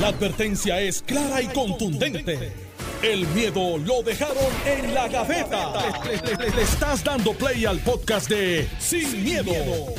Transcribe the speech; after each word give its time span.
La 0.00 0.08
advertencia 0.08 0.80
es 0.80 1.02
clara 1.02 1.40
y 1.40 1.46
contundente. 1.48 2.52
El 3.02 3.26
miedo 3.28 3.76
lo 3.78 4.02
dejaron 4.02 4.36
en 4.66 4.94
la 4.94 5.08
gaveta. 5.08 5.72
Le, 6.04 6.36
le- 6.36 6.50
le 6.56 6.62
estás 6.62 7.04
dando 7.04 7.32
play 7.34 7.64
al 7.66 7.78
podcast 7.80 8.28
de 8.30 8.66
Sin, 8.78 9.22
miedo, 9.22 9.52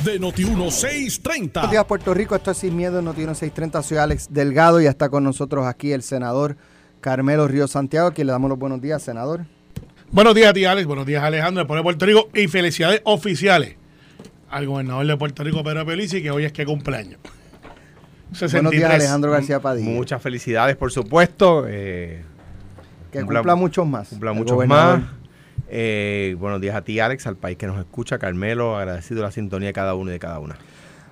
de 0.04 0.20
Noti1630. 0.20 1.52
Buenos 1.54 1.70
días, 1.70 1.84
Puerto 1.84 2.12
Rico. 2.14 2.34
Esto 2.34 2.50
es 2.50 2.58
Sin 2.58 2.76
Miedo, 2.76 3.00
Noti 3.00 3.22
630. 3.22 3.82
Soy 3.82 3.98
Alex 3.98 4.28
Delgado 4.30 4.80
y 4.80 4.86
está 4.86 5.08
con 5.08 5.22
nosotros 5.24 5.66
aquí 5.66 5.92
el 5.92 6.02
senador 6.02 6.56
Carmelo 7.00 7.46
Río 7.46 7.68
Santiago, 7.68 8.08
a 8.08 8.12
quien 8.14 8.26
le 8.26 8.32
damos 8.32 8.50
los 8.50 8.58
buenos 8.58 8.80
días, 8.82 9.02
senador. 9.02 9.46
Buenos 10.10 10.34
días 10.34 10.50
a 10.50 10.52
ti, 10.52 10.64
Alex. 10.64 10.86
Buenos 10.86 11.06
días, 11.06 11.22
Alejandro, 11.22 11.64
de 11.64 11.82
Puerto 11.82 12.06
Rico. 12.06 12.28
Y 12.34 12.48
felicidades 12.48 13.00
oficiales 13.04 13.76
al 14.50 14.66
gobernador 14.66 15.06
de 15.06 15.16
Puerto 15.16 15.42
Rico, 15.44 15.62
Pedro 15.62 15.86
Pelici, 15.86 16.22
que 16.22 16.30
hoy 16.32 16.44
es 16.44 16.52
que 16.52 16.66
cumpleaños. 16.66 17.20
Buenos 18.30 18.38
63. 18.50 18.72
días, 18.80 18.90
Alejandro 18.90 19.30
García 19.30 19.60
Padilla. 19.60 19.90
Muchas 19.90 20.20
felicidades, 20.20 20.76
por 20.76 20.90
supuesto. 20.92 21.64
eh, 21.68 22.22
que 23.12 23.20
cumpla- 23.20 23.38
cumpla, 23.40 23.54
muchos 23.54 23.86
más. 23.86 24.08
cumpla 24.08 24.32
muchos 24.32 24.54
gobernador. 24.54 25.00
más. 25.00 25.10
Eh, 25.68 26.36
buenos 26.38 26.60
días 26.60 26.76
a 26.76 26.82
ti, 26.82 27.00
Alex, 27.00 27.26
al 27.26 27.36
país 27.36 27.56
que 27.56 27.66
nos 27.66 27.78
escucha, 27.78 28.18
Carmelo, 28.18 28.76
agradecido 28.76 29.22
la 29.22 29.30
sintonía 29.30 29.68
de 29.68 29.72
cada 29.72 29.94
uno 29.94 30.10
y 30.10 30.12
de 30.14 30.18
cada 30.18 30.38
una. 30.38 30.56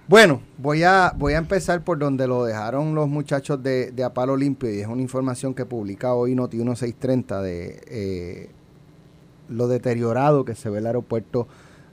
Bueno, 0.06 0.42
voy 0.58 0.82
a, 0.82 1.14
voy 1.16 1.32
a 1.32 1.38
empezar 1.38 1.82
por 1.82 1.98
donde 1.98 2.26
lo 2.26 2.44
dejaron 2.44 2.94
los 2.94 3.08
muchachos 3.08 3.62
de, 3.62 3.90
de 3.90 4.04
Apalo 4.04 4.36
Limpio 4.36 4.72
y 4.72 4.80
es 4.80 4.86
una 4.86 5.00
información 5.00 5.54
que 5.54 5.64
publica 5.64 6.12
hoy 6.12 6.34
Noti 6.34 6.58
1630 6.58 7.40
de 7.40 7.80
eh, 7.86 8.50
lo 9.48 9.66
deteriorado 9.66 10.44
que 10.44 10.54
se 10.54 10.68
ve 10.68 10.78
el 10.80 10.86
aeropuerto 10.86 11.48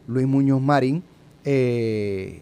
Luis 0.08 0.28
Muñoz 0.28 0.62
Marín 0.62 1.04
eh, 1.46 2.42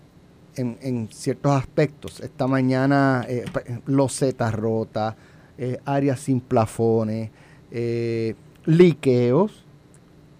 en, 0.59 1.07
ciertos 1.11 1.51
aspectos. 1.53 2.19
Esta 2.19 2.47
mañana 2.47 3.25
eh, 3.27 3.45
pa- 3.51 3.63
losetas 3.85 4.53
rotas, 4.53 5.15
eh, 5.57 5.79
áreas 5.85 6.19
sin 6.19 6.39
plafones, 6.41 7.29
eh, 7.71 8.35
liqueos, 8.65 9.65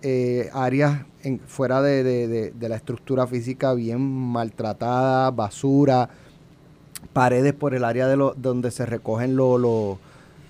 eh, 0.02 0.50
áreas 0.54 1.06
fuera 1.48 1.82
de, 1.82 2.04
de- 2.04 2.28
de- 2.28 2.52
de 2.52 2.70
la 2.70 2.76
estructura 2.78 3.28
física 3.28 3.74
bien 3.74 4.00
maltratada, 4.02 5.32
basura, 5.32 6.10
paredes 7.14 7.54
por 7.54 7.74
el 7.74 7.84
área 7.84 8.08
de 8.08 8.16
lo, 8.16 8.34
donde 8.36 8.72
se 8.72 8.86
recogen 8.86 9.36
lo- 9.36 9.58
lo- 9.58 10.00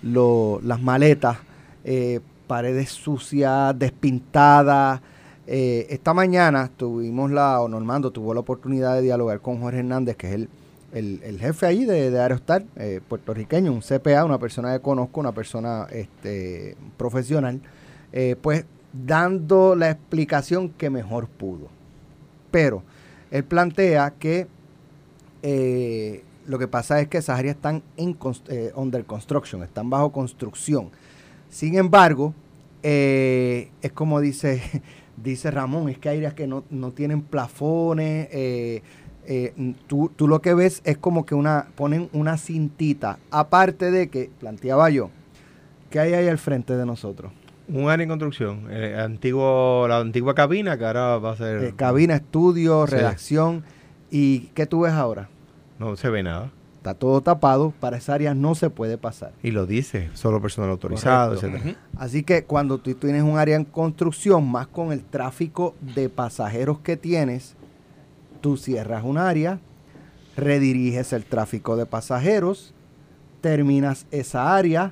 lo- 0.03 0.59
las 0.63 0.81
maletas, 0.81 1.37
eh, 1.83 2.19
paredes 2.47 2.89
sucias, 2.89 3.77
despintadas. 3.77 5.01
Eh, 5.51 5.87
esta 5.89 6.13
mañana 6.13 6.69
tuvimos 6.77 7.31
la, 7.31 7.59
o 7.59 7.67
Normando 7.67 8.11
tuvo 8.11 8.35
la 8.35 8.39
oportunidad 8.41 8.93
de 8.93 9.01
dialogar 9.01 9.41
con 9.41 9.59
Jorge 9.59 9.79
Hernández, 9.79 10.15
que 10.15 10.27
es 10.27 10.33
el, 10.35 10.49
el- 11.23 11.39
jefe 11.39 11.65
ahí 11.65 11.85
de, 11.85 12.11
de 12.11 12.21
Aerostar, 12.21 12.65
eh, 12.75 13.01
puertorriqueño, 13.07 13.71
un 13.73 13.81
CPA, 13.81 14.25
una 14.25 14.37
persona 14.37 14.73
que 14.73 14.79
conozco, 14.83 15.19
una 15.19 15.31
persona 15.31 15.87
este, 15.89 16.77
profesional, 16.97 17.61
eh, 18.13 18.35
pues 18.39 18.65
dando 18.93 19.75
la 19.75 19.89
explicación 19.89 20.69
que 20.69 20.91
mejor 20.91 21.27
pudo. 21.27 21.69
Pero 22.51 22.83
él 23.31 23.43
plantea 23.43 24.11
que 24.19 24.45
lo 26.45 26.59
que 26.59 26.67
pasa 26.67 27.01
es 27.01 27.07
que 27.07 27.17
esas 27.17 27.39
áreas 27.39 27.55
están 27.55 27.81
en 27.97 28.15
under 28.75 29.03
construction, 29.03 29.63
están 29.63 29.89
bajo 29.89 30.11
construcción. 30.11 30.89
Sin 31.49 31.75
embargo, 31.75 32.35
es 32.83 33.91
como 33.95 34.19
dice, 34.21 34.61
dice 35.23 35.51
Ramón, 35.51 35.89
es 35.89 35.97
que 35.97 36.09
hay 36.09 36.17
áreas 36.17 36.33
que 36.33 36.47
no, 36.47 36.63
no 36.69 36.91
tienen 36.91 37.21
plafones. 37.21 38.27
eh, 38.31 38.81
eh, 39.31 39.53
tú, 39.85 40.11
tú 40.15 40.27
lo 40.27 40.41
que 40.41 40.55
ves 40.55 40.81
es 40.85 40.97
como 40.97 41.23
que 41.25 41.35
una 41.35 41.67
ponen 41.75 42.09
una 42.13 42.35
cintita, 42.37 43.19
aparte 43.29 43.91
de 43.91 44.09
que, 44.09 44.31
planteaba 44.39 44.89
yo, 44.89 45.11
que 45.91 45.99
hay 45.99 46.13
ahí 46.13 46.27
al 46.27 46.39
frente 46.39 46.75
de 46.75 46.83
nosotros. 46.85 47.31
Un 47.67 47.87
área 47.89 48.01
en 48.03 48.09
construcción, 48.09 48.65
eh, 48.71 48.95
antiguo, 48.99 49.85
la 49.87 49.99
antigua 49.99 50.33
cabina 50.33 50.79
que 50.79 50.85
ahora 50.85 51.17
va 51.19 51.33
a 51.33 51.35
ser... 51.37 51.75
Cabina, 51.75 52.15
estudio, 52.15 52.87
Sí. 52.87 52.95
redacción. 52.95 53.63
¿Y 54.09 54.39
qué 54.55 54.65
tú 54.65 54.81
ves 54.81 54.93
ahora? 54.93 55.29
No 55.77 55.95
se 55.95 56.09
ve 56.09 56.23
nada. 56.23 56.51
Está 56.89 56.99
todo 56.99 57.21
tapado, 57.21 57.71
para 57.79 57.97
esa 57.97 58.15
área 58.15 58.33
no 58.33 58.55
se 58.55 58.71
puede 58.71 58.97
pasar. 58.97 59.31
Y 59.43 59.51
lo 59.51 59.67
dice, 59.67 60.09
solo 60.15 60.41
personal 60.41 60.71
autorizado, 60.71 61.35
Correcto. 61.35 61.57
etcétera. 61.57 61.79
Así 61.97 62.23
que 62.23 62.45
cuando 62.45 62.79
tú 62.79 62.95
tienes 62.95 63.21
un 63.21 63.37
área 63.37 63.55
en 63.57 63.63
construcción, 63.65 64.49
más 64.49 64.65
con 64.65 64.91
el 64.91 65.03
tráfico 65.03 65.75
de 65.81 66.09
pasajeros 66.09 66.79
que 66.79 66.97
tienes, 66.97 67.55
tú 68.41 68.57
cierras 68.57 69.03
un 69.03 69.19
área, 69.19 69.59
rediriges 70.35 71.13
el 71.13 71.25
tráfico 71.25 71.75
de 71.75 71.85
pasajeros, 71.85 72.73
terminas 73.41 74.07
esa 74.09 74.55
área, 74.55 74.91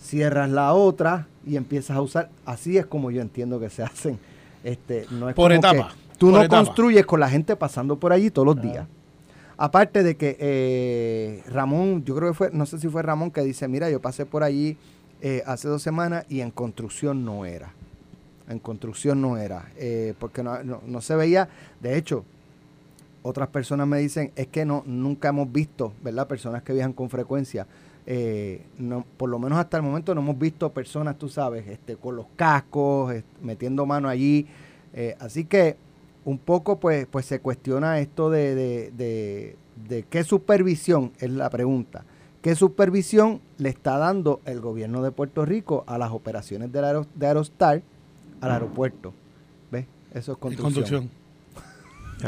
cierras 0.00 0.48
la 0.48 0.72
otra 0.72 1.26
y 1.46 1.56
empiezas 1.56 1.96
a 1.96 2.00
usar. 2.00 2.30
Así 2.46 2.78
es 2.78 2.86
como 2.86 3.10
yo 3.10 3.20
entiendo 3.20 3.60
que 3.60 3.68
se 3.68 3.82
hacen. 3.82 4.18
Este, 4.62 5.04
no 5.10 5.28
es 5.28 5.34
Por 5.34 5.50
como 5.50 5.58
etapa, 5.58 5.88
que 5.92 6.16
tú 6.18 6.26
por 6.30 6.38
no 6.38 6.42
etapa. 6.42 6.64
construyes 6.64 7.04
con 7.04 7.20
la 7.20 7.28
gente 7.28 7.54
pasando 7.54 7.98
por 7.98 8.14
allí 8.14 8.30
todos 8.30 8.46
los 8.46 8.62
días. 8.62 8.86
Aparte 9.56 10.02
de 10.02 10.16
que 10.16 10.36
eh, 10.40 11.42
Ramón, 11.48 12.04
yo 12.04 12.14
creo 12.16 12.30
que 12.30 12.34
fue, 12.34 12.50
no 12.52 12.66
sé 12.66 12.78
si 12.78 12.88
fue 12.88 13.02
Ramón 13.02 13.30
que 13.30 13.42
dice, 13.42 13.68
mira, 13.68 13.88
yo 13.90 14.00
pasé 14.00 14.26
por 14.26 14.42
allí 14.42 14.76
eh, 15.22 15.42
hace 15.46 15.68
dos 15.68 15.82
semanas 15.82 16.26
y 16.28 16.40
en 16.40 16.50
construcción 16.50 17.24
no 17.24 17.46
era. 17.46 17.72
En 18.48 18.58
construcción 18.58 19.20
no 19.22 19.36
era. 19.38 19.70
eh, 19.76 20.14
porque 20.18 20.42
no, 20.42 20.62
no- 20.64 20.82
no 20.86 21.00
se 21.00 21.14
veía. 21.16 21.48
De 21.80 21.96
hecho, 21.96 22.24
otras 23.22 23.48
personas 23.48 23.86
me 23.86 23.98
dicen, 23.98 24.32
es 24.36 24.48
que 24.48 24.64
no 24.64 24.82
nunca 24.86 25.28
hemos 25.28 25.50
visto, 25.50 25.92
¿verdad? 26.02 26.26
Personas 26.28 26.62
que 26.62 26.72
viajan 26.72 26.92
con 26.92 27.08
frecuencia. 27.10 27.66
eh, 28.06 28.60
no, 28.76 29.02
por 29.16 29.30
lo 29.30 29.38
menos 29.38 29.58
hasta 29.58 29.78
el 29.78 29.82
momento 29.82 30.14
no 30.14 30.20
hemos 30.20 30.38
visto 30.38 30.70
personas, 30.72 31.16
tú 31.16 31.30
sabes, 31.30 31.66
este, 31.68 31.96
con 31.96 32.16
los 32.16 32.26
cascos, 32.36 33.14
metiendo 33.42 33.86
mano 33.86 34.08
allí. 34.10 34.46
así 35.20 35.44
que 35.46 35.76
un 36.24 36.38
poco 36.38 36.80
pues, 36.80 37.06
pues 37.10 37.26
se 37.26 37.40
cuestiona 37.40 37.98
esto 38.00 38.30
de, 38.30 38.54
de, 38.54 38.90
de- 38.96 39.56
de 39.88 40.04
qué 40.04 40.22
supervisión, 40.24 41.12
es 41.18 41.30
la 41.30 41.50
pregunta, 41.50 42.04
qué 42.42 42.54
supervisión 42.54 43.40
le 43.58 43.68
está 43.70 43.98
dando 43.98 44.40
el 44.44 44.60
gobierno 44.60 45.02
de 45.02 45.10
Puerto 45.10 45.44
Rico 45.44 45.82
a 45.86 45.98
las 45.98 46.10
operaciones 46.12 46.70
del 46.72 46.84
aero- 46.84 47.06
de 47.14 47.26
Aerostar 47.26 47.82
al 48.40 48.50
aeropuerto. 48.52 49.12
¿Ves? 49.72 49.86
Eso 50.14 50.32
es 50.32 50.38
construcción. 50.38 51.08
construcción. 51.08 51.24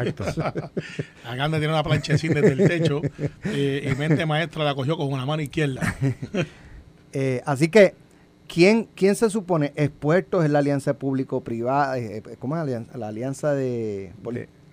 Exacto. 0.06 0.25
Acá 1.29 1.49
me 1.49 1.59
tiene 1.59 1.73
una 1.73 1.83
planchecita 1.85 2.41
desde 2.41 2.62
el 2.62 2.69
techo 2.69 3.01
eh, 3.45 3.89
y 3.91 3.95
mente 3.97 4.27
maestra 4.27 4.65
la 4.65 4.75
cogió 4.75 4.97
con 4.97 5.12
una 5.12 5.25
mano 5.25 5.43
izquierda. 5.43 5.95
Eh, 7.19 7.41
así 7.47 7.69
que, 7.69 7.95
¿quién, 8.49 8.89
¿quién 8.95 9.15
se 9.15 9.31
supone? 9.31 9.73
Expuestos 9.77 10.45
en 10.45 10.53
la 10.53 10.61
alianza 10.61 10.95
público-privada, 10.95 11.99
eh, 11.99 12.23
eh, 12.25 12.37
¿cómo 12.39 12.55
es 12.55 12.59
la 12.59 12.62
alianza? 12.62 12.99
La 12.99 13.09
alianza 13.09 13.55
de... 13.55 14.12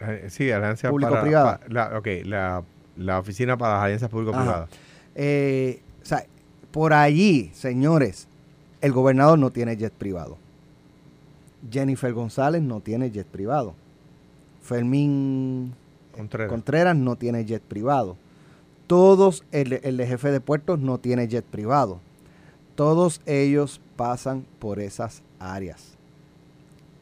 Eh, 0.02 0.28
sí, 0.30 0.52
alianza 0.52 0.90
Público-privada. 0.90 1.62
la, 1.70 1.98
ok, 1.98 2.08
la, 2.26 2.64
la 2.98 3.20
oficina 3.20 3.58
para 3.58 3.76
las 3.76 3.84
alianzas 3.84 4.10
público-privadas. 4.10 4.70
Eh, 5.16 5.82
o 6.02 6.06
sea, 6.06 6.26
por 6.72 6.94
allí, 6.94 7.52
señores, 7.54 8.28
el 8.82 8.92
gobernador 8.92 9.40
no 9.40 9.52
tiene 9.52 9.78
jet 9.78 9.94
privado. 9.94 10.38
Jennifer 11.72 12.12
González 12.12 12.62
no 12.62 12.82
tiene 12.82 13.12
jet 13.12 13.28
privado. 13.28 13.76
Fermín 14.62 15.74
Contreras. 16.12 16.50
Contreras 16.50 16.96
no 16.96 17.16
tiene 17.16 17.46
jet 17.46 17.62
privado. 17.62 18.18
Todos, 18.88 19.46
el, 19.52 19.80
el 19.84 20.02
jefe 20.06 20.32
de 20.32 20.42
puertos 20.42 20.80
no 20.80 20.98
tiene 20.98 21.28
jet 21.28 21.46
privado. 21.46 22.00
Todos 22.76 23.22
ellos 23.26 23.80
pasan 23.96 24.46
por 24.60 24.80
esas 24.80 25.22
áreas. 25.40 25.98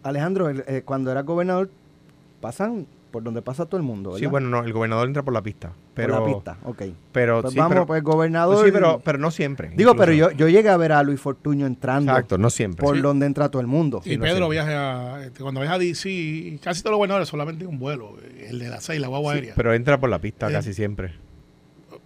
Alejandro, 0.04 0.50
eh, 0.50 0.82
cuando 0.84 1.12
era 1.12 1.22
gobernador, 1.22 1.70
pasan 2.42 2.88
por 3.12 3.24
donde 3.24 3.42
pasa 3.42 3.66
todo 3.66 3.76
el 3.76 3.84
mundo, 3.84 4.18
Sí, 4.18 4.26
bueno, 4.26 4.48
no, 4.48 4.64
el 4.64 4.72
gobernador 4.72 5.06
entra 5.06 5.22
por 5.22 5.34
la 5.34 5.42
pista. 5.42 5.74
Pero, 5.94 6.18
por 6.20 6.28
la 6.30 6.34
pista, 6.36 6.58
ok. 6.64 6.82
Pero, 7.12 7.42
Pues 7.42 7.52
sí, 7.54 7.60
vamos, 7.60 7.74
pero, 7.74 7.86
pues 7.86 8.02
gobernador. 8.04 8.66
sí, 8.66 8.72
pero, 8.72 9.02
pero 9.04 9.18
no 9.18 9.30
siempre. 9.32 9.70
Digo, 9.76 9.96
pero 9.98 10.14
yo, 10.14 10.32
yo 10.32 10.48
llegué 10.48 10.70
a 10.70 10.78
ver 10.78 10.94
a 10.94 11.04
Luis 11.04 11.20
Fortuño 11.20 11.66
entrando 11.66 12.14
Exacto, 12.14 12.38
no 12.38 12.50
siempre. 12.50 12.82
por 12.86 12.96
Sí. 12.96 13.02
donde 13.02 13.26
entra 13.26 13.50
todo 13.50 13.62
el 13.62 13.68
mundo. 13.68 14.02
Y 14.06 14.16
no 14.16 14.24
Pedro 14.24 14.48
viaja, 14.48 15.16
a- 15.18 15.26
este, 15.26 15.42
cuando 15.44 15.60
viaja 15.60 15.76
a 15.76 15.80
DC, 15.80 16.58
casi 16.64 16.82
todos 16.82 16.92
los 16.92 16.98
gobernadores 17.00 17.28
solamente 17.28 17.66
un 17.66 17.78
vuelo, 17.78 18.16
el 18.40 18.60
de 18.60 18.70
las 18.70 18.86
seis, 18.86 19.02
la 19.02 19.10
guagua 19.10 19.34
Sí, 19.34 19.40
aérea. 19.40 19.54
pero 19.58 19.74
entra 19.74 20.00
por 20.00 20.10
la 20.10 20.20
pista 20.20 20.50
casi 20.50 20.74
siempre. 20.74 21.14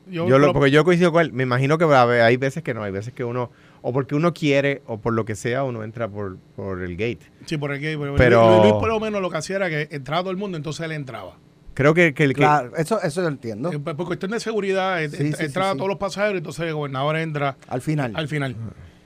yo, 0.07 0.28
Yo 0.28 0.38
lo- 0.39 0.48
pero- 0.48 0.54
porque 0.54 0.72
yo 0.72 0.84
coincido 0.84 1.12
con 1.12 1.22
él. 1.22 1.31
Me 1.34 1.44
imagino 1.44 1.78
que 1.78 1.86
va 1.86 2.00
a 2.00 2.01
haber- 2.04 2.22
hay 2.22 2.38
veces 2.38 2.62
que 2.63 2.74
no, 2.74 2.84
hay 2.84 2.92
veces 2.92 3.13
que 3.13 3.24
uno, 3.24 3.50
o 3.88 3.94
porque 3.94 4.16
uno 4.16 4.34
quiere, 4.34 4.82
o 4.88 4.98
por 5.00 5.14
lo 5.14 5.26
que 5.26 5.36
sea, 5.36 5.64
uno 5.64 5.84
entra 5.84 6.08
por, 6.08 6.38
por 6.56 6.82
el 6.82 6.94
gate. 6.98 7.20
sí, 7.46 7.56
por 7.58 7.72
el 7.72 7.80
que, 7.80 7.96
pero, 8.00 8.16
Pero- 8.16 8.50
Luis, 8.50 8.62
Luis 8.64 8.74
por 8.74 8.88
lo 8.88 9.00
menos 9.00 9.22
lo 9.22 9.30
que 9.30 9.38
hacía 9.38 9.58
era 9.58 9.70
que 9.70 9.88
entraba 9.92 10.24
todo 10.24 10.32
el 10.32 10.38
mundo, 10.38 10.58
entonces 10.58 10.84
él 10.86 10.92
entraba. 10.92 11.38
Creo 11.76 11.94
que, 11.94 12.14
que 12.16 12.24
el 12.24 12.30
que. 12.34 12.38
Claro, 12.42 12.76
eso, 12.78 13.00
eso 13.04 13.22
yo 13.22 13.28
entiendo. 13.28 13.72
Eh, 13.72 13.78
Por 13.78 14.08
cuestión 14.08 14.32
de 14.32 14.40
seguridad, 14.40 15.04
eh, 15.04 15.10
Sí, 15.10 15.18
ent- 15.26 15.36
sí, 15.36 15.44
entraba 15.46 15.74
sí, 15.74 15.78
todos 15.78 15.90
los 15.90 15.98
pasajeros, 16.00 16.38
entonces 16.38 16.66
el 16.66 16.74
gobernador 16.74 17.16
entra 17.18 17.58
Al 17.68 17.82
final. 17.82 18.14
al 18.16 18.28
final. 18.28 18.56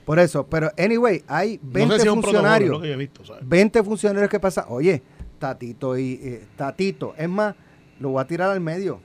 Por 0.06 0.18
eso, 0.18 0.46
pero 0.46 0.70
anyway, 0.78 1.22
hay 1.28 1.58
20 1.62 1.80
no 1.86 1.92
sé 1.94 2.00
si 2.00 2.06
es 2.08 2.12
un 2.14 2.20
protocolo, 2.22 2.38
es 2.38 2.52
funcionarios. 2.54 2.70
lo 2.70 2.80
que 2.80 2.88
yo 2.88 2.94
he 2.94 2.96
visto, 2.96 3.24
¿sabes? 3.26 3.46
20 3.46 3.82
funcionarios 3.84 4.30
que 4.30 4.40
pasan. 4.40 4.64
Oye, 4.68 5.02
Tatito 5.38 5.98
y 5.98 6.20
eh, 6.22 6.44
Tatito, 6.56 7.14
es 7.18 7.28
más, 7.28 7.54
lo 8.00 8.10
voy 8.10 8.22
a 8.22 8.26
tirar 8.26 8.50
al 8.50 8.60
medio. 8.60 9.00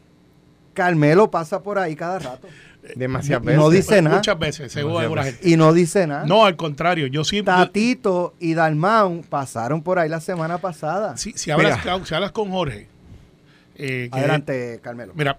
Carmelo 0.73 1.29
pasa 1.31 1.61
por 1.61 1.77
ahí 1.79 1.95
cada 1.95 2.19
rato. 2.19 2.47
Demasiadas 2.95 3.43
veces. 3.45 3.59
no 3.59 3.69
dice 3.69 4.01
nada. 4.01 4.15
Muchas 4.17 4.39
veces, 4.39 4.71
según 4.71 5.01
alguna 5.01 5.23
gente. 5.23 5.49
Y 5.49 5.57
no 5.57 5.73
dice 5.73 6.07
nada. 6.07 6.25
No, 6.25 6.45
al 6.45 6.55
contrario, 6.55 7.07
yo 7.07 7.23
siempre... 7.23 7.53
Tatito 7.53 8.35
y 8.39 8.53
Dalmau 8.53 9.21
pasaron 9.29 9.81
por 9.81 9.99
ahí 9.99 10.09
la 10.09 10.21
semana 10.21 10.57
pasada. 10.59 11.17
si, 11.17 11.33
si 11.33 11.51
hablas, 11.51 11.79
si 12.05 12.13
hablas 12.13 12.31
con 12.31 12.51
Jorge... 12.51 12.87
eh, 13.75 14.09
que- 14.11 14.19
Adelante, 14.19 14.79
Carmelo. 14.81 15.13
Mira, 15.15 15.37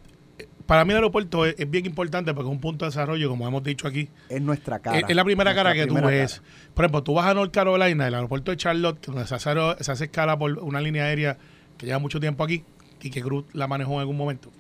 para 0.67 0.85
mí 0.85 0.91
el 0.91 0.97
aeropuerto 0.97 1.47
es, 1.47 1.55
es 1.59 1.71
bien 1.71 1.87
importante 1.87 2.35
porque 2.35 2.49
es 2.49 2.53
un 2.53 2.61
punto 2.61 2.85
de 2.85 2.91
desarrollo, 2.91 3.29
como 3.29 3.47
hemos 3.47 3.63
dicho 3.63 3.87
aquí. 3.87 4.09
Es 4.29 4.41
nuestra 4.43 4.81
cara. 4.81 4.99
Es, 4.99 5.05
es 5.09 5.15
la 5.17 5.25
primera 5.25 5.55
cara 5.55 5.73
que 5.75 5.87
tú 5.87 5.95
primera 5.95 6.09
ves. 6.09 6.41
cara. 6.41 6.73
Por 6.75 6.85
ejemplo, 6.85 7.03
tú 7.05 7.15
vas 7.15 7.27
a 7.27 7.35
North 7.35 7.53
Carolina, 7.53 8.09
el 8.09 8.15
aeropuerto 8.15 8.51
de 8.51 8.57
Charlotte, 8.57 9.05
donde 9.07 9.27
se 9.27 9.35
hace, 9.37 9.51
se 9.81 9.93
hace 9.93 10.05
escala 10.05 10.37
por 10.39 10.53
una 10.59 10.81
línea 10.81 11.05
aérea 11.05 11.39
que 11.79 11.87
lleva 11.87 11.99
mucho 12.01 12.19
tiempo 12.19 12.43
aquí 12.43 12.65
y 13.01 13.11
que 13.11 13.23
Cruz 13.23 13.45
la 13.53 13.69
manejó 13.69 13.95
en 13.95 14.01
algún 14.01 14.17
momento. 14.17 14.51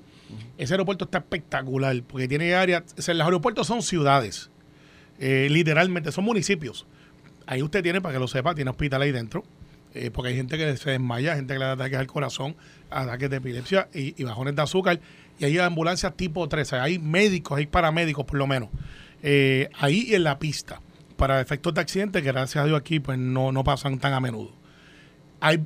Ese 0.58 0.74
aeropuerto 0.74 1.04
está 1.04 1.18
espectacular 1.18 2.02
porque 2.02 2.28
tiene 2.28 2.54
áreas. 2.54 2.82
o 2.96 3.12
los 3.12 3.24
aeropuertos 3.24 3.66
son 3.66 3.82
ciudades, 3.82 4.50
eh, 5.18 5.48
literalmente, 5.50 6.12
son 6.12 6.24
municipios. 6.24 6.86
Ahí 7.46 7.62
usted 7.62 7.82
tiene, 7.82 8.00
para 8.00 8.14
que 8.14 8.18
lo 8.18 8.28
sepa, 8.28 8.54
tiene 8.54 8.70
hospital 8.70 9.02
ahí 9.02 9.12
dentro. 9.12 9.44
eh, 9.94 10.10
porque 10.10 10.30
hay 10.30 10.36
gente 10.36 10.58
que 10.58 10.76
se 10.76 10.90
desmaya, 10.90 11.36
gente 11.36 11.54
que 11.54 11.58
le 11.58 11.64
da 11.64 11.72
ataques 11.72 11.98
al 11.98 12.06
corazón, 12.06 12.54
ataques 12.90 13.30
de 13.30 13.36
epilepsia 13.36 13.88
y, 13.94 14.22
bajones 14.24 14.54
de 14.54 14.62
azúcar. 14.62 15.00
Y 15.38 15.44
hay 15.46 15.58
ambulancias 15.58 16.14
tipo 16.16 16.46
3, 16.48 16.66
o 16.66 16.70
sea, 16.70 16.82
hay 16.82 16.98
médicos, 16.98 17.56
hay 17.58 17.66
paramédicos 17.66 18.24
por 18.26 18.36
lo 18.38 18.46
menos. 18.46 18.68
eh, 19.22 19.70
ahí 19.78 20.14
en 20.14 20.24
la 20.24 20.38
pista, 20.38 20.80
para 21.16 21.40
efectos 21.40 21.72
de 21.74 21.80
accidente, 21.80 22.22
que 22.22 22.30
gracias 22.30 22.62
a 22.62 22.66
Dios 22.66 22.78
aquí 22.78 23.00
pues 23.00 23.18
no, 23.18 23.52
no 23.52 23.64
pasan 23.64 23.98
tan 23.98 24.12
a 24.12 24.20
menudo. 24.20 24.52
Hay 25.40 25.64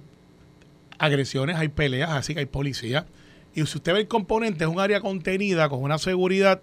agresiones, 0.99 1.57
hay 1.57 1.69
peleas, 1.69 2.11
así 2.11 2.35
que 2.35 2.41
hay 2.41 2.47
policía. 2.47 3.07
Y 3.55 3.67
si 3.67 3.79
usted 3.79 3.93
ve 3.93 4.01
el 4.01 4.09
componente, 4.09 4.65
es 4.65 4.71
un 4.71 4.81
área 4.81 5.01
contenida 5.01 5.69
con 5.69 5.83
una 5.83 5.99
seguridad 5.99 6.63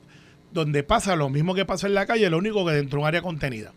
donde 0.52 0.84
pasa 0.84 1.16
lo 1.16 1.30
mismo 1.30 1.54
que 1.54 1.66
pasa 1.66 1.88
en 1.88 1.94
la 1.94 2.06
calle, 2.06 2.30
lo 2.30 2.38
único 2.38 2.66
que 2.66 2.72
dentro 2.72 2.98
de 2.98 3.02
un 3.02 3.08
área 3.08 3.22
contenida. 3.22 3.74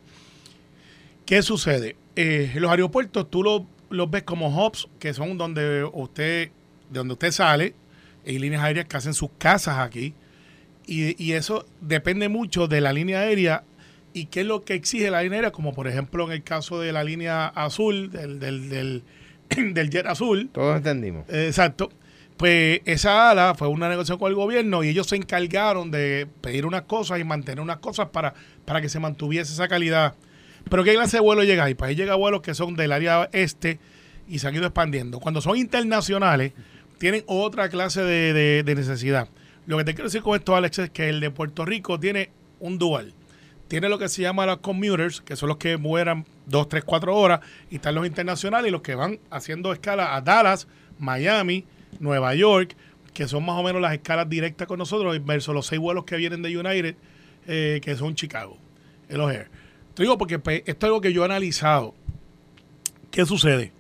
¿Qué 1.27 1.43
sucede? 1.43 1.97
Eh, 2.17 2.53
los 2.57 2.71
aeropuertos 2.71 3.31
tú 3.31 3.43
los, 3.43 3.62
los 3.89 4.11
ves 4.11 4.23
como 4.23 4.49
hubs, 4.49 4.89
que 4.99 5.12
son 5.15 5.39
donde 5.39 5.85
usted, 5.85 6.51
de 6.91 6.99
donde 6.99 7.15
usted 7.15 7.31
sale, 7.33 7.75
hay 8.27 8.39
líneas 8.39 8.62
aéreas 8.62 8.87
que 8.87 8.97
hacen 8.97 9.15
sus 9.15 9.31
casas 9.39 9.79
aquí, 9.79 10.15
y, 10.87 11.23
y 11.23 11.33
eso 11.33 11.67
depende 11.81 12.29
mucho 12.29 12.67
de 12.67 12.81
la 12.81 12.93
línea 12.93 13.21
aérea 13.21 13.65
y 14.12 14.27
qué 14.27 14.41
es 14.41 14.47
lo 14.47 14.65
que 14.65 14.75
exige 14.75 15.11
la 15.11 15.23
línea 15.23 15.39
aérea, 15.39 15.53
como 15.53 15.73
por 15.73 15.87
ejemplo 15.87 16.25
en 16.27 16.33
el 16.33 16.43
caso 16.43 16.81
de 16.81 16.93
la 16.93 17.05
línea 17.05 17.47
azul, 17.47 18.11
del, 18.11 18.41
del, 18.41 18.69
del, 18.69 19.03
del 19.75 19.91
jet 19.91 20.07
azul, 20.07 20.51
Todos 20.53 20.77
entendimos. 20.77 21.29
Exacto. 21.29 21.91
Pues 22.41 22.81
esa 22.87 23.29
ala 23.31 23.55
fue 23.55 23.69
una 23.69 23.91
negociación 23.91 24.19
con 24.19 24.31
el 24.31 24.35
gobierno 24.35 24.83
y 24.83 24.89
ellos 24.89 25.07
se 25.09 25.17
encargaron 25.17 25.91
de 25.91 26.27
pedir 26.41 26.65
unas 26.65 26.83
cosas 26.85 27.21
y 27.21 27.25
mantener 27.25 27.61
unas 27.61 27.81
cosas 27.81 28.09
para, 28.09 28.33
para 28.65 28.81
que 28.81 28.89
se 28.89 28.99
mantuviese 28.99 29.53
esa 29.53 29.69
calidad. 29.69 30.15
Pero 30.71 30.83
¿qué 30.83 30.95
clase 30.95 31.19
de 31.19 31.21
vuelo 31.21 31.45
llega 31.45 31.65
ahí? 31.65 31.75
Pues 31.75 31.91
ahí 31.91 31.97
llega 31.97 32.15
vuelos 32.15 32.41
que 32.41 32.55
son 32.55 32.77
del 32.77 32.93
área 32.93 33.29
este 33.33 33.79
y 34.27 34.39
se 34.39 34.49
han 34.49 34.55
ido 34.55 34.65
expandiendo. 34.65 35.21
Cuando 35.21 35.43
son 35.43 35.59
internacionales, 35.59 36.53
tienen 36.97 37.25
otra 37.27 37.69
clase 37.69 38.01
de, 38.01 38.33
de- 38.33 38.63
de 38.63 38.75
necesidad. 38.75 39.29
Lo 39.67 39.77
que 39.77 39.85
te 39.85 39.93
quiero 39.93 40.05
decir 40.09 40.23
con 40.23 40.35
esto, 40.35 40.57
Alex, 40.57 40.79
es 40.79 40.89
que 40.89 41.11
el 41.11 41.21
de 41.21 41.31
Puerto 41.31 41.67
Rico 41.67 42.01
tiene 42.01 42.31
un 42.59 42.79
dual. 42.79 43.13
Tiene 43.69 43.91
lo 43.91 43.99
que 43.99 44.09
se 44.09 44.23
llama 44.23 44.47
los 44.47 44.61
commuters, 44.61 45.21
que 45.21 45.37
son 45.37 45.51
los 45.51 45.59
que 45.59 45.77
vuelan 45.77 46.25
dos, 46.47 46.71
tres, 46.71 46.85
cuatro 46.85 47.15
horas, 47.15 47.41
y 47.69 47.75
están 47.75 47.97
los 47.97 48.07
internacionales 48.07 48.71
y 48.71 48.73
los 48.73 48.81
que 48.81 48.95
van 48.95 49.19
haciendo 49.31 49.75
escala 49.75 50.17
a 50.17 50.23
Dallas, 50.23 50.69
Miami, 50.99 51.67
Nueva 51.99 52.35
York, 52.35 52.77
que 53.13 53.27
son 53.29 53.45
más 53.45 53.59
o 53.59 53.63
menos 53.63 53.83
las 53.83 53.93
escalas 53.93 54.29
directas 54.29 54.67
con 54.67 54.79
nosotros, 54.79 55.19
versus 55.25 55.55
los 55.55 55.67
seis 55.67 55.81
vuelos 55.81 56.05
que 56.05 56.17
vienen 56.17 56.43
de 56.43 56.57
United, 56.57 56.95
eh, 57.47 57.81
que 57.83 57.97
son 57.97 58.15
Chicago, 58.15 58.57
el 59.09 59.21
O'Hare. 59.21 59.49
Te 59.95 60.03
digo 60.03 60.17
porque 60.17 60.39
pues, 60.39 60.63
esto 60.67 60.87
es 60.87 60.89
algo 60.89 61.01
que 61.01 61.13
yo 61.13 61.23
he 61.23 61.25
analizado. 61.25 61.95
¿Qué 63.11 63.27
sucede? 63.27 63.73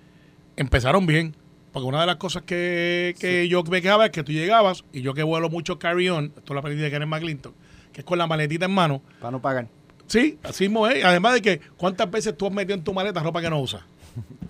Empezaron 0.56 1.06
bien, 1.06 1.36
porque 1.72 1.86
una 1.86 2.00
de 2.00 2.06
las 2.06 2.16
cosas 2.16 2.42
que, 2.42 3.14
que 3.18 3.48
yo 3.48 3.62
me 3.62 3.80
quejaba 3.80 4.06
es 4.06 4.10
que 4.10 4.22
tú 4.22 4.32
llegabas, 4.32 4.84
y 4.92 5.02
yo 5.02 5.14
que 5.14 5.22
vuelo 5.22 5.48
mucho 5.48 5.78
carry-on, 5.78 6.32
esto 6.36 6.52
lo 6.52 6.60
aprendí 6.60 6.82
de 6.82 6.90
Karen 6.90 7.08
McClinton, 7.08 7.54
que 7.92 8.00
es 8.00 8.04
con 8.04 8.18
la 8.18 8.26
maletita 8.26 8.64
en 8.64 8.72
mano, 8.72 9.02
Para 9.20 9.30
no 9.30 9.40
pagar. 9.40 9.68
Sí, 10.06 10.38
así 10.42 10.64
mismo 10.64 10.88
es. 10.88 11.04
Además 11.04 11.34
de 11.34 11.42
que, 11.42 11.60
¿cuántas 11.76 12.10
veces 12.10 12.36
tú 12.36 12.46
has 12.46 12.52
metido 12.52 12.74
en 12.74 12.82
tu 12.82 12.92
maleta 12.92 13.22
ropa 13.22 13.40
que 13.40 13.48
no 13.48 13.60
usas? 13.60 13.82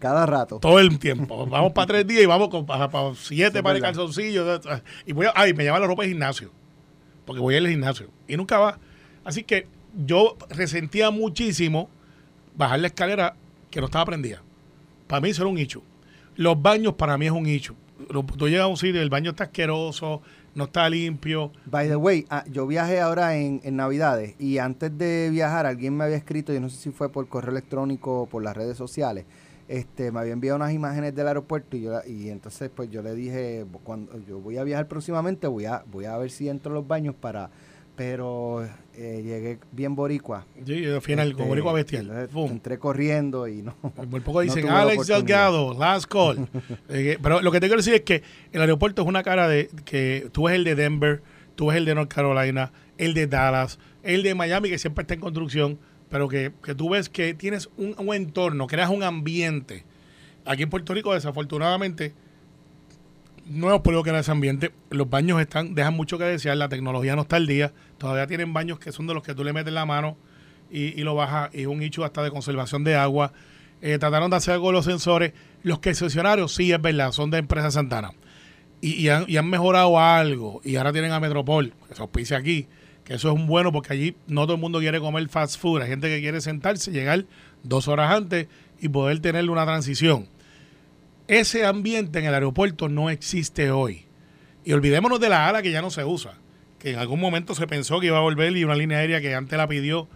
Cada 0.00 0.26
rato. 0.26 0.58
Todo 0.58 0.80
el 0.80 0.98
tiempo. 0.98 1.46
Vamos 1.46 1.72
para 1.72 1.86
tres 1.86 2.06
días 2.06 2.22
y 2.22 2.26
vamos 2.26 2.48
con, 2.48 2.64
para, 2.66 2.90
para 2.90 3.14
siete 3.14 3.58
es 3.58 3.62
pares 3.62 3.80
de 3.80 3.86
calzoncillos. 3.86 4.60
Y 5.06 5.12
voy 5.12 5.26
a, 5.26 5.32
ay, 5.36 5.52
me 5.52 5.62
lleva 5.62 5.78
la 5.78 5.86
ropa 5.86 6.02
de 6.02 6.08
gimnasio. 6.08 6.50
Porque 7.26 7.40
voy 7.40 7.54
al 7.54 7.68
gimnasio. 7.68 8.08
Y 8.26 8.36
nunca 8.36 8.58
va. 8.58 8.78
Así 9.24 9.44
que 9.44 9.68
yo 9.94 10.36
resentía 10.48 11.10
muchísimo 11.10 11.90
bajar 12.56 12.80
la 12.80 12.86
escalera 12.88 13.36
que 13.70 13.80
no 13.80 13.86
estaba 13.86 14.06
prendida. 14.06 14.42
Para 15.06 15.20
mí 15.20 15.30
eso 15.30 15.42
era 15.42 15.50
un 15.50 15.58
hecho. 15.58 15.82
Los 16.34 16.60
baños 16.60 16.94
para 16.94 17.18
mí 17.18 17.26
es 17.26 17.32
un 17.32 17.46
hecho. 17.46 17.74
Tú 18.08 18.48
llegas 18.48 18.64
a 18.64 18.68
un 18.68 18.78
sitio 18.78 19.02
el 19.02 19.10
baño 19.10 19.32
está 19.32 19.44
asqueroso, 19.44 20.22
no 20.54 20.64
está 20.64 20.88
limpio. 20.88 21.52
By 21.66 21.88
the 21.88 21.96
way, 21.96 22.26
ah, 22.30 22.44
yo 22.50 22.66
viajé 22.66 23.00
ahora 23.00 23.36
en, 23.36 23.60
en 23.62 23.76
Navidades 23.76 24.34
y 24.38 24.56
antes 24.56 24.96
de 24.96 25.28
viajar 25.30 25.66
alguien 25.66 25.96
me 25.96 26.04
había 26.04 26.16
escrito, 26.16 26.52
yo 26.54 26.60
no 26.60 26.70
sé 26.70 26.78
si 26.78 26.90
fue 26.90 27.10
por 27.10 27.28
correo 27.28 27.50
electrónico 27.50 28.22
o 28.22 28.26
por 28.26 28.42
las 28.42 28.56
redes 28.56 28.78
sociales, 28.78 29.26
este, 29.70 30.10
me 30.10 30.18
había 30.18 30.32
enviado 30.32 30.56
unas 30.56 30.72
imágenes 30.72 31.14
del 31.14 31.28
aeropuerto 31.28 31.76
y, 31.76 31.82
yo, 31.82 32.00
y 32.04 32.28
entonces 32.28 32.72
pues 32.74 32.90
yo 32.90 33.02
le 33.02 33.14
dije, 33.14 33.64
cuando 33.84 34.18
yo 34.26 34.40
voy 34.40 34.56
a 34.56 34.64
viajar 34.64 34.88
próximamente 34.88 35.46
voy 35.46 35.66
a, 35.66 35.84
voy 35.86 36.06
a 36.06 36.18
ver 36.18 36.32
si 36.32 36.48
entro 36.48 36.72
a 36.72 36.74
los 36.74 36.88
baños 36.88 37.14
para, 37.14 37.50
pero 37.94 38.68
eh, 38.96 39.22
llegué 39.22 39.60
bien 39.70 39.94
boricua. 39.94 40.44
Sí, 40.66 40.84
al 40.86 41.00
final, 41.02 41.30
Este, 41.30 41.44
boricua 41.44 41.72
bestial. 41.72 42.28
Entré 42.34 42.80
corriendo 42.80 43.46
y 43.46 43.62
no. 43.62 43.76
Por 44.10 44.22
poco 44.22 44.40
dicen 44.40 44.68
Alex. 44.68 45.06
Delgado, 45.06 45.72
last 45.78 46.06
call. 46.10 46.48
Eh, 46.88 47.18
pero 47.22 47.40
lo 47.40 47.52
que 47.52 47.60
te 47.60 47.68
quiero 47.68 47.78
decir 47.78 47.94
es 47.94 48.00
que 48.00 48.24
el 48.50 48.62
aeropuerto 48.62 49.02
es 49.02 49.08
una 49.08 49.22
cara 49.22 49.46
de 49.46 49.70
que 49.84 50.28
tú 50.32 50.46
ves 50.46 50.56
el 50.56 50.64
de 50.64 50.74
Denver, 50.74 51.22
tú 51.54 51.68
ves 51.68 51.76
el 51.76 51.84
de 51.84 51.94
North 51.94 52.12
Carolina, 52.12 52.72
el 52.98 53.14
de 53.14 53.28
Dallas, 53.28 53.78
el 54.02 54.24
de 54.24 54.34
Miami, 54.34 54.68
que 54.68 54.78
siempre 54.78 55.02
está 55.02 55.14
en 55.14 55.20
construcción, 55.20 55.78
pero 56.10 56.28
que, 56.28 56.52
que 56.62 56.74
tú 56.74 56.90
ves 56.90 57.08
que 57.08 57.32
tienes 57.34 57.70
un, 57.76 57.94
entorno, 58.12 58.66
creas 58.66 58.90
un 58.90 59.02
ambiente. 59.02 59.84
Aquí 60.44 60.64
en 60.64 60.70
Puerto 60.70 60.92
Rico, 60.92 61.14
desafortunadamente, 61.14 62.12
no 63.46 63.68
hemos 63.68 63.80
podido 63.80 64.02
crear 64.02 64.18
ese 64.18 64.32
ambiente. 64.32 64.72
Los 64.90 65.08
baños 65.08 65.40
están, 65.40 65.74
dejan 65.74 65.94
mucho 65.94 66.18
que 66.18 66.24
desear, 66.24 66.56
la 66.56 66.68
tecnología 66.68 67.14
no 67.14 67.22
está 67.22 67.36
al 67.36 67.46
día. 67.46 67.72
Todavía 67.96 68.26
tienen 68.26 68.52
baños 68.52 68.80
que 68.80 68.90
son 68.90 69.06
de 69.06 69.14
los 69.14 69.22
que 69.22 69.34
tú 69.34 69.44
le 69.44 69.52
metes 69.52 69.72
la 69.72 69.86
mano 69.86 70.16
y, 70.68 71.00
y 71.00 71.04
lo 71.04 71.14
bajas. 71.14 71.50
Y 71.54 71.62
es 71.62 71.66
un 71.68 71.80
hecho 71.80 72.04
hasta 72.04 72.22
de 72.24 72.30
conservación 72.30 72.82
de 72.82 72.96
agua. 72.96 73.32
Eh, 73.80 73.98
trataron 73.98 74.30
de 74.30 74.36
hacer 74.36 74.54
algo 74.54 74.72
los 74.72 74.86
sensores. 74.86 75.32
Los 75.62 75.78
concesionarios, 75.78 76.52
sí, 76.52 76.72
es 76.72 76.82
verdad, 76.82 77.12
son 77.12 77.30
de 77.30 77.38
empresa 77.38 77.70
Santana. 77.70 78.10
Y, 78.80 78.94
y 78.94 79.08
han, 79.10 79.26
y 79.28 79.36
han 79.36 79.48
mejorado 79.48 79.98
algo. 80.00 80.60
Y 80.64 80.74
ahora 80.74 80.92
tienen 80.92 81.12
a 81.12 81.20
Metropol, 81.20 81.72
que 81.88 81.94
se 81.94 82.02
auspicia 82.02 82.36
aquí. 82.36 82.66
Que 83.10 83.16
eso 83.16 83.28
es 83.28 83.34
un 83.34 83.48
bueno 83.48 83.72
porque 83.72 83.92
allí 83.92 84.14
no 84.28 84.42
todo 84.42 84.54
el 84.54 84.60
mundo 84.60 84.78
quiere 84.78 85.00
comer 85.00 85.28
fast 85.28 85.58
food. 85.60 85.82
Hay 85.82 85.88
gente 85.88 86.06
que 86.08 86.20
quiere 86.20 86.40
sentarse, 86.40 86.92
llegar 86.92 87.24
dos 87.64 87.88
horas 87.88 88.14
antes 88.14 88.46
y 88.80 88.88
poder 88.88 89.18
tener 89.18 89.50
una 89.50 89.64
transición. 89.66 90.28
Ese 91.26 91.66
ambiente 91.66 92.20
en 92.20 92.26
el 92.26 92.34
aeropuerto 92.34 92.88
no 92.88 93.10
existe 93.10 93.72
hoy. 93.72 94.04
Y 94.64 94.74
olvidémonos 94.74 95.18
de 95.18 95.28
la 95.28 95.48
ala 95.48 95.60
que 95.60 95.72
ya 95.72 95.82
no 95.82 95.90
se 95.90 96.04
usa. 96.04 96.34
Que 96.78 96.92
en 96.92 97.00
algún 97.00 97.18
momento 97.18 97.56
se 97.56 97.66
pensó 97.66 97.98
que 97.98 98.06
iba 98.06 98.18
a 98.18 98.22
volver 98.22 98.56
y 98.56 98.62
una 98.62 98.76
línea 98.76 98.98
aérea 98.98 99.20
que 99.20 99.34
antes 99.34 99.56
la 99.56 99.66
pidió, 99.66 100.08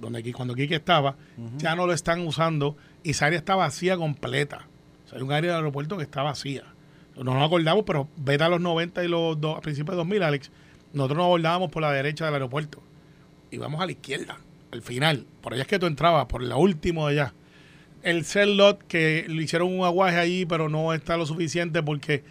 donde 0.00 0.32
cuando 0.32 0.54
Kike 0.56 0.74
estaba, 0.74 1.16
ya 1.58 1.76
no 1.76 1.86
lo 1.86 1.92
están 1.92 2.20
usando 2.26 2.76
y 3.04 3.10
esa 3.10 3.26
área 3.26 3.38
está 3.38 3.54
vacía 3.54 3.96
completa. 3.96 4.66
O 5.04 5.08
sea, 5.08 5.18
hay 5.18 5.24
un 5.24 5.30
área 5.32 5.50
del 5.52 5.58
aeropuerto 5.58 5.96
que 5.96 6.02
está 6.02 6.22
vacía. 6.22 6.64
No 7.16 7.34
nos 7.34 7.46
acordamos, 7.46 7.84
pero 7.86 8.08
vete 8.16 8.42
a 8.42 8.48
los 8.48 8.60
90 8.60 9.04
y 9.04 9.08
los 9.08 9.40
do- 9.40 9.56
a 9.56 9.60
principios 9.60 9.92
de 9.94 9.98
2000, 9.98 10.22
Alex. 10.24 10.50
Nosotros 10.92 11.18
nos 11.18 11.26
abordábamos 11.26 11.70
por 11.70 11.82
la 11.82 11.92
derecha 11.92 12.24
del 12.24 12.34
aeropuerto. 12.34 12.82
Y 13.50 13.58
vamos 13.58 13.80
a 13.80 13.86
la 13.86 13.92
izquierda, 13.92 14.38
al 14.72 14.82
final. 14.82 15.26
Por 15.40 15.54
allá 15.54 15.62
es 15.62 15.68
que 15.68 15.78
tú 15.78 15.86
entrabas, 15.86 16.26
por 16.26 16.42
la 16.42 16.56
última 16.56 17.02
de 17.02 17.20
allá. 17.20 17.34
El 18.02 18.24
cell 18.24 18.56
lot 18.56 18.82
que 18.84 19.26
le 19.28 19.42
hicieron 19.42 19.76
un 19.76 19.84
aguaje 19.84 20.18
allí, 20.18 20.46
pero 20.46 20.68
no 20.68 20.92
está 20.92 21.16
lo 21.16 21.26
suficiente 21.26 21.82
porque 21.82 22.24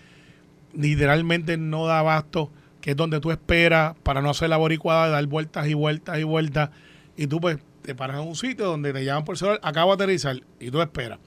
literalmente 0.73 1.57
no 1.57 1.85
da 1.85 1.99
abasto, 1.99 2.51
que 2.81 2.91
es 2.91 2.97
donde 2.97 3.19
tú 3.19 3.31
esperas 3.31 3.95
para 4.03 4.21
no 4.21 4.29
hacer 4.29 4.49
la 4.49 4.57
boricuada, 4.57 5.09
dar 5.09 5.25
vueltas 5.27 5.67
y 5.67 5.73
vueltas 5.73 6.19
y 6.19 6.23
vueltas. 6.23 6.69
Y 7.17 7.27
tú 7.27 7.39
pues 7.39 7.59
te 7.81 7.95
paras 7.95 8.21
en 8.21 8.27
un 8.27 8.35
sitio 8.35 8.65
donde 8.65 8.93
te 8.93 9.05
llaman 9.05 9.25
por 9.25 9.37
celular, 9.37 9.59
acabo 9.63 9.95
de 9.95 10.03
aterrizar 10.03 10.41
y 10.59 10.71
tú 10.71 10.81
esperas. 10.81 11.19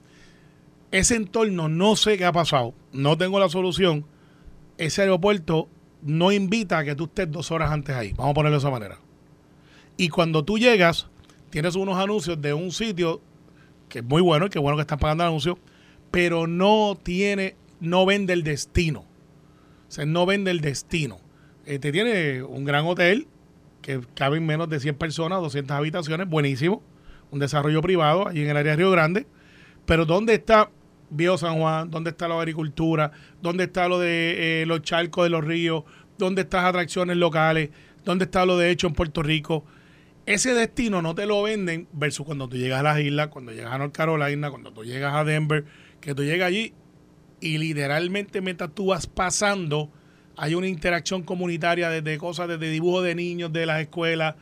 Ese 0.91 1.15
entorno 1.15 1.69
no 1.69 1.95
sé 1.95 2.17
qué 2.17 2.25
ha 2.25 2.31
pasado, 2.31 2.73
no 2.91 3.17
tengo 3.17 3.39
la 3.39 3.49
solución. 3.49 4.05
Ese 4.77 5.01
aeropuerto 5.01 5.69
no 6.05 6.31
invita 6.31 6.79
a 6.79 6.83
que 6.83 6.95
tú 6.95 7.05
estés 7.05 7.31
dos 7.31 7.51
horas 7.51 7.71
antes 7.71 7.95
ahí, 7.95 8.13
vamos 8.13 8.31
a 8.31 8.33
ponerlo 8.33 8.57
de 8.57 8.59
esa 8.59 8.69
manera. 8.69 8.99
Y 9.97 10.09
cuando 10.09 10.43
tú 10.43 10.57
llegas, 10.57 11.07
tienes 11.49 11.75
unos 11.75 11.97
anuncios 11.97 12.41
de 12.41 12.53
un 12.53 12.71
sitio 12.71 13.21
que 13.89 13.99
es 13.99 14.05
muy 14.05 14.21
bueno 14.21 14.47
y 14.47 14.49
que 14.49 14.59
bueno 14.59 14.75
que 14.75 14.81
están 14.81 14.99
pagando 14.99 15.23
el 15.23 15.29
anuncio, 15.29 15.59
pero 16.09 16.47
no 16.47 16.97
tiene, 17.01 17.55
no 17.79 18.05
vende 18.05 18.33
el 18.33 18.43
destino. 18.43 19.01
O 19.01 19.91
sea, 19.91 20.05
no 20.05 20.25
vende 20.25 20.51
el 20.51 20.61
destino. 20.61 21.19
Este 21.65 21.91
tiene 21.91 22.41
un 22.43 22.65
gran 22.65 22.85
hotel, 22.85 23.27
que 23.81 24.01
caben 24.15 24.45
menos 24.45 24.69
de 24.69 24.79
100 24.79 24.95
personas, 24.95 25.41
200 25.41 25.77
habitaciones, 25.77 26.27
buenísimo. 26.27 26.81
Un 27.29 27.39
desarrollo 27.39 27.81
privado 27.81 28.27
allí 28.27 28.41
en 28.41 28.49
el 28.49 28.57
área 28.57 28.71
de 28.71 28.77
Río 28.77 28.91
Grande. 28.91 29.27
Pero 29.85 30.05
¿dónde 30.05 30.33
está 30.33 30.71
Bio 31.13 31.37
San 31.37 31.59
Juan? 31.59 31.89
¿Dónde 31.89 32.09
está 32.11 32.27
la 32.27 32.37
agricultura? 32.37 33.11
¿Dónde 33.41 33.65
está 33.65 33.87
lo 33.87 33.99
de 33.99 34.61
eh, 34.61 34.65
los 34.65 34.81
charcos 34.81 35.23
de 35.23 35.29
los 35.29 35.43
ríos? 35.43 35.83
¿Dónde 36.17 36.41
están 36.41 36.63
las 36.63 36.69
atracciones 36.69 37.17
locales? 37.17 37.69
¿Dónde 38.03 38.25
está 38.25 38.45
lo 38.45 38.57
de 38.57 38.71
hecho 38.71 38.87
en 38.87 38.93
Puerto 38.93 39.23
Rico? 39.23 39.65
Ese 40.25 40.53
destino 40.53 41.01
no 41.01 41.15
te 41.15 41.25
lo 41.25 41.43
venden 41.43 41.87
versus 41.91 42.25
cuando 42.25 42.47
tú 42.47 42.57
llegas 42.57 42.79
a 42.79 42.83
las 42.83 42.99
islas, 42.99 43.27
cuando 43.27 43.51
llegas 43.51 43.73
a 43.73 43.77
North 43.77 43.93
Carolina, 43.93 44.49
cuando 44.49 44.71
tú 44.71 44.83
llegas 44.83 45.13
a 45.13 45.23
Denver, 45.23 45.65
que 45.99 46.15
tú 46.15 46.23
llegas 46.23 46.47
allí 46.47 46.73
y 47.41 47.57
literalmente 47.57 48.39
mientras 48.39 48.73
tú 48.73 48.87
vas 48.87 49.05
pasando 49.05 49.91
hay 50.37 50.55
una 50.55 50.67
interacción 50.67 51.23
comunitaria 51.23 51.89
desde 51.89 52.17
cosas, 52.17 52.47
desde 52.47 52.69
dibujo 52.69 53.01
de 53.01 53.15
niños 53.15 53.51
de 53.51 53.65
las 53.65 53.81
escuelas. 53.81 54.35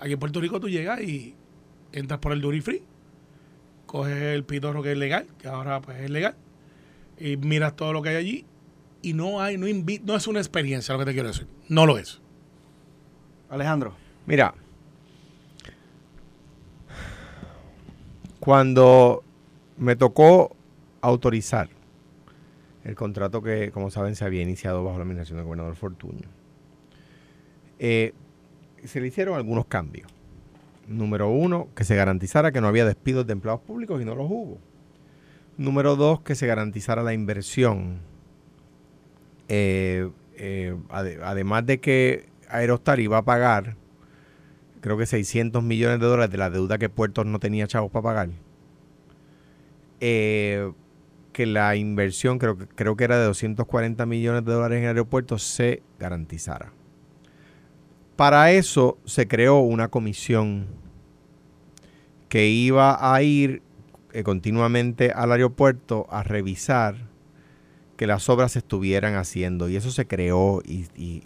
Aquí 0.00 0.12
en 0.12 0.18
Puerto 0.18 0.40
Rico 0.40 0.60
tú 0.60 0.68
llegas 0.68 1.00
y 1.00 1.34
entras 1.92 2.20
por 2.20 2.32
el 2.32 2.40
duty 2.40 2.60
free, 2.60 2.82
coges 3.90 4.22
el 4.22 4.44
pitorro 4.44 4.84
que 4.84 4.92
es 4.92 4.98
legal, 4.98 5.26
que 5.36 5.48
ahora 5.48 5.80
pues 5.80 5.98
es 5.98 6.10
legal, 6.10 6.36
y 7.18 7.36
miras 7.36 7.74
todo 7.74 7.92
lo 7.92 8.02
que 8.02 8.10
hay 8.10 8.16
allí 8.16 8.46
y 9.02 9.14
no 9.14 9.40
hay, 9.40 9.58
no, 9.58 9.66
no 10.04 10.16
es 10.16 10.28
una 10.28 10.38
experiencia 10.38 10.92
lo 10.92 11.00
que 11.00 11.06
te 11.06 11.12
quiero 11.12 11.26
decir, 11.26 11.48
no 11.68 11.86
lo 11.86 11.98
es. 11.98 12.20
Alejandro. 13.48 13.96
Mira, 14.26 14.54
cuando 18.38 19.24
me 19.76 19.96
tocó 19.96 20.54
autorizar 21.00 21.68
el 22.84 22.94
contrato 22.94 23.42
que, 23.42 23.72
como 23.72 23.90
saben, 23.90 24.14
se 24.14 24.24
había 24.24 24.42
iniciado 24.42 24.84
bajo 24.84 24.98
la 24.98 25.02
administración 25.02 25.38
del 25.38 25.46
gobernador 25.46 25.74
Fortuño, 25.74 26.28
eh, 27.80 28.14
se 28.84 29.00
le 29.00 29.08
hicieron 29.08 29.34
algunos 29.34 29.66
cambios. 29.66 30.19
Número 30.90 31.30
uno, 31.30 31.68
que 31.76 31.84
se 31.84 31.94
garantizara 31.94 32.50
que 32.50 32.60
no 32.60 32.66
había 32.66 32.84
despidos 32.84 33.24
de 33.24 33.32
empleados 33.32 33.60
públicos 33.60 34.02
y 34.02 34.04
no 34.04 34.16
los 34.16 34.26
hubo. 34.28 34.58
Número 35.56 35.94
dos, 35.94 36.20
que 36.22 36.34
se 36.34 36.48
garantizara 36.48 37.04
la 37.04 37.14
inversión. 37.14 38.00
Eh, 39.46 40.10
eh, 40.34 40.76
además 40.90 41.64
de 41.64 41.78
que 41.78 42.28
Aerostar 42.48 42.98
iba 42.98 43.18
a 43.18 43.24
pagar, 43.24 43.76
creo 44.80 44.98
que 44.98 45.06
600 45.06 45.62
millones 45.62 46.00
de 46.00 46.06
dólares 46.06 46.32
de 46.32 46.38
la 46.38 46.50
deuda 46.50 46.76
que 46.76 46.88
Puerto 46.88 47.22
no 47.22 47.38
tenía 47.38 47.68
chavos 47.68 47.92
para 47.92 48.02
pagar. 48.02 48.30
Eh, 50.00 50.72
que 51.32 51.46
la 51.46 51.76
inversión, 51.76 52.40
creo, 52.40 52.58
creo 52.74 52.96
que 52.96 53.04
era 53.04 53.16
de 53.16 53.26
240 53.26 54.06
millones 54.06 54.44
de 54.44 54.52
dólares 54.52 54.80
en 54.80 54.86
aeropuertos, 54.86 55.44
se 55.44 55.84
garantizara. 56.00 56.72
Para 58.16 58.50
eso 58.50 58.98
se 59.04 59.28
creó 59.28 59.60
una 59.60 59.86
comisión 59.86 60.79
que 62.30 62.46
iba 62.46 63.12
a 63.14 63.22
ir 63.22 63.60
eh, 64.12 64.22
continuamente 64.22 65.10
al 65.10 65.32
aeropuerto 65.32 66.06
a 66.10 66.22
revisar 66.22 67.10
que 67.98 68.06
las 68.06 68.30
obras 68.30 68.52
se 68.52 68.60
estuvieran 68.60 69.16
haciendo. 69.16 69.68
Y 69.68 69.76
eso 69.76 69.90
se 69.90 70.06
creó 70.06 70.62
y, 70.64 70.84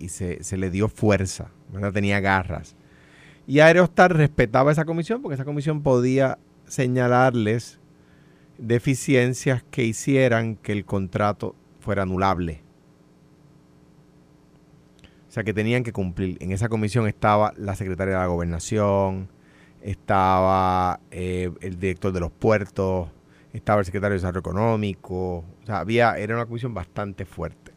se, 0.09 0.57
le 0.57 0.71
dio 0.71 0.89
fuerza, 0.89 1.51
¿verdad? 1.73 1.93
tenía 1.93 2.19
garras. 2.19 2.75
Y 3.47 3.61
Aerostar 3.61 4.17
respetaba 4.17 4.73
esa 4.73 4.87
comisión 4.87 5.23
porque 5.23 5.35
esa 5.35 5.45
comisión 5.45 5.83
podía 5.83 6.39
señalarles 6.67 7.79
deficiencias 8.57 9.63
que 9.71 9.85
hicieran 9.85 10.57
que 10.57 10.73
el 10.73 10.87
contrato 10.87 11.55
fuera 11.81 12.03
anulable. 12.03 12.63
O 15.29 15.33
sea, 15.35 15.45
que 15.45 15.53
tenían 15.53 15.85
que 15.85 15.93
cumplir. 15.93 16.39
En 16.41 16.51
esa 16.51 16.71
comisión 16.71 17.07
estaba 17.07 17.53
la 17.59 17.75
secretaria 17.75 18.15
de 18.15 18.21
la 18.21 18.27
gobernación, 18.27 19.29
estaba 19.85 20.99
eh, 21.13 21.51
el 21.61 21.79
director 21.79 22.13
de 22.13 22.19
los 22.19 22.33
puertos, 22.33 23.09
estaba 23.53 23.81
el 23.81 23.87
secretario 23.87 24.15
de 24.15 24.17
Desarrollo 24.17 24.41
Económico. 24.41 25.45
O 25.63 25.67
sea, 25.67 25.79
había, 25.79 26.19
era 26.19 26.35
una 26.35 26.47
comisión 26.47 26.75
bastante 26.75 27.25
fuerte. 27.25 27.73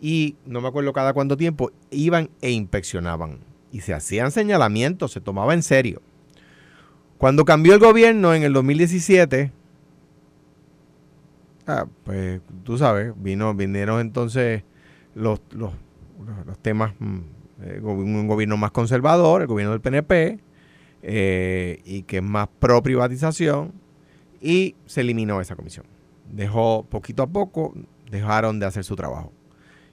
Y 0.00 0.36
no 0.44 0.60
me 0.60 0.68
acuerdo 0.68 0.92
cada 0.92 1.14
cuánto 1.14 1.38
tiempo, 1.38 1.70
iban 1.90 2.28
e 2.42 2.50
inspeccionaban. 2.50 3.38
Y 3.72 3.80
se 3.80 3.94
hacían 3.94 4.30
señalamientos, 4.30 5.12
se 5.12 5.22
tomaba 5.22 5.54
en 5.54 5.62
serio. 5.62 6.02
Cuando 7.16 7.46
cambió 7.46 7.72
el 7.72 7.80
gobierno 7.80 8.34
en 8.34 8.42
el 8.42 8.52
2017, 8.52 9.52
Ah, 11.66 11.86
pues 12.04 12.40
tú 12.62 12.78
sabes, 12.78 13.12
vino, 13.16 13.52
vinieron 13.52 14.00
entonces 14.00 14.62
los, 15.16 15.40
los, 15.50 15.72
temas, 16.62 16.92
mm, 17.00 17.18
eh, 17.62 17.80
un 17.82 18.28
gobierno 18.28 18.56
más 18.56 18.70
conservador, 18.70 19.42
el 19.42 19.48
gobierno 19.48 19.72
del 19.72 19.80
PNP, 19.80 20.38
eh, 21.08 21.80
y 21.84 22.02
que 22.02 22.16
es 22.16 22.22
más 22.22 22.48
pro 22.58 22.82
privatización, 22.82 23.72
y 24.40 24.74
se 24.86 25.02
eliminó 25.02 25.40
esa 25.40 25.54
comisión. 25.54 25.86
Dejó 26.30 26.84
poquito 26.84 27.22
a 27.22 27.28
poco, 27.28 27.74
dejaron 28.10 28.58
de 28.58 28.66
hacer 28.66 28.82
su 28.82 28.96
trabajo. 28.96 29.32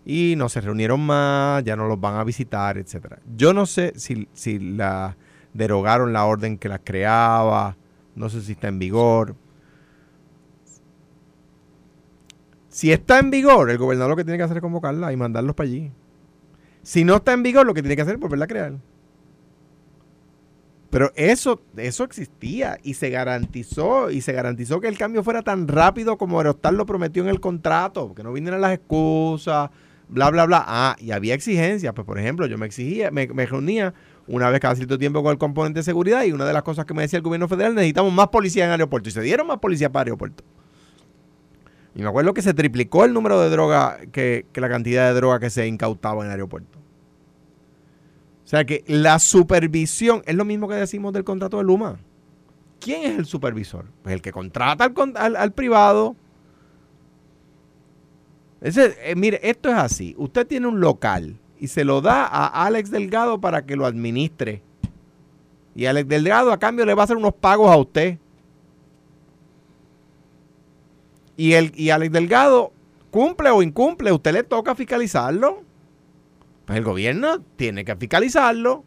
Y 0.05 0.33
no 0.35 0.49
se 0.49 0.59
reunieron 0.59 0.99
más, 0.99 1.63
ya 1.63 1.75
no 1.75 1.87
los 1.87 2.01
van 2.01 2.15
a 2.15 2.23
visitar, 2.23 2.77
etcétera. 2.77 3.19
Yo 3.37 3.53
no 3.53 3.67
sé 3.67 3.93
si, 3.95 4.27
si 4.33 4.57
la 4.57 5.15
derogaron 5.53 6.11
la 6.11 6.25
orden 6.25 6.57
que 6.57 6.67
la 6.67 6.79
creaba, 6.79 7.77
no 8.15 8.27
sé 8.29 8.41
si 8.41 8.53
está 8.53 8.67
en 8.67 8.79
vigor, 8.79 9.35
Si 12.73 12.91
está 12.91 13.19
en 13.19 13.29
vigor, 13.29 13.69
el 13.69 13.77
gobernador 13.77 14.09
lo 14.09 14.15
que 14.15 14.23
tiene 14.23 14.39
que 14.39 14.45
hacer 14.45 14.57
es 14.57 14.61
convocarla 14.61 15.13
y 15.13 15.15
mandarlos 15.15 15.55
para 15.55 15.69
allí. 15.69 15.91
Si 16.81 17.03
no 17.03 17.17
está 17.17 17.31
en 17.33 17.43
vigor, 17.43 17.67
lo 17.67 17.75
que 17.75 17.83
tiene 17.83 17.95
que 17.95 18.01
hacer 18.01 18.15
es 18.15 18.19
volverla 18.19 18.45
a 18.45 18.47
crear. 18.47 18.73
Pero 20.93 21.11
eso, 21.15 21.59
eso 21.75 22.03
existía 22.03 22.77
y 22.83 22.93
se 22.93 23.09
garantizó, 23.09 24.11
y 24.11 24.21
se 24.21 24.31
garantizó 24.31 24.79
que 24.79 24.87
el 24.87 24.95
cambio 24.95 25.23
fuera 25.23 25.41
tan 25.41 25.67
rápido 25.67 26.19
como 26.19 26.37
Aerostar 26.37 26.75
lo 26.75 26.85
prometió 26.85 27.23
en 27.23 27.29
el 27.29 27.39
contrato, 27.39 28.13
que 28.13 28.21
no 28.21 28.31
vinieran 28.31 28.61
las 28.61 28.75
excusas, 28.75 29.71
bla, 30.07 30.29
bla, 30.29 30.45
bla. 30.45 30.63
Ah, 30.67 30.95
y 30.99 31.09
había 31.09 31.33
exigencias. 31.33 31.95
Pues, 31.95 32.05
por 32.05 32.19
ejemplo, 32.19 32.45
yo 32.45 32.59
me 32.59 32.67
exigía, 32.67 33.09
me, 33.09 33.25
me 33.25 33.47
reunía 33.47 33.91
una 34.27 34.51
vez 34.51 34.59
cada 34.59 34.75
cierto 34.75 34.99
tiempo 34.99 35.23
con 35.23 35.31
el 35.31 35.39
componente 35.39 35.79
de 35.79 35.83
seguridad 35.83 36.25
y 36.25 36.31
una 36.31 36.45
de 36.45 36.53
las 36.53 36.61
cosas 36.61 36.85
que 36.85 36.93
me 36.93 37.01
decía 37.01 37.17
el 37.17 37.23
gobierno 37.23 37.47
federal, 37.47 37.73
necesitamos 37.73 38.13
más 38.13 38.27
policía 38.27 38.65
en 38.65 38.69
aeropuerto. 38.69 39.09
Y 39.09 39.13
se 39.13 39.21
dieron 39.21 39.47
más 39.47 39.57
policía 39.57 39.91
para 39.91 40.03
aeropuerto. 40.03 40.43
Y 41.95 42.03
me 42.03 42.07
acuerdo 42.07 42.35
que 42.35 42.43
se 42.43 42.53
triplicó 42.53 43.03
el 43.03 43.13
número 43.13 43.41
de 43.41 43.49
droga, 43.49 43.97
que, 44.11 44.45
la 44.53 44.69
cantidad 44.69 45.07
de 45.07 45.15
droga 45.15 45.39
que 45.39 45.49
se 45.49 45.65
incautaba 45.65 46.21
en 46.21 46.27
el 46.27 46.33
aeropuerto. 46.33 46.82
O 48.53 48.55
sea 48.55 48.65
que 48.65 48.83
la 48.85 49.17
supervisión 49.17 50.21
es 50.27 50.35
lo 50.35 50.45
mismo 50.45 50.67
que 50.67 50.75
decimos 50.75 51.11
del 51.11 51.23
contrato 51.23 51.57
de 51.57 51.63
Luma. 51.63 51.97
¿Quién 52.79 53.11
es 53.11 53.17
el 53.17 53.25
supervisor? 53.25 53.87
Pues 54.03 54.13
el 54.13 54.21
que 54.21 54.31
contrata 54.31 54.93
al, 55.15 55.51
privado. 55.53 56.15
Ese, 58.61 58.95
eh, 59.09 59.15
mire, 59.15 59.39
esto 59.41 59.69
es 59.69 59.75
así. 59.75 60.13
Usted 60.19 60.45
tiene 60.45 60.67
un 60.67 60.79
local 60.79 61.39
y 61.59 61.67
se 61.67 61.83
lo 61.83 61.99
da 61.99 62.27
a 62.27 62.65
Alex 62.67 62.91
Delgado 62.91 63.41
para 63.41 63.65
que 63.65 63.75
lo 63.75 63.87
administre. 63.87 64.61
Y 65.73 65.87
Alex 65.87 66.07
Delgado 66.07 66.51
a 66.51 66.59
cambio 66.59 66.85
le 66.85 66.93
va 66.93 67.01
a 67.01 67.05
hacer 67.05 67.17
unos 67.17 67.33
pagos 67.33 67.71
a 67.71 67.77
usted. 67.77 68.19
Y, 71.37 71.53
el, 71.53 71.71
y 71.75 71.89
Alex 71.89 72.11
Delgado 72.13 72.71
cumple 73.09 73.49
o 73.49 73.63
incumple, 73.63 74.11
usted 74.11 74.31
le 74.31 74.43
toca 74.43 74.75
fiscalizarlo. 74.75 75.63
Pues 76.65 76.77
el 76.77 76.83
gobierno 76.83 77.41
tiene 77.55 77.83
que 77.83 77.95
fiscalizarlo. 77.95 78.83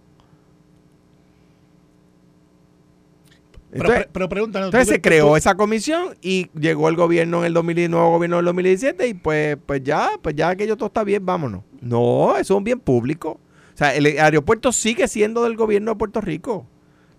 Entonces, 3.73 4.09
pero, 4.13 4.29
entonces 4.45 4.89
se 4.89 5.01
creó 5.01 5.37
esa 5.37 5.55
comisión 5.55 6.17
y 6.23 6.49
llegó 6.59 6.89
el 6.89 6.97
gobierno 6.97 7.41
en 7.41 7.47
el 7.47 7.55
2019, 7.55 8.11
gobierno 8.11 8.37
del 8.37 8.47
2017 8.47 9.09
y 9.09 9.15
pues, 9.15 9.59
pues 9.67 9.83
ya, 9.83 10.13
pues 10.23 10.35
ya 10.35 10.51
aquello 10.51 10.77
todo 10.77 10.87
está 10.87 11.05
bien, 11.05 11.27
vámonos. 11.27 11.63
No, 11.81 12.33
eso 12.33 12.55
es 12.55 12.59
un 12.59 12.65
bien 12.65 12.81
público. 12.81 13.41
O 13.75 13.77
sea, 13.77 13.95
el 13.95 14.07
aeropuerto 14.07 14.73
sigue 14.73 15.07
siendo 15.09 15.45
del 15.45 15.57
gobierno 15.57 15.91
de 15.91 15.97
Puerto 15.99 16.23
Rico. 16.23 16.67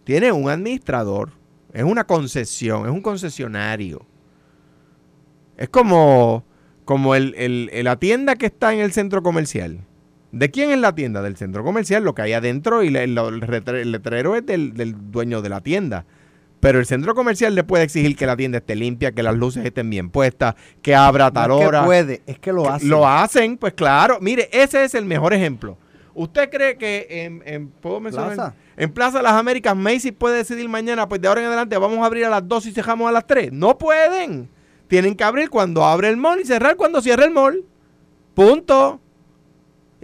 Tiene 0.03 0.31
un 0.31 0.49
administrador, 0.49 1.31
es 1.73 1.83
una 1.83 2.05
concesión, 2.05 2.85
es 2.85 2.91
un 2.91 3.01
concesionario. 3.01 4.05
Es 5.57 5.69
como, 5.69 6.43
como 6.85 7.13
el, 7.13 7.69
la 7.83 7.97
tienda 7.97 8.35
que 8.35 8.47
está 8.47 8.73
en 8.73 8.79
el 8.79 8.93
centro 8.93 9.21
comercial. 9.21 9.86
¿De 10.37 10.51
quién 10.51 10.69
es 10.69 10.77
la 10.77 10.93
tienda? 10.93 11.21
Del 11.23 11.35
centro 11.35 11.63
comercial, 11.63 12.03
lo 12.03 12.13
que 12.13 12.21
hay 12.21 12.33
adentro 12.33 12.83
y 12.83 12.95
el, 12.95 13.15
letrero 13.15 14.35
es 14.35 14.45
del, 14.45 15.11
dueño 15.11 15.41
de 15.41 15.49
la 15.49 15.61
tienda. 15.61 16.05
Pero 16.59 16.79
el 16.79 16.85
centro 16.85 17.15
comercial 17.15 17.55
le 17.55 17.63
puede 17.63 17.83
exigir 17.83 18.15
que 18.15 18.25
la 18.25 18.35
tienda 18.35 18.59
esté 18.59 18.75
limpia, 18.75 19.11
que 19.11 19.23
las 19.23 19.35
luces 19.35 19.65
estén 19.65 19.89
bien 19.89 20.09
puestas, 20.09 20.55
que 20.81 20.95
abra 20.95 21.31
tal 21.31 21.49
no 21.49 21.61
es 21.61 21.69
Que 21.69 21.85
puede, 21.85 22.21
es 22.27 22.39
que 22.39 22.53
lo 22.53 22.69
hacen. 22.69 22.89
Lo 22.89 23.07
hacen, 23.07 23.57
pues 23.57 23.73
claro. 23.73 24.19
Mire, 24.21 24.49
ese 24.51 24.83
es 24.83 24.93
el 24.93 25.05
mejor 25.05 25.33
ejemplo. 25.33 25.77
¿Usted 26.13 26.49
cree 26.49 26.77
que 26.77 27.07
en, 27.09 27.43
en 27.45 27.69
¿puedo 27.69 27.99
mencionar? 27.99 28.33
Plaza. 28.33 28.55
En 28.75 28.91
Plaza 28.91 29.17
de 29.17 29.23
las 29.23 29.33
Américas, 29.33 29.75
Macy's 29.75 30.13
puede 30.13 30.37
decidir 30.37 30.69
mañana, 30.69 31.07
pues 31.07 31.19
de 31.19 31.27
ahora 31.27 31.41
en 31.41 31.47
adelante 31.47 31.77
vamos 31.77 31.99
a 31.99 32.05
abrir 32.05 32.25
a 32.25 32.29
las 32.29 32.47
2 32.47 32.67
y 32.67 32.71
cerramos 32.71 33.09
a 33.09 33.11
las 33.11 33.25
3? 33.25 33.51
No 33.51 33.77
pueden. 33.77 34.49
Tienen 34.87 35.15
que 35.15 35.23
abrir 35.23 35.49
cuando 35.49 35.83
abre 35.83 36.09
el 36.09 36.17
mall 36.17 36.39
y 36.39 36.45
cerrar 36.45 36.75
cuando 36.75 37.01
cierra 37.01 37.25
el 37.25 37.31
mall. 37.31 37.65
Punto. 38.35 38.99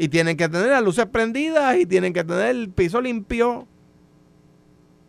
Y 0.03 0.09
tienen 0.09 0.35
que 0.35 0.49
tener 0.49 0.67
las 0.67 0.83
luces 0.83 1.05
prendidas 1.05 1.77
y 1.77 1.85
tienen 1.85 2.11
que 2.11 2.25
tener 2.25 2.47
el 2.47 2.69
piso 2.69 2.99
limpio. 2.99 3.69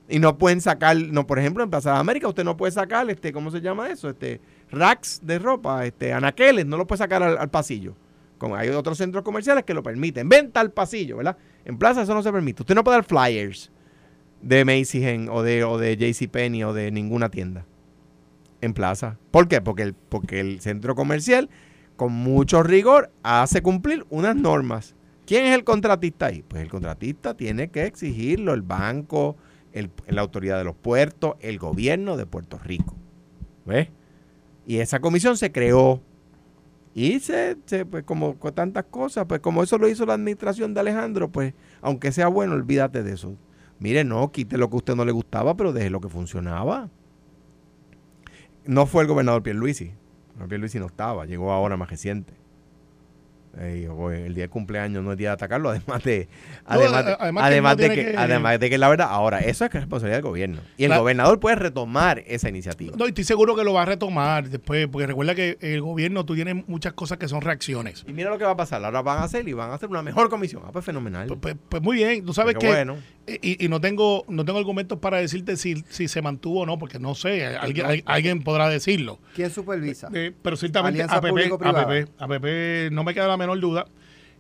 Y 0.09 0.21
no 0.21 0.39
pueden 0.39 0.61
sacar, 0.61 0.97
no, 0.97 1.27
por 1.27 1.41
ejemplo, 1.41 1.65
en 1.65 1.71
Plaza 1.71 1.95
de 1.95 1.99
América 1.99 2.29
usted 2.29 2.45
no 2.45 2.57
puede 2.57 2.71
sacar, 2.71 3.11
este, 3.11 3.33
¿cómo 3.33 3.51
se 3.51 3.61
llama 3.61 3.89
eso? 3.89 4.09
Este, 4.09 4.41
racks 4.71 5.21
de 5.25 5.41
ropa, 5.41 5.85
este, 5.85 6.13
anaqueles, 6.13 6.65
no 6.67 6.77
lo 6.77 6.87
puede 6.87 6.99
sacar 6.99 7.25
al, 7.25 7.51
pasillo. 7.51 7.97
Como 8.39 8.55
hay 8.55 8.69
otros 8.69 8.97
centros 8.97 9.25
comerciales 9.25 9.65
que 9.65 9.75
lo 9.75 9.83
permiten. 9.83 10.29
Venta 10.29 10.61
al 10.61 10.71
pasillo, 10.71 11.17
¿verdad? 11.17 11.39
En 11.65 11.77
plaza 11.77 12.03
eso 12.03 12.15
no 12.15 12.23
se 12.23 12.31
permite. 12.31 12.63
Usted 12.63 12.77
no 12.77 12.85
puede 12.85 12.99
dar 12.99 13.05
flyers 13.05 13.73
de 14.43 14.65
Macy's 14.65 15.03
en- 15.03 15.29
o 15.29 15.43
de, 15.43 15.65
o 15.65 15.77
de 15.77 15.97
JCPenney 15.97 16.63
o 16.63 16.73
de 16.73 16.93
ninguna 16.93 17.31
tienda 17.31 17.67
en 18.61 18.75
plaza. 18.75 19.19
¿Por 19.33 19.49
qué? 19.49 19.61
Porque 19.61 19.83
el, 19.83 19.95
porque 19.95 20.39
el 20.39 20.61
centro 20.61 20.95
comercial, 20.95 21.51
con 21.97 22.13
mucho 22.13 22.63
rigor, 22.63 23.11
hace 23.23 23.63
cumplir 23.63 24.05
unas 24.11 24.35
normas. 24.37 24.95
¿Quién 25.27 25.47
es 25.47 25.55
el 25.55 25.65
contratista 25.65 26.27
ahí? 26.27 26.43
Pues 26.47 26.63
el 26.63 26.69
contratista 26.71 27.35
tiene 27.35 27.69
que 27.71 27.85
exigirlo, 27.87 28.53
el 28.53 28.63
banco, 28.63 29.37
el- 29.73 29.91
la 30.09 30.21
autoridad 30.21 30.59
de 30.59 30.65
los 30.65 30.75
puertos, 30.77 31.35
el 31.41 31.59
gobierno 31.59 32.17
de 32.17 32.27
Puerto 32.27 32.59
Rico. 32.59 32.95
¿Ves? 33.65 33.89
Y 34.67 34.79
esa 34.79 35.01
comisión 35.01 35.37
se 35.37 35.53
creó. 35.53 36.03
Y 36.95 37.19
se, 37.21 37.57
se, 37.67 37.85
pues 37.87 38.05
como 38.05 38.39
con 38.39 38.55
tantas 38.55 38.85
cosas, 38.85 39.25
pues 39.27 39.41
como 39.41 39.63
eso 39.63 39.79
lo 39.79 39.89
hizo 39.89 40.07
la 40.07 40.15
administración 40.15 40.75
de 40.75 40.81
Alejandro, 40.81 41.29
pues 41.31 41.55
aunque 41.81 42.13
sea 42.13 42.29
bueno, 42.29 42.55
olvídate 42.55 43.03
de 43.03 43.13
eso. 43.15 43.37
Mire, 43.81 44.05
no, 44.05 44.31
quite 44.31 44.57
lo 44.59 44.69
que 44.71 44.77
a 44.77 44.79
usted 44.79 44.95
no 44.95 45.05
le 45.05 45.11
gustaba, 45.13 45.57
pero 45.57 45.73
deje 45.73 45.91
lo 45.91 46.01
que 46.01 46.09
funcionaba. 46.09 46.89
No 48.67 48.87
fue 48.87 49.03
el 49.03 49.09
gobernador 49.09 49.43
Pierluisi. 49.43 49.93
El 50.41 50.49
Pierluisi 50.49 50.79
no 50.79 50.87
estaba, 50.87 51.27
llegó 51.27 51.53
ahora 51.53 51.77
más 51.77 51.91
reciente. 51.91 52.33
Eh, 53.57 53.89
o 53.89 54.11
el 54.11 54.35
día 54.35 54.43
de 54.45 54.49
cumpleaños 54.49 55.05
no 55.05 55.13
es 55.13 55.17
día 55.19 55.29
de 55.29 55.35
atacarlo, 55.35 55.69
además 55.71 56.03
de 56.03 56.29
además, 56.65 57.05
de- 57.07 57.17
además 57.21 57.77
que 57.77 57.83
no 57.83 57.89
de 57.89 57.95
que, 57.95 58.11
que- 58.11 58.17
además 58.19 58.59
de 58.59 58.69
que 58.69 58.79
la 58.79 58.89
verdad, 58.89 59.07
ahora, 59.09 59.39
eso 59.39 59.65
es 59.65 59.73
responsabilidad 59.73 60.17
del 60.17 60.25
gobierno. 60.25 60.61
Y 60.77 60.83
el 60.85 60.91
La- 60.91 60.99
gobernador 60.99 61.39
puede 61.39 61.55
retomar 61.55 62.25
esa 62.27 62.49
iniciativa. 62.49 62.97
No, 62.99 63.05
y 63.07 63.11
estoy 63.11 63.23
seguro 63.23 63.55
que 63.55 63.63
lo 63.63 63.73
va 63.73 63.83
a 63.83 63.85
retomar 63.85 64.49
después, 64.49 64.89
porque 64.89 65.07
recuerda 65.07 65.37
que 65.37 65.57
el 65.61 65.81
gobierno, 65.83 66.25
tú 66.27 66.35
tienes 66.35 66.67
muchas 66.67 66.95
cosas 66.95 67.19
que 67.19 67.29
son 67.29 67.43
reacciones. 67.43 68.05
Y 68.09 68.13
mira 68.13 68.29
lo 68.31 68.39
que 68.39 68.45
va 68.45 68.51
a 68.51 68.57
pasar, 68.57 68.85
ahora 68.85 69.03
van 69.03 69.19
a 69.19 69.23
hacer 69.23 69.47
y 69.49 69.53
van 69.53 69.71
a 69.71 69.75
hacer 69.75 69.89
una 69.89 70.03
mejor 70.03 70.29
comisión. 70.31 70.63
Ah, 70.67 70.71
pues 70.73 70.85
fenomenal. 70.85 71.29
Pues, 71.29 71.39
pues- 71.41 71.57
pues 71.69 71.81
muy 71.81 71.99
bien, 71.99 72.25
tú 72.27 72.35
sabes 72.35 72.57
que... 72.57 72.67
bueno. 72.67 72.97
Y, 73.27 73.65
y 73.65 73.69
no 73.69 73.81
tengo 73.81 74.25
no 74.29 74.45
tengo 74.45 74.59
argumentos 74.59 74.99
para 74.99 75.17
decirte 75.19 75.57
si, 75.57 75.83
si 75.89 76.09
se 76.09 76.21
mantuvo 76.21 76.61
o 76.61 76.67
no, 76.67 76.79
porque 76.79 76.99
no 76.99 77.15
sé, 77.15 77.47
alguien, 77.57 77.87
al- 77.87 78.03
alguien 78.05 78.43
podrá 78.43 78.69
decirlo. 78.69 79.19
¿Quién 79.35 79.51
supervisa? 79.51 80.11
Eh, 80.13 80.33
pero 80.43 80.57
ciertamente 80.57 81.03
APP. 81.03 81.25
APP, 81.63 82.11
APP, 82.19 82.91
no 82.93 83.03
me 83.05 83.15
queda 83.15 83.27
la 83.29 83.37
menor 83.39 83.59
duda. 83.61 83.87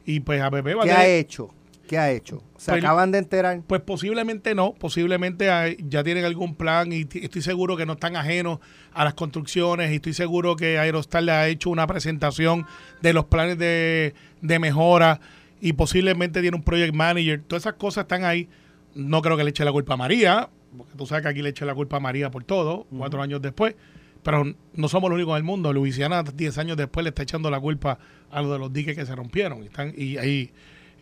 Y 0.04 0.20
pues 0.20 0.42
APP 0.42 0.66
va 0.76 0.82
a 0.82 0.84
¿Qué 0.84 0.92
ha 0.92 0.96
tener- 0.96 1.18
hecho? 1.18 1.54
¿Qué 1.88 1.96
ha 1.98 2.10
hecho? 2.10 2.42
¿Se 2.58 2.72
Pues- 2.72 2.82
acaban 2.84 3.10
de 3.10 3.18
enterar? 3.18 3.60
Pues 3.66 3.80
posiblemente 3.82 4.54
no, 4.54 4.72
posiblemente 4.74 5.50
hay- 5.50 5.76
ya 5.88 6.02
tienen 6.04 6.24
algún 6.26 6.54
plan 6.54 6.92
y 6.92 7.06
estoy 7.22 7.40
seguro 7.42 7.76
que 7.78 7.86
no 7.86 7.94
están 7.94 8.16
ajenos 8.16 8.58
a 8.92 9.04
las 9.04 9.14
construcciones 9.14 9.92
y 9.92 9.96
estoy 9.96 10.12
seguro 10.14 10.56
que 10.56 10.78
Aerostar 10.78 11.22
le 11.22 11.32
ha 11.32 11.48
hecho 11.48 11.70
una 11.70 11.86
presentación 11.86 12.66
de 13.02 13.12
los 13.14 13.24
planes 13.26 13.56
de, 13.58 14.14
de 14.42 14.58
mejora 14.58 15.20
y 15.60 15.72
posiblemente 15.74 16.40
tiene 16.42 16.56
un 16.56 16.62
project 16.62 16.94
manager. 16.94 17.42
Todas 17.46 17.62
esas 17.62 17.74
cosas 17.74 18.02
están 18.04 18.24
ahí. 18.24 18.48
No 18.94 19.22
creo 19.22 19.36
que 19.36 19.44
le 19.44 19.50
eche 19.50 19.64
la 19.64 19.72
culpa 19.72 19.94
a 19.94 19.96
María, 19.96 20.48
porque 20.76 20.92
tú 20.96 21.06
sabes 21.06 21.22
que 21.22 21.28
aquí 21.28 21.42
le 21.42 21.50
eche 21.50 21.64
la 21.64 21.74
culpa 21.74 21.96
a 21.96 22.00
María 22.00 22.30
por 22.30 22.44
todo, 22.44 22.86
cuatro 22.96 23.22
años 23.22 23.40
después. 23.42 23.74
Pero 24.22 24.42
no 24.74 24.88
somos 24.88 25.10
los 25.10 25.16
únicos 25.16 25.34
del 25.34 25.44
mundo. 25.44 25.72
Luisiana, 25.72 26.22
10 26.22 26.56
años 26.58 26.76
después, 26.78 27.04
le 27.04 27.10
está 27.10 27.22
echando 27.22 27.50
la 27.50 27.60
culpa 27.60 27.98
a 28.30 28.40
lo 28.40 28.52
de 28.54 28.58
los 28.58 28.72
diques 28.72 28.96
que 28.96 29.04
se 29.04 29.14
rompieron. 29.14 29.62
Y, 29.62 29.66
están, 29.66 29.92
y 29.94 30.16
ahí, 30.16 30.50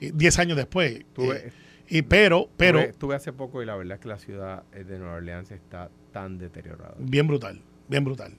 y 0.00 0.10
10 0.10 0.38
años 0.40 0.56
después. 0.56 1.04
Tú 1.14 1.30
eh, 1.32 1.52
y 1.88 2.02
pero, 2.02 2.48
pero, 2.56 2.78
Estuve, 2.78 2.90
estuve 2.90 3.14
hace 3.14 3.32
poco 3.32 3.62
y 3.62 3.66
la 3.66 3.76
verdad 3.76 3.94
es 3.94 4.00
que 4.00 4.08
la 4.08 4.18
ciudad 4.18 4.64
eh, 4.72 4.82
de 4.82 4.98
Nueva 4.98 5.14
Orleans 5.16 5.50
está 5.52 5.88
tan 6.12 6.38
deteriorada. 6.38 6.94
bien 6.98 7.28
brutal, 7.28 7.60
bien 7.88 8.04
brutal. 8.04 8.32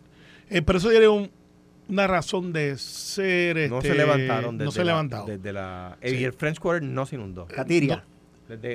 Eh, 0.50 0.62
pero 0.62 0.80
eso 0.80 0.90
tiene 0.90 1.08
un- 1.08 1.32
una 1.88 2.08
razón 2.08 2.52
de 2.52 2.78
ser. 2.78 3.70
No 3.70 3.78
este, 3.78 3.90
se 3.90 3.96
levantaron 3.96 4.58
desde 4.58 4.66
No 4.66 4.72
se 4.72 4.80
la, 4.80 4.86
levantaron. 4.86 5.26
Desde 5.28 5.54
la, 5.54 5.98
Sí. 6.04 6.16
Y 6.16 6.24
el 6.26 6.34
French 6.34 6.60
Quarter 6.60 6.84
no 6.84 7.06
se 7.06 7.16
inundó. 7.16 7.46
Catiria. 7.46 8.04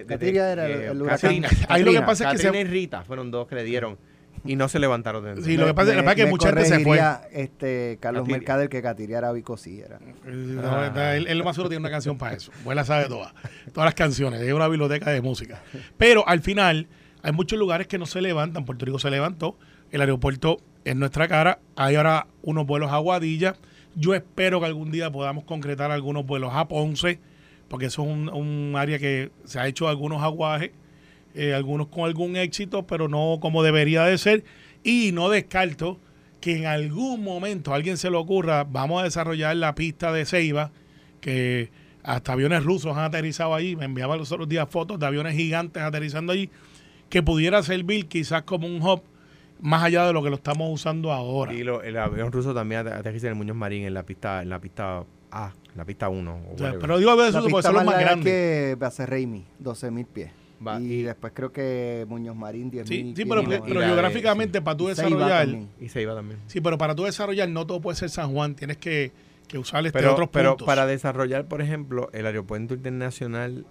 Catiria 0.06 0.52
era 0.52 0.66
el- 0.66 0.72
eh, 0.80 0.86
el 0.90 1.02
huracán. 1.02 1.44
Ahí 1.68 1.82
lo 1.82 1.92
que 1.92 2.00
pasa 2.02 2.24
es 2.24 2.30
que 2.30 2.46
Katrina 2.46 2.52
se- 2.52 2.60
y 2.60 2.64
Rita 2.64 3.02
fueron 3.04 3.30
dos 3.30 3.46
que 3.48 3.54
le 3.54 3.64
dieron 3.64 3.98
y 4.44 4.54
no 4.56 4.68
se 4.68 4.78
levantaron 4.78 5.24
de 5.24 5.42
Sí, 5.42 5.56
lo 5.56 5.66
que 5.66 5.74
pasa- 5.74 5.92
es 5.98 6.14
que 6.14 6.26
mucha 6.26 6.48
gente 6.48 6.64
se 6.64 6.80
fue. 6.80 7.00
Este, 7.32 7.98
Carlos 8.00 8.22
Catiria. 8.22 8.38
Mercader 8.38 8.68
que 8.68 8.82
Catiria 8.82 9.18
era 9.18 9.32
Bicosí. 9.32 9.80
Era. 9.80 9.96
Eh, 9.96 10.30
no, 10.30 10.84
está- 10.84 11.16
él, 11.16 11.26
él 11.26 11.38
lo 11.38 11.44
más 11.44 11.56
seguro 11.56 11.68
tiene 11.68 11.80
una 11.80 11.90
canción 11.90 12.16
para 12.18 12.34
eso. 12.36 12.52
Pues 12.64 12.76
la 12.76 12.84
sabe 12.84 13.06
todas. 13.06 13.32
Todas 13.72 13.86
las 13.86 13.94
canciones. 13.94 14.40
Es 14.40 14.52
una 14.52 14.68
biblioteca 14.68 15.10
de 15.10 15.20
música. 15.20 15.60
Pero 15.96 16.26
al 16.28 16.40
final, 16.40 16.86
hay 17.22 17.32
muchos 17.32 17.58
lugares 17.58 17.86
que 17.88 17.98
no 17.98 18.06
se 18.06 18.20
levantan. 18.22 18.64
Puerto 18.64 18.84
Rico 18.86 18.98
se 18.98 19.10
levantó. 19.10 19.56
El 19.90 20.00
aeropuerto 20.02 20.58
en 20.84 20.98
nuestra 21.00 21.26
cara. 21.28 21.58
Hay 21.74 21.96
ahora 21.96 22.26
unos 22.42 22.66
vuelos 22.66 22.90
a 22.92 22.96
Aguadilla. 22.96 23.56
Yo 23.96 24.14
espero 24.14 24.60
que 24.60 24.66
algún 24.66 24.92
día 24.92 25.10
podamos 25.10 25.44
concretar 25.44 25.90
algunos 25.90 26.24
vuelos 26.24 26.50
a 26.54 26.68
Ponce. 26.68 27.18
Porque 27.68 27.86
eso 27.86 28.02
es 28.02 28.08
un, 28.08 28.28
un 28.28 28.74
área 28.76 28.98
que 28.98 29.30
se 29.44 29.58
ha 29.60 29.66
hecho 29.68 29.88
algunos 29.88 30.22
aguajes. 30.22 30.70
eh, 31.34 31.54
algunos 31.54 31.88
con 31.88 32.04
algún 32.04 32.36
éxito, 32.36 32.86
pero 32.86 33.06
no 33.08 33.38
como 33.40 33.62
debería 33.62 34.02
de 34.04 34.16
ser. 34.18 34.44
Y 34.82 35.12
no 35.12 35.28
descarto 35.28 36.00
que 36.40 36.56
en 36.56 36.66
algún 36.66 37.22
momento 37.22 37.72
a 37.72 37.76
alguien 37.76 37.96
se 37.96 38.10
le 38.10 38.16
ocurra, 38.16 38.64
vamos 38.64 39.00
a 39.02 39.04
desarrollar 39.04 39.54
la 39.56 39.74
pista 39.74 40.10
de 40.12 40.24
Ceiba, 40.24 40.72
que 41.20 41.70
hasta 42.02 42.32
aviones 42.32 42.64
rusos 42.64 42.96
han 42.96 43.04
aterrizado 43.04 43.54
allí, 43.54 43.76
me 43.76 43.84
enviaban 43.84 44.18
los 44.18 44.32
otros 44.32 44.48
días 44.48 44.66
fotos 44.70 44.98
de 44.98 45.06
aviones 45.06 45.34
gigantes 45.36 45.82
aterrizando 45.82 46.32
allí, 46.32 46.48
que 47.10 47.22
pudiera 47.22 47.62
servir 47.62 48.06
quizás 48.06 48.42
como 48.42 48.66
un 48.66 48.80
hub 48.82 49.02
más 49.60 49.82
allá 49.82 50.06
de 50.06 50.12
lo 50.12 50.22
que 50.22 50.30
lo 50.30 50.36
estamos 50.36 50.70
usando 50.72 51.12
ahora. 51.12 51.52
Y 51.52 51.62
lo- 51.64 51.82
el 51.82 51.96
avión 51.98 52.32
ruso 52.32 52.54
también 52.54 52.80
ate- 52.86 52.94
aterriza 52.94 53.26
en 53.26 53.32
el 53.32 53.36
Muñoz 53.38 53.56
Marín 53.56 53.84
en 53.84 53.94
la 53.94 54.04
pista, 54.04 54.42
en 54.42 54.48
la 54.48 54.60
pista 54.60 55.04
A, 55.30 55.52
la 55.78 55.84
pista 55.86 56.08
1. 56.10 56.40
O 56.54 56.58
sea, 56.58 56.74
pero 56.78 56.98
digo 56.98 57.10
a 57.12 57.16
veces 57.16 57.34
La 57.34 57.42
pista 57.42 57.72
más 57.72 57.84
más 57.84 57.94
larga 57.94 58.00
grandes. 58.00 58.24
que 58.24 58.76
Bacerreimi, 58.78 59.46
12.000 59.62 60.06
pies. 60.06 60.30
Va, 60.66 60.80
y, 60.80 60.92
y- 60.92 61.02
después 61.04 61.32
creo 61.34 61.52
que 61.52 62.04
Muñoz 62.08 62.34
Marín, 62.36 62.68
10.000 62.70 62.84
Sí, 62.86 63.12
sí, 63.16 63.24
pero, 63.24 63.44
pero 63.44 63.80
de- 63.80 63.86
geográficamente 63.86 64.60
para 64.60 64.76
tú 64.76 64.88
desarrollar, 64.88 65.48
y 65.80 65.88
se 65.88 66.02
iba 66.02 66.14
también. 66.16 66.40
sí, 66.48 66.60
pero 66.60 66.76
para 66.76 66.94
tú 66.96 67.04
desarrollar 67.04 67.48
no 67.48 67.64
todo 67.66 67.80
puede 67.80 67.96
ser 67.96 68.10
San 68.10 68.32
Juan, 68.32 68.56
tienes 68.56 68.76
que, 68.76 69.12
que 69.46 69.56
usar 69.56 69.86
este 69.86 69.96
Pero, 69.98 70.12
otros 70.14 70.28
pero 70.32 70.50
puntos. 70.50 70.66
para 70.66 70.84
desarrollar, 70.86 71.46
por 71.46 71.62
ejemplo, 71.62 72.10
el 72.12 72.26
aeropuerto 72.26 72.74
internacional, 72.74 73.66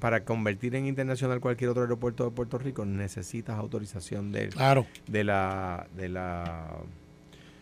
para 0.00 0.24
convertir 0.24 0.74
en 0.74 0.86
internacional 0.86 1.38
cualquier 1.38 1.70
otro 1.70 1.82
aeropuerto 1.82 2.24
de 2.24 2.32
Puerto 2.32 2.58
Rico, 2.58 2.84
necesitas 2.84 3.56
autorización 3.56 4.32
de, 4.32 4.48
Claro, 4.48 4.84
de 5.06 5.22
la 5.22 5.86
de 5.96 6.08
la 6.08 6.70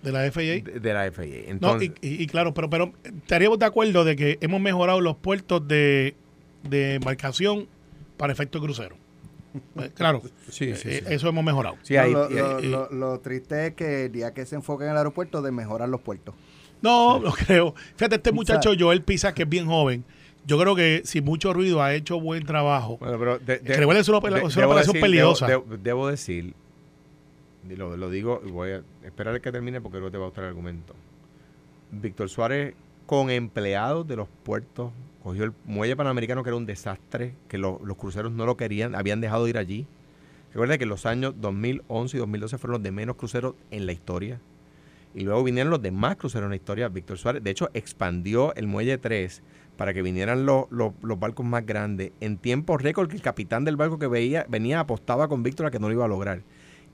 de 0.02 0.12
la 0.12 0.30
FAA. 0.32 0.40
de, 0.42 0.62
de 0.80 0.94
la 0.94 1.10
FAA. 1.12 1.24
No, 1.24 1.32
Entonces, 1.50 1.90
y, 2.00 2.08
y- 2.08 2.22
y 2.22 2.26
claro, 2.26 2.54
pero, 2.54 2.70
pero 2.70 2.92
estaríamos 3.04 3.58
de 3.58 3.66
acuerdo 3.66 4.04
de 4.04 4.16
que 4.16 4.38
hemos 4.40 4.60
mejorado 4.60 5.00
los 5.00 5.16
puertos 5.16 5.66
de, 5.68 6.14
de 6.68 6.94
embarcación 6.94 7.66
para 8.16 8.32
efecto 8.32 8.60
crucero. 8.60 8.96
Eh, 9.78 9.90
claro, 9.94 10.22
sí, 10.48 10.74
sí, 10.76 10.88
eh, 10.88 11.02
sí. 11.06 11.12
eso 11.14 11.28
hemos 11.28 11.44
mejorado. 11.44 11.76
Sí, 11.82 11.94
No, 11.94 12.00
ahí- 12.00 12.12
lo, 12.12 12.30
y- 12.30 12.34
lo- 12.34 12.60
y- 12.60 12.66
lo- 12.68 12.90
lo 12.90 13.20
triste 13.20 13.66
es 13.68 13.74
que 13.74 14.04
el 14.06 14.12
día 14.12 14.32
que 14.32 14.46
se 14.46 14.54
enfoque 14.54 14.84
en 14.84 14.90
el 14.90 14.96
aeropuerto 14.96 15.42
de 15.42 15.50
mejorar 15.52 15.88
los 15.88 16.00
puertos. 16.00 16.34
No, 16.82 17.18
lo 17.22 17.32
creo. 17.32 17.74
Fíjate, 17.96 18.16
este 18.16 18.32
muchacho 18.32 18.72
Joel 18.78 19.02
Pisa, 19.02 19.34
que 19.34 19.42
es 19.42 19.48
bien 19.48 19.66
joven, 19.66 20.04
yo 20.46 20.58
creo 20.58 20.74
que 20.74 21.02
sin 21.04 21.24
mucho 21.24 21.52
ruido 21.52 21.82
ha 21.82 21.92
hecho 21.94 22.18
buen 22.18 22.46
trabajo. 22.46 22.96
Bueno, 22.98 23.18
pero 23.18 23.38
de, 23.38 23.58
de- 23.58 23.60
Que 23.60 23.72
es 24.20 24.24
una- 24.30 24.48
es 24.48 24.68
operación 24.68 24.94
decir- 24.94 25.00
peligrosa. 25.02 25.46
Debo, 25.82 26.08
decir, 26.08 26.54
lo, 27.76 27.96
lo 27.96 28.10
digo, 28.10 28.40
voy 28.50 28.70
a 28.70 28.82
esperar 29.04 29.40
que 29.40 29.52
termine 29.52 29.80
porque 29.80 29.98
luego 29.98 30.10
te 30.10 30.18
va 30.18 30.24
a 30.24 30.28
gustar 30.28 30.44
el 30.44 30.50
argumento. 30.50 30.94
Víctor 31.90 32.28
Suárez, 32.28 32.74
con 33.06 33.30
empleados 33.30 34.06
de 34.06 34.16
los 34.16 34.28
puertos, 34.44 34.92
cogió 35.22 35.44
el 35.44 35.52
muelle 35.64 35.96
panamericano 35.96 36.42
que 36.42 36.50
era 36.50 36.56
un 36.56 36.66
desastre, 36.66 37.34
que 37.48 37.58
lo- 37.58 37.80
los 37.84 37.96
cruceros 37.96 38.32
no 38.32 38.46
lo 38.46 38.56
querían, 38.56 38.94
habían 38.94 39.20
dejado 39.20 39.44
de 39.44 39.50
ir 39.50 39.58
allí. 39.58 39.86
Recuerda 40.52 40.78
que 40.78 40.86
los 40.86 41.06
años 41.06 41.34
2011 41.40 42.16
y 42.16 42.20
2012 42.20 42.58
fueron 42.58 42.74
los 42.74 42.82
de 42.82 42.90
menos 42.92 43.16
cruceros 43.16 43.54
en 43.70 43.86
la 43.86 43.92
historia. 43.92 44.40
Y 45.14 45.24
luego 45.24 45.42
vinieron 45.42 45.70
los 45.70 45.82
demás 45.82 46.16
cruceros 46.16 46.44
en 46.46 46.50
la 46.50 46.56
historia. 46.56 46.88
Víctor 46.88 47.18
Suárez, 47.18 47.42
de 47.42 47.50
hecho, 47.50 47.68
expandió 47.74 48.54
el 48.54 48.66
muelle 48.68 48.96
3 48.98 49.42
para 49.76 49.92
que 49.92 50.02
vinieran 50.02 50.46
los, 50.46 50.66
los- 50.70 50.92
los 51.02 51.18
barcos 51.18 51.44
más 51.46 51.66
grandes. 51.66 52.12
En 52.20 52.36
tiempo 52.36 52.78
récord, 52.78 53.08
que 53.08 53.16
el 53.16 53.22
capitán 53.22 53.64
del 53.64 53.76
barco 53.76 53.98
que 53.98 54.06
veía, 54.06 54.46
venía 54.48 54.80
apostaba 54.80 55.26
con 55.28 55.42
Víctor 55.42 55.66
a 55.66 55.70
que 55.70 55.78
no 55.80 55.88
lo 55.88 55.94
iba 55.94 56.04
a 56.04 56.08
lograr. 56.08 56.42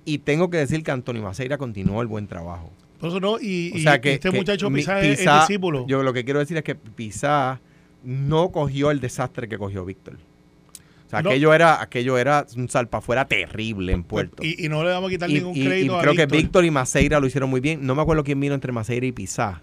Y 0.06 0.18
tengo 0.18 0.48
que 0.48 0.56
decir 0.56 0.82
que 0.82 0.90
Antonio 0.90 1.20
Maceira 1.22 1.58
continuó 1.58 2.00
el 2.00 2.06
buen 2.06 2.26
trabajo. 2.28 2.72
Por 2.98 3.10
eso 3.10 3.20
no, 3.20 3.38
y, 3.38 3.72
O 3.74 3.76
y 3.76 3.82
sea 3.82 4.00
que 4.00 4.14
este 4.14 4.30
que 4.30 4.38
muchacho 4.38 4.70
mi- 4.70 4.78
Pisa 4.80 5.00
es, 5.02 5.18
discípulo. 5.18 5.84
Yo 5.86 6.02
lo 6.02 6.14
que 6.14 6.24
quiero 6.24 6.38
decir 6.40 6.56
es 6.56 6.62
que 6.62 6.74
Pisa 6.76 7.60
no 8.02 8.50
cogió 8.52 8.90
el 8.90 9.00
desastre 9.00 9.48
que 9.48 9.58
cogió 9.58 9.84
Víctor. 9.84 10.14
O 10.14 11.10
sea, 11.10 11.20
No. 11.22 11.28
aquello 11.30 11.52
era 11.52 11.82
aquello 11.82 12.16
era 12.18 12.46
un 12.56 12.68
salpafuera 12.68 13.26
terrible 13.26 13.92
en 13.92 14.02
Puerto. 14.02 14.42
y, 14.42 14.64
y 14.64 14.68
no 14.68 14.82
le 14.82 14.90
vamos 14.90 15.08
a 15.08 15.10
quitar 15.10 15.30
Y, 15.30 15.34
ningún 15.34 15.54
y- 15.56 15.60
y 15.60 15.64
crédito 15.66 15.96
a 15.98 16.00
creo 16.00 16.14
que 16.14 16.22
Víctor. 16.26 16.38
Víctor 16.38 16.64
y 16.64 16.70
Maceira 16.70 17.20
lo 17.20 17.26
hicieron 17.26 17.50
muy 17.50 17.60
bien. 17.60 17.84
No 17.86 17.94
me 17.94 18.02
acuerdo 18.02 18.24
quién 18.24 18.40
vino 18.40 18.54
entre 18.54 18.72
Maceira 18.72 19.04
y 19.06 19.12
Pizá. 19.12 19.60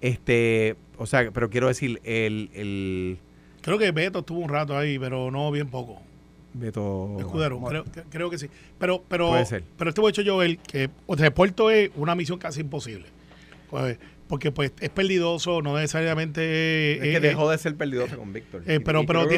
Este, 0.00 0.76
o 0.98 1.06
sea, 1.06 1.30
pero 1.32 1.50
quiero 1.50 1.68
decir, 1.68 2.00
el, 2.04 2.50
el 2.54 3.18
Creo 3.62 3.78
que 3.78 3.90
Beto 3.92 4.20
estuvo 4.20 4.38
un 4.40 4.48
rato 4.50 4.76
ahí, 4.76 4.98
pero 4.98 5.30
no 5.30 5.50
bien 5.50 5.68
poco. 5.68 6.00
Beto 6.54 7.16
Escudero, 7.18 7.60
creo, 7.62 7.84
que- 7.84 8.02
creo 8.10 8.30
que 8.30 8.38
sí. 8.38 8.48
Pero, 8.78 9.02
pero, 9.08 9.28
Puede 9.28 9.44
ser. 9.44 9.64
pero 9.76 9.90
este 9.90 10.00
hecho 10.08 10.22
Joel, 10.24 10.58
que 10.58 10.88
o 11.06 11.16
sea, 11.16 11.34
Puerto 11.34 11.70
es 11.70 11.90
una 11.96 12.14
misión 12.14 12.38
casi 12.38 12.60
imposible. 12.60 13.06
Pues, 13.70 13.98
porque 14.28 14.50
pues 14.52 14.72
es 14.80 14.88
perdidoso, 14.90 15.60
no 15.62 15.76
necesariamente. 15.76 16.94
Es 16.94 17.00
que 17.00 17.16
eh, 17.16 17.20
dejó 17.20 17.50
de 17.50 17.58
ser 17.58 17.76
perdidoso 17.76 18.16
con 18.16 18.32
Víctor. 18.32 18.62
eh, 18.66 18.80
pero, 18.80 19.02
Y 19.02 19.06
pero, 19.06 19.20
con 19.20 19.28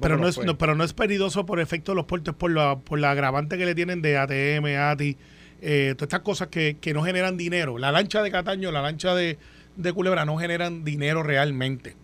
pero, 0.00 0.16
lo 0.16 0.22
no 0.22 0.28
es, 0.28 0.38
no, 0.38 0.56
pero 0.56 0.74
no 0.74 0.84
es 0.84 0.92
perdidoso 0.92 1.44
por 1.44 1.60
efecto 1.60 1.92
de 1.92 1.96
los 1.96 2.06
puertos, 2.06 2.34
por 2.34 2.50
la, 2.50 2.78
por 2.78 2.98
la 2.98 3.10
agravante 3.10 3.58
que 3.58 3.66
le 3.66 3.74
tienen 3.74 4.00
de 4.00 4.16
ATM, 4.16 4.76
ATI, 4.78 5.16
eh, 5.60 5.94
todas 5.96 6.06
estas 6.06 6.20
cosas 6.20 6.48
que, 6.48 6.76
que 6.80 6.94
no 6.94 7.02
generan 7.02 7.36
dinero. 7.36 7.78
La 7.78 7.92
lancha 7.92 8.22
de 8.22 8.30
Cataño, 8.30 8.70
la 8.72 8.80
lancha 8.80 9.14
de, 9.14 9.38
de 9.76 9.92
Culebra 9.92 10.24
no 10.24 10.36
generan 10.38 10.84
dinero 10.84 11.22
realmente. 11.22 11.94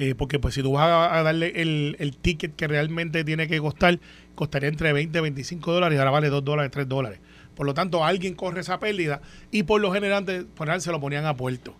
Eh, 0.00 0.14
porque 0.14 0.38
pues 0.38 0.54
si 0.54 0.62
tú 0.62 0.72
vas 0.72 1.12
a, 1.12 1.22
darle 1.24 1.60
el, 1.60 1.96
el 1.98 2.16
ticket 2.16 2.54
que 2.54 2.68
realmente 2.68 3.24
tiene 3.24 3.48
que 3.48 3.58
costar, 3.58 3.98
costaría 4.36 4.68
entre 4.68 4.92
20 4.92 5.18
y 5.18 5.22
25 5.22 5.72
dólares 5.72 5.98
ahora 5.98 6.12
vale 6.12 6.28
2 6.28 6.44
dólares, 6.44 6.70
3 6.70 6.88
dólares. 6.88 7.18
Por 7.56 7.66
lo 7.66 7.74
tanto, 7.74 8.04
alguien 8.04 8.34
corre 8.34 8.60
esa 8.60 8.78
pérdida 8.78 9.20
y 9.50 9.64
por 9.64 9.80
lo 9.80 9.92
general, 9.92 10.24
por 10.24 10.66
general 10.66 10.80
se 10.80 10.92
lo 10.92 11.00
ponían 11.00 11.26
a 11.26 11.36
puerto. 11.36 11.74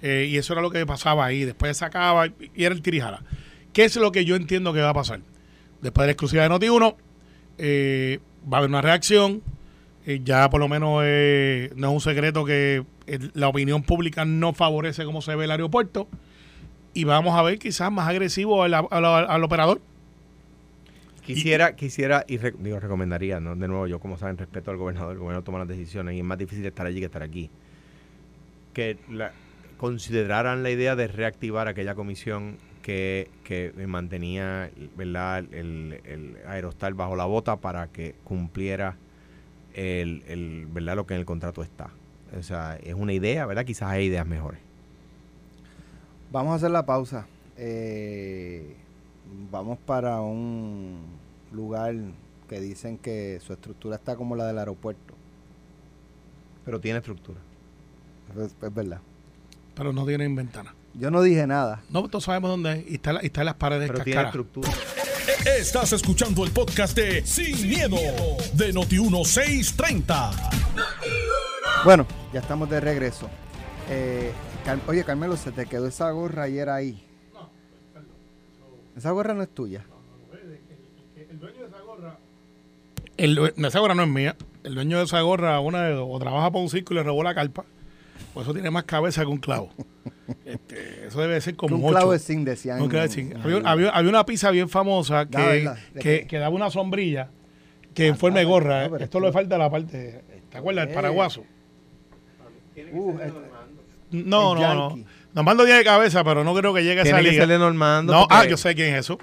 Eh, 0.00 0.28
y 0.30 0.38
eso 0.38 0.54
era 0.54 0.62
lo 0.62 0.70
que 0.70 0.86
pasaba 0.86 1.26
ahí. 1.26 1.44
Después 1.44 1.76
sacaba 1.76 2.28
y 2.28 2.64
era 2.64 2.74
el 2.74 2.80
tirijala. 2.80 3.22
¿Qué 3.74 3.84
es 3.84 3.94
lo 3.96 4.12
que 4.12 4.24
yo 4.24 4.36
entiendo 4.36 4.72
que 4.72 4.80
va 4.80 4.88
a 4.88 4.94
pasar? 4.94 5.20
Después 5.82 6.04
de 6.04 6.06
la 6.06 6.12
exclusiva 6.12 6.44
de 6.44 6.48
Noti1, 6.48 6.96
eh, 7.58 8.20
va 8.50 8.56
a 8.56 8.58
haber 8.60 8.70
una 8.70 8.80
reacción. 8.80 9.42
Ya 10.24 10.48
por 10.48 10.58
lo 10.58 10.68
menos 10.68 11.02
no 11.76 11.88
es 11.88 11.94
un 11.94 12.00
secreto 12.00 12.46
que 12.46 12.82
la 13.34 13.48
opinión 13.48 13.82
pública 13.82 14.24
no 14.24 14.54
favorece 14.54 15.04
cómo 15.04 15.20
se 15.20 15.36
ve 15.36 15.44
el 15.44 15.50
aeropuerto. 15.50 16.08
Y 16.98 17.04
vamos 17.04 17.38
a 17.38 17.42
ver 17.42 17.60
quizás 17.60 17.92
más 17.92 18.08
agresivo 18.08 18.60
al, 18.64 18.74
al- 18.74 19.44
operador. 19.44 19.80
Quisiera, 21.24 21.76
quisiera, 21.76 22.24
y 22.26 22.38
re- 22.38 22.54
digo, 22.58 22.80
recomendaría, 22.80 23.38
de 23.38 23.68
nuevo, 23.68 23.86
yo 23.86 24.00
como 24.00 24.16
saben, 24.18 24.36
respeto 24.36 24.72
al 24.72 24.78
gobernador, 24.78 25.12
el 25.12 25.18
gobernador 25.20 25.44
toma 25.44 25.60
las 25.60 25.68
decisiones 25.68 26.16
y 26.16 26.18
es 26.18 26.24
más 26.24 26.38
difícil 26.38 26.66
estar 26.66 26.86
allí 26.88 26.98
que 26.98 27.06
estar 27.06 27.22
aquí. 27.22 27.50
Que 28.72 28.98
la- 29.08 29.30
consideraran 29.76 30.64
la 30.64 30.70
idea 30.70 30.96
de 30.96 31.06
reactivar 31.06 31.68
aquella 31.68 31.94
comisión 31.94 32.56
que, 32.82 33.30
que 33.44 33.72
mantenía 33.86 34.68
¿verdad? 34.96 35.44
El, 35.52 36.00
el 36.04 36.36
aerostal 36.48 36.94
bajo 36.94 37.14
la 37.14 37.26
bota 37.26 37.58
para 37.58 37.86
que 37.92 38.16
cumpliera 38.24 38.96
el, 39.74 40.24
el, 40.26 40.66
¿verdad? 40.66 40.96
lo 40.96 41.06
que 41.06 41.14
en 41.14 41.20
el 41.20 41.26
contrato 41.26 41.62
está. 41.62 41.90
O 42.36 42.42
sea, 42.42 42.76
es 42.82 42.94
una 42.94 43.12
idea, 43.12 43.46
¿verdad? 43.46 43.64
Quizás 43.64 43.88
hay 43.90 44.06
ideas 44.06 44.26
mejores. 44.26 44.58
Vamos 46.30 46.52
a 46.52 46.56
hacer 46.56 46.70
la 46.70 46.84
pausa. 46.84 47.26
Eh, 47.56 48.76
vamos 49.50 49.78
para 49.84 50.20
un 50.20 51.00
lugar 51.52 51.94
que 52.48 52.60
dicen 52.60 52.98
que 52.98 53.40
su 53.44 53.52
estructura 53.52 53.96
está 53.96 54.16
como 54.16 54.36
la 54.36 54.46
del 54.46 54.58
aeropuerto. 54.58 55.14
Pero 56.64 56.80
tiene 56.80 56.98
estructura. 56.98 57.38
Es, 58.36 58.54
es 58.62 58.74
verdad. 58.74 59.00
Pero 59.74 59.92
no 59.92 60.04
tienen 60.06 60.34
ventana. 60.36 60.74
Yo 60.94 61.10
no 61.10 61.22
dije 61.22 61.46
nada. 61.46 61.82
No, 61.90 62.06
todos 62.08 62.24
sabemos 62.24 62.50
dónde 62.50 62.80
es. 62.80 62.90
Y 62.90 62.94
está, 62.94 63.12
la- 63.14 63.22
y 63.22 63.26
está 63.26 63.40
en 63.42 63.46
las 63.46 63.54
paredes 63.54 63.90
Pero 63.90 64.04
tiene 64.04 64.22
estructura. 64.22 64.68
Estás 65.58 65.92
escuchando 65.92 66.44
el 66.44 66.50
podcast 66.50 66.96
de 66.96 67.24
Sin, 67.24 67.68
miedo, 67.68 67.96
de 68.54 68.74
Noti1630. 68.74 70.30
Bueno, 71.84 72.06
ya 72.32 72.40
estamos 72.40 72.68
de 72.68 72.80
regreso. 72.80 73.28
Eh, 73.88 74.32
Car- 74.64 74.80
Oye, 74.86 75.04
Carmelo, 75.04 75.36
se 75.36 75.52
te 75.52 75.66
quedó 75.66 75.86
esa 75.86 76.10
gorra 76.10 76.44
ayer 76.44 76.68
ahí. 76.68 77.02
Esa 78.96 79.10
gorra 79.12 79.32
no 79.34 79.42
es 79.42 79.48
tuya. 79.48 79.84
El 81.16 81.38
dueño 81.38 81.60
de 81.60 81.66
esa 81.68 81.80
gorra. 81.82 82.18
El, 83.16 83.52
no, 83.56 83.68
esa 83.68 83.78
gorra 83.80 83.94
no 83.94 84.02
es 84.02 84.08
mía. 84.08 84.36
El 84.64 84.74
dueño 84.74 84.98
de 84.98 85.04
esa 85.04 85.20
gorra, 85.20 85.60
una 85.60 85.84
de 85.84 85.92
dos, 85.94 86.08
o 86.10 86.18
trabaja 86.18 86.50
para 86.50 86.62
un 86.62 86.68
circo 86.68 86.92
y 86.92 86.96
le 86.96 87.02
robó 87.04 87.22
la 87.22 87.34
carpa. 87.34 87.64
Por 88.34 88.42
eso 88.42 88.52
tiene 88.52 88.70
más 88.70 88.84
cabeza 88.84 89.22
que 89.22 89.28
un 89.28 89.38
clavo. 89.38 89.70
Este, 90.44 91.06
eso 91.06 91.20
debe 91.22 91.40
ser 91.40 91.56
como 91.56 91.76
un 91.76 91.84
ocho. 91.84 91.92
clavo 91.94 92.12
de 92.12 92.18
zinc, 92.18 92.44
decían. 92.46 92.82
Un 92.82 92.88
clavo 92.90 93.02
de 93.06 93.06
en- 93.06 93.12
zinc. 93.30 93.32
en- 93.34 93.40
Había, 93.40 93.70
había- 93.70 93.90
había 93.90 94.10
una 94.10 94.26
pizza 94.26 94.50
bien 94.50 94.68
famosa 94.68 95.20
Ah, 95.20 95.26
que. 95.26 95.70
¿De 95.94 96.26
que, 96.26 96.38
daba 96.38 96.54
una 96.54 96.70
sombrilla 96.70 97.30
que 97.94 98.08
en 98.08 98.16
forma 98.16 98.38
de 98.40 98.44
ah, 98.44 98.48
gorra. 98.48 98.82
no, 98.84 98.90
pero 98.92 99.04
Esto 99.04 99.18
es 99.18 99.24
le 99.24 99.32
falta 99.32 99.56
la 99.56 99.70
parte. 99.70 100.22
¿Te 100.50 100.58
acuerdas? 100.58 100.84
El 100.86 100.90
Eh. 100.90 100.94
paraguaso. 100.94 101.44
Uh, 102.92 103.18
este- 103.20 103.32
No, 104.10 104.54
el 104.54 104.60
no, 104.60 104.74
no. 104.96 105.04
Normando 105.34 105.64
tiene 105.64 105.84
cabeza, 105.84 106.24
pero 106.24 106.42
no 106.44 106.54
creo 106.54 106.72
que 106.74 106.82
llegue 106.82 107.00
a 107.00 107.02
esa 107.04 107.18
Tiene 107.20 107.36
que 107.36 107.46
de 107.46 107.58
Normando. 107.58 108.12
No, 108.12 108.26
ah, 108.30 108.44
yo 108.46 108.56
sé 108.56 108.74
quién 108.74 108.94
es 108.94 109.00
eso. 109.00 109.18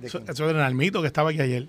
¿de 0.00 0.06
Eso, 0.08 0.18
quién? 0.18 0.30
eso 0.32 0.48
es 0.48 0.54
de 0.54 0.60
Nalmito 0.60 1.00
que 1.02 1.06
estaba 1.06 1.30
aquí 1.30 1.40
ayer. 1.40 1.68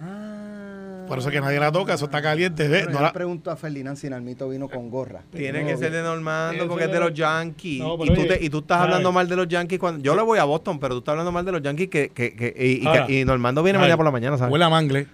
Ah. 0.00 1.04
Por 1.08 1.18
eso 1.18 1.28
es 1.28 1.34
que 1.34 1.40
nadie 1.40 1.58
la 1.58 1.72
toca, 1.72 1.94
eso 1.94 2.04
está 2.04 2.20
caliente. 2.20 2.68
¿ves? 2.68 2.84
Bueno, 2.84 2.90
No 2.92 2.98
yo 2.98 3.00
la- 3.02 3.08
le 3.08 3.14
pregunto 3.14 3.50
a 3.50 3.56
Ferdinand 3.56 3.96
si 3.96 4.08
Nalmito 4.10 4.48
vino 4.48 4.68
con 4.68 4.90
gorra. 4.90 5.22
Tiene 5.34 5.62
No, 5.62 5.66
que 5.68 5.76
ser 5.78 5.90
de 5.90 6.02
Normando 6.02 6.68
porque 6.68 6.84
es 6.84 6.90
de 6.90 6.94
de 6.94 7.00
los 7.00 7.14
Yankees. 7.14 7.80
No, 7.80 7.94
y, 7.94 7.98
pero 7.98 8.14
tú 8.14 8.20
oye, 8.20 8.28
te- 8.38 8.44
y 8.44 8.50
tú 8.50 8.58
estás 8.58 8.82
hablando 8.82 9.10
mal 9.10 9.26
de 9.28 9.36
los 9.36 9.48
Yankees 9.48 9.78
cuando. 9.78 10.02
Yo 10.02 10.14
le 10.14 10.22
voy 10.22 10.38
a 10.38 10.44
Boston, 10.44 10.78
pero 10.78 10.94
tú 10.94 10.98
estás 10.98 11.12
hablando 11.12 11.32
mal 11.32 11.44
de 11.44 11.52
los 11.52 11.62
Yankees 11.62 11.88
que, 11.88 12.10
que, 12.10 12.34
que- 12.36 12.54
y, 12.58 12.82
y 12.84 12.86
Ahora, 12.86 13.06
que- 13.06 13.20
y 13.20 13.24
Normando 13.24 13.62
viene 13.62 13.78
mañana 13.78 13.96
por 13.96 14.04
la 14.04 14.12
mañana, 14.12 14.36
¿sabes? 14.38 14.52
Huele 14.52 14.64
a 14.66 14.68
mangle. 14.68 15.06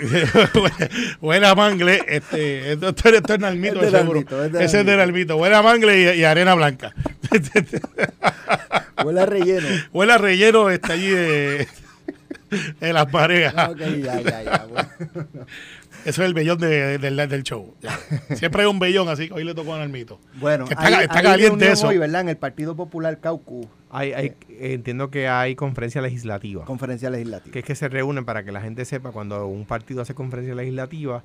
huele 1.20 1.46
a 1.46 1.54
mangle. 1.54 2.02
Este, 2.08 2.72
esto, 2.72 2.88
esto, 2.88 3.08
esto 3.08 3.34
es 3.34 3.40
Nalmito, 3.40 3.82
Es 3.82 3.90
seguro. 3.90 4.20
Nalmito, 4.28 4.44
es 4.44 4.54
Ese 4.54 4.80
es 4.80 4.86
de 4.86 4.96
Nalmito. 4.96 5.36
Huele 5.36 5.56
a 5.56 5.62
mangle 5.62 6.00
y, 6.16 6.20
y 6.20 6.24
arena 6.24 6.54
blanca. 6.54 6.94
Huele 9.04 9.20
a 9.20 9.26
relleno. 9.26 9.66
huele 9.92 10.12
a 10.12 10.18
relleno 10.18 10.70
está 10.70 10.92
allí 10.92 11.08
de, 11.10 11.68
de 12.80 12.92
las 12.92 13.06
parejas. 13.06 13.54
Ah, 13.56 13.70
ok, 13.70 13.78
ya, 13.78 14.20
ya, 14.20 14.42
ya. 14.42 14.66
bueno. 14.68 14.88
Eso 16.04 16.22
es 16.22 16.28
el 16.28 16.34
vellón 16.34 16.58
de- 16.58 16.98
del, 16.98 17.16
del 17.28 17.42
show. 17.42 17.74
Siempre 18.34 18.62
hay 18.62 18.68
un 18.68 18.78
vellón, 18.78 19.08
así 19.08 19.28
que 19.28 19.34
hoy 19.34 19.44
le 19.44 19.54
tocó 19.54 19.74
a 19.74 19.78
Nalmito. 19.78 20.18
Bueno, 20.40 20.64
Que 20.66 20.74
está- 20.74 20.86
hay- 20.86 21.04
está 21.04 21.18
hay 21.18 21.24
caliente 21.24 21.70
eso. 21.72 21.88
hoy, 21.88 21.98
¿verdad? 21.98 22.22
En 22.22 22.28
el 22.30 22.36
Partido 22.36 22.74
Popular 22.76 23.20
Caucus, 23.20 23.66
Hay, 23.90 24.12
hay, 24.12 24.34
entiendo 24.60 25.10
que 25.10 25.28
hay 25.28 25.54
conferencia 25.56 26.00
legislativa. 26.00 26.64
conferencia 26.64 27.10
legislativa. 27.10 27.52
que 27.52 27.58
es 27.60 27.64
que 27.64 27.74
se 27.74 27.88
reúnen 27.88 28.24
para 28.24 28.44
que 28.44 28.52
la 28.52 28.60
gente 28.60 28.84
sepa 28.84 29.10
cuando 29.12 29.46
un 29.46 29.64
partido 29.66 30.00
hace 30.02 30.14
conferencia 30.14 30.54
legislativa 30.54 31.22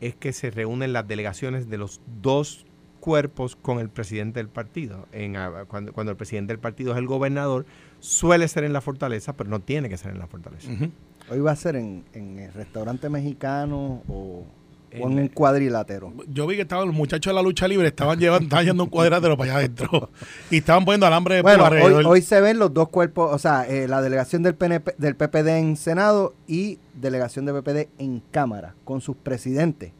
es 0.00 0.14
que 0.14 0.32
se 0.32 0.50
reúnen 0.50 0.92
las 0.92 1.06
delegaciones 1.08 1.68
de 1.70 1.78
los 1.78 2.00
dos 2.20 2.66
cuerpos 3.00 3.54
con 3.56 3.78
el 3.78 3.88
presidente 3.88 4.40
del 4.40 4.48
partido. 4.48 5.06
En, 5.12 5.36
ah, 5.36 5.64
cuando, 5.68 5.92
cuando 5.92 6.10
el 6.10 6.16
presidente 6.16 6.52
del 6.52 6.58
partido 6.58 6.92
es 6.92 6.98
el 6.98 7.06
gobernador, 7.06 7.64
suele 8.00 8.48
ser 8.48 8.64
en 8.64 8.72
la 8.72 8.80
fortaleza, 8.80 9.36
pero 9.36 9.48
no 9.48 9.60
tiene 9.60 9.88
que 9.88 9.96
ser 9.96 10.10
en 10.10 10.18
la 10.18 10.26
fortaleza. 10.26 10.70
Ujú. 10.72 10.90
Hoy 11.30 11.40
va 11.40 11.52
a 11.52 11.56
ser 11.56 11.76
en, 11.76 12.04
en 12.12 12.38
el 12.38 12.52
restaurante 12.52 13.08
mexicano 13.08 14.02
o, 14.08 14.12
o 14.12 14.46
en 14.92 15.02
En- 15.12 15.18
un 15.18 15.28
cuadrilátero. 15.28 16.12
Yo 16.28 16.46
vi 16.46 16.56
que 16.56 16.62
estaban 16.62 16.86
los 16.86 16.94
muchachos 16.94 17.30
de 17.32 17.34
la 17.34 17.42
lucha 17.42 17.66
libre, 17.66 17.88
estaban 17.88 18.18
llevando, 18.18 18.44
estaban 18.44 18.64
yendo 18.66 18.84
un 18.84 18.90
cuadrilátero 18.90 19.36
para 19.36 19.50
allá 19.50 19.58
adentro. 19.58 20.10
Y 20.50 20.58
estaban 20.58 20.84
poniendo 20.84 21.06
alambre 21.06 21.36
de 21.36 21.42
Bueno, 21.42 21.64
hoy 22.08 22.22
se 22.22 22.40
ven 22.40 22.58
los 22.58 22.72
dos 22.72 22.88
cuerpos, 22.88 23.30
o 23.34 23.38
sea, 23.38 23.66
eh, 23.68 23.88
la 23.88 24.00
delegación 24.00 24.42
del, 24.44 24.54
PNP, 24.54 24.94
del 24.98 25.16
PPD 25.16 25.48
en 25.58 25.76
Senado 25.76 26.34
y 26.46 26.78
delegación 26.94 27.44
del 27.44 27.56
PPD 27.62 27.88
en 27.98 28.22
Cámara, 28.30 28.74
con 28.84 29.00
sus 29.00 29.16
presidentes, 29.16 29.92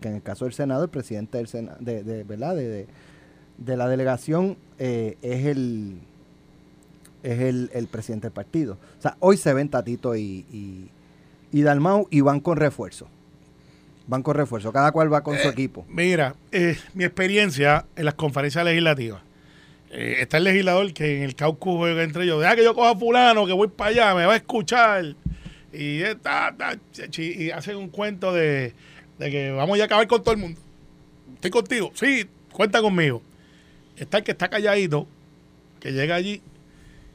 que 0.00 0.08
en 0.08 0.14
el 0.16 0.22
caso 0.22 0.46
del 0.46 0.54
Senado, 0.54 0.82
el 0.84 0.90
presidente 0.90 1.36
del 1.38 1.46
Senado, 1.46 1.76
de, 1.80 2.02
de- 2.02 2.24
¿verdad? 2.24 2.56
De, 2.56 2.66
de- 2.68 2.86
de 3.58 3.76
la 3.76 3.86
delegación 3.88 4.56
eh, 4.78 5.18
es 5.20 5.44
el 5.44 6.00
es 7.22 7.40
el, 7.40 7.70
el 7.74 7.86
presidente 7.86 8.26
del 8.26 8.32
partido. 8.32 8.78
O 8.98 9.02
sea, 9.02 9.16
hoy 9.20 9.36
se 9.36 9.52
ven 9.54 9.68
Tatito 9.68 10.16
y, 10.16 10.44
y, 10.52 10.88
y 11.52 11.62
Dalmau 11.62 12.06
y 12.10 12.20
van 12.20 12.40
con 12.40 12.56
refuerzo. 12.56 13.08
Van 14.06 14.22
con 14.22 14.34
refuerzo, 14.34 14.72
cada 14.72 14.90
cual 14.92 15.12
va 15.12 15.22
con 15.22 15.38
su 15.38 15.48
equipo. 15.48 15.84
Mira, 15.88 16.34
eh, 16.50 16.76
mi 16.94 17.04
experiencia 17.04 17.86
en 17.94 18.04
las 18.04 18.14
conferencias 18.14 18.64
legislativas. 18.64 19.22
eh, 19.92 20.16
está 20.20 20.38
el 20.38 20.44
legislador 20.44 20.92
que 20.92 21.18
en 21.18 21.22
el 21.24 21.34
caucus 21.36 21.76
juega 21.76 22.02
entre 22.02 22.24
ellos, 22.24 22.40
deja 22.40 22.56
que 22.56 22.64
yo 22.64 22.74
coja 22.74 22.90
a 22.90 22.96
fulano, 22.96 23.46
que 23.46 23.52
voy 23.52 23.68
para 23.68 23.90
allá, 23.90 24.14
me 24.14 24.26
va 24.26 24.32
a 24.32 24.36
escuchar. 24.36 25.04
Y, 25.72 26.02
eh, 26.02 26.16
chi- 27.10 27.34
y 27.44 27.50
hacen 27.52 27.76
un 27.76 27.88
cuento 27.88 28.32
de, 28.32 28.72
de 29.18 29.30
que 29.30 29.50
vamos 29.52 29.78
ya 29.78 29.84
a 29.84 29.86
acabar 29.86 30.06
con 30.08 30.22
todo 30.22 30.32
el 30.34 30.40
mundo. 30.40 30.60
Estoy 31.34 31.50
contigo, 31.50 31.90
sí, 31.94 32.26
cuenta 32.52 32.80
conmigo. 32.82 33.22
Está 33.96 34.18
el 34.18 34.24
que 34.24 34.32
está 34.32 34.48
calladito, 34.48 35.06
que 35.78 35.92
llega 35.92 36.14
allí, 36.16 36.42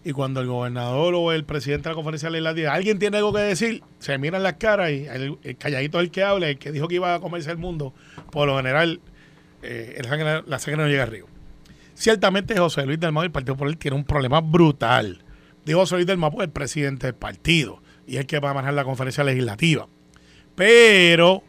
y 0.05 0.11
cuando 0.13 0.39
el 0.39 0.47
gobernador 0.47 1.15
o 1.15 1.31
el 1.31 1.43
presidente 1.45 1.89
de 1.89 1.93
la 1.93 1.95
conferencia 1.95 2.29
legislativa, 2.29 2.71
alguien 2.73 2.99
tiene 2.99 3.17
algo 3.17 3.33
que 3.33 3.39
decir, 3.41 3.81
se 3.97 4.17
miran 4.19 4.43
las 4.43 4.53
caras 4.53 4.91
y 4.91 5.07
el, 5.07 5.57
calladito 5.57 5.99
es 5.99 6.05
el 6.05 6.11
que 6.11 6.23
habla, 6.23 6.47
el 6.47 6.59
que 6.59 6.71
dijo 6.71 6.87
que 6.87 6.95
iba 6.95 7.15
a 7.15 7.19
comerse 7.19 7.49
el 7.49 7.57
mundo, 7.57 7.91
por 8.31 8.47
lo 8.47 8.55
general, 8.55 9.01
eh, 9.63 9.95
el 9.97 10.05
sangre- 10.05 10.43
la 10.45 10.59
sangre 10.59 10.83
no 10.83 10.87
llega 10.87 11.03
arriba. 11.03 11.27
Ciertamente 11.95 12.55
José 12.55 12.85
Luis 12.85 12.99
Dalmau 12.99 13.23
y 13.23 13.25
el 13.25 13.31
Partido 13.31 13.55
Popular 13.55 13.75
tiene 13.77 13.97
un 13.97 14.03
problema 14.03 14.41
brutal. 14.41 15.23
Digo 15.65 15.79
José 15.79 15.95
Luis 15.95 16.05
Dalmau 16.05 16.29
porque 16.29 16.43
es 16.43 16.47
el 16.49 16.53
presidente 16.53 17.07
del 17.07 17.15
partido 17.15 17.81
y 18.05 18.13
es 18.15 18.19
el 18.21 18.25
que 18.27 18.39
va 18.39 18.51
a 18.51 18.53
manejar 18.53 18.75
la 18.75 18.83
conferencia 18.83 19.23
legislativa. 19.23 19.87
Pero 20.55 21.41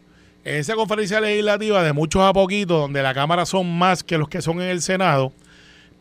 esa 0.45 0.75
conferencia 0.77 1.21
legislativa 1.21 1.83
de 1.83 1.93
muchos 1.93 2.23
a 2.23 2.33
poquitos, 2.33 2.81
donde 2.81 3.03
la 3.03 3.13
Cámara 3.13 3.45
son 3.45 3.77
más 3.77 4.03
que 4.03 4.17
los 4.17 4.29
que 4.29 4.41
son 4.41 4.63
en 4.63 4.69
el 4.69 4.81
Senado, 4.81 5.33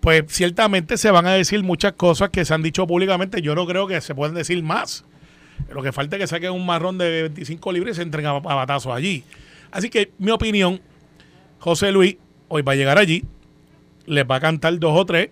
pues 0.06 0.24
ciertamente 0.28 0.98
se 0.98 1.10
van 1.10 1.26
a 1.26 1.34
decir 1.34 1.64
muchas 1.64 1.94
cosas 1.94 2.30
que 2.30 2.46
se 2.46 2.54
han 2.54 2.62
dicho 2.62 2.86
públicamente. 2.86 3.42
Yo 3.42 3.56
no 3.56 3.66
creo 3.66 3.88
que 3.88 4.00
se 4.02 4.14
puedan 4.14 4.36
decir 4.36 4.62
más. 4.62 5.04
Lo 5.74 5.82
que 5.82 5.92
falta 5.92 6.16
es 6.16 6.20
que 6.20 6.28
saquen 6.28 6.52
un 6.52 6.64
marrón 6.64 7.00
de 7.00 7.24
25 7.24 7.72
libras 7.72 7.94
y 7.94 7.96
se 7.96 8.02
entren 8.04 8.28
a, 8.28 8.34
batazos 8.34 8.94
allí. 8.94 9.24
Así 9.72 9.90
que 9.90 10.12
mi 10.20 10.30
opinión, 10.30 10.80
José 11.58 11.92
Luis 11.92 12.18
hoy 12.50 12.62
va 12.62 12.74
a 12.74 12.76
llegar 12.76 13.00
allí, 13.00 13.24
les 14.06 14.24
va 14.30 14.36
a 14.36 14.40
cantar 14.40 14.78
dos 14.78 14.96
o 14.96 15.08
tres, 15.08 15.32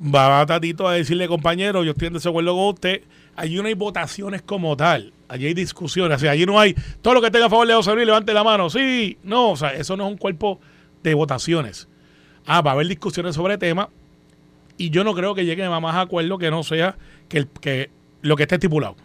va 0.00 0.40
a 0.40 0.46
Tatito 0.46 0.86
a 0.86 0.92
decirle, 0.92 1.26
compañero, 1.26 1.82
yo 1.82 1.90
estoy 1.90 2.06
en 2.06 2.14
desacuerdo 2.14 2.54
con 2.54 2.68
usted. 2.68 3.02
Allí 3.34 3.56
no 3.56 3.66
hay 3.66 3.74
votaciones 3.74 4.40
como 4.40 4.76
tal, 4.76 5.14
allí 5.26 5.46
hay 5.46 5.54
discusiones, 5.54 6.22
allí 6.22 6.46
no 6.46 6.60
hay 6.60 6.76
todo 7.02 7.14
lo 7.14 7.20
que 7.20 7.32
tenga 7.32 7.46
a 7.46 7.50
favor 7.50 7.66
de 7.66 7.74
José 7.74 7.92
Luis, 7.96 8.06
levante 8.06 8.32
la 8.32 8.44
mano, 8.44 8.70
sí, 8.70 9.18
no, 9.24 9.50
o 9.50 9.56
sea, 9.56 9.74
eso 9.74 9.96
no 9.96 10.06
es 10.06 10.12
un 10.12 10.16
cuerpo 10.16 10.60
de 11.02 11.12
votaciones. 11.14 11.88
Ah, 12.46 12.62
va 12.62 12.70
a 12.70 12.74
haber 12.74 12.86
discusiones 12.86 13.34
sobre 13.34 13.58
temas 13.58 13.88
y 14.78 14.90
yo 14.90 15.04
no 15.04 15.14
creo 15.14 15.34
que 15.34 15.44
lleguen 15.44 15.72
a 15.72 15.80
más 15.80 15.96
acuerdo 15.96 16.38
que 16.38 16.50
no 16.50 16.62
sea 16.62 16.96
que, 17.28 17.38
el, 17.38 17.48
que 17.48 17.90
lo 18.22 18.36
que 18.36 18.44
esté 18.44 18.56
estipulado. 18.56 18.96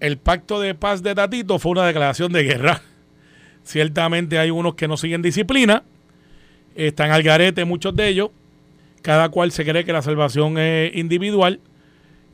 El 0.00 0.18
pacto 0.18 0.60
de 0.60 0.74
paz 0.74 1.02
de 1.02 1.14
Tatito 1.14 1.58
fue 1.58 1.72
una 1.72 1.86
declaración 1.86 2.32
de 2.32 2.42
guerra. 2.42 2.82
Ciertamente 3.64 4.38
hay 4.38 4.50
unos 4.50 4.74
que 4.74 4.88
no 4.88 4.96
siguen 4.96 5.22
disciplina, 5.22 5.82
están 6.74 7.10
al 7.10 7.22
garete 7.22 7.64
muchos 7.64 7.96
de 7.96 8.08
ellos, 8.08 8.30
cada 9.02 9.28
cual 9.30 9.52
se 9.52 9.64
cree 9.64 9.84
que 9.84 9.92
la 9.92 10.02
salvación 10.02 10.58
es 10.58 10.94
individual. 10.94 11.60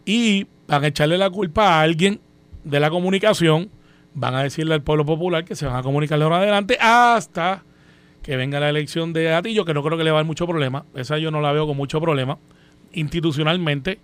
Y 0.05 0.47
van 0.67 0.85
a 0.85 0.89
echarle 0.89 1.17
la 1.17 1.31
culpa 1.31 1.79
a 1.79 1.83
alguien 1.83 2.21
de 2.65 2.81
la 2.81 2.91
comunicación, 2.91 3.71
van 4.15 4.35
a 4.35 4.43
decirle 4.43 4.75
al 4.75 4.83
pueblo 4.83 5.07
popular 5.07 5.45
que 5.45 5.55
se 5.55 5.67
van 5.67 5.77
a 5.77 5.83
comunicar 5.83 6.19
de 6.19 6.25
ahora 6.25 6.39
adelante 6.39 6.77
hasta 6.81 7.63
que 8.23 8.37
venga 8.37 8.61
la 8.61 8.69
elección 8.69 9.13
de 9.13 9.33
Atillo, 9.33 9.65
que 9.65 9.75
no 9.75 9.83
creo 9.83 9.99
que 9.99 10.05
le 10.05 10.11
va 10.11 10.19
a 10.19 10.21
dar 10.21 10.27
mucho 10.27 10.47
problema, 10.47 10.85
esa 10.95 11.19
yo 11.19 11.31
no 11.31 11.41
la 11.41 11.53
veo 11.53 11.67
con 11.67 11.77
mucho 11.77 12.01
problema 12.01 12.39
institucionalmente. 12.93 13.99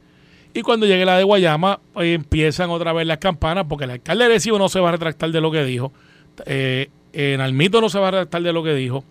Y 0.55 0.63
cuando 0.63 0.87
llegue 0.87 1.05
la 1.05 1.19
de 1.19 1.25
Guayama, 1.25 1.81
pues, 1.93 2.15
empiezan 2.15 2.71
otra 2.71 2.93
vez 2.93 3.07
las 3.07 3.19
campanas, 3.19 3.67
porque 3.69 3.85
el 3.85 3.91
alcalde 3.91 4.25
de 4.25 4.31
Recibo 4.35 4.59
no 4.59 4.69
se 4.69 4.81
va 4.81 4.89
a 4.89 4.93
retractar 4.93 5.31
de 5.31 5.41
lo 5.41 5.51
que 5.51 5.65
dijo. 5.65 5.93
Eh, 6.47 6.89
en 7.13 7.41
Almito 7.41 7.81
no 7.81 7.89
se 7.89 7.99
va 7.99 8.09
a 8.09 8.11
retractar 8.13 8.43
de 8.43 8.53
lo 8.53 8.63
que 8.63 8.75
dijo. 8.75 9.05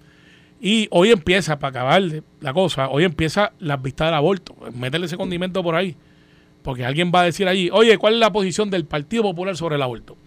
Y 0.60 0.88
hoy 0.90 1.12
empieza, 1.12 1.60
para 1.60 1.70
acabar 1.70 2.02
la 2.42 2.54
cosa, 2.54 2.90
hoy 2.90 3.04
empieza 3.04 3.54
las 3.60 3.82
vistas 3.82 4.08
del 4.08 4.16
aborto. 4.16 4.56
Métele 4.74 5.06
ese 5.06 5.16
condimento 5.16 5.62
por 5.62 5.76
ahí. 5.76 5.96
Porque 6.64 6.84
alguien 6.84 7.12
va 7.14 7.22
a 7.22 7.26
decir 7.26 7.48
allí, 7.48 7.70
oye, 7.72 7.98
¿cuál 7.98 8.16
es 8.16 8.20
la 8.20 8.32
posición 8.32 8.70
del 8.70 8.86
Partido 8.86 9.24
Popular 9.24 9.56
sobre 9.56 9.76
el 9.76 9.82
aborto? 9.84 10.18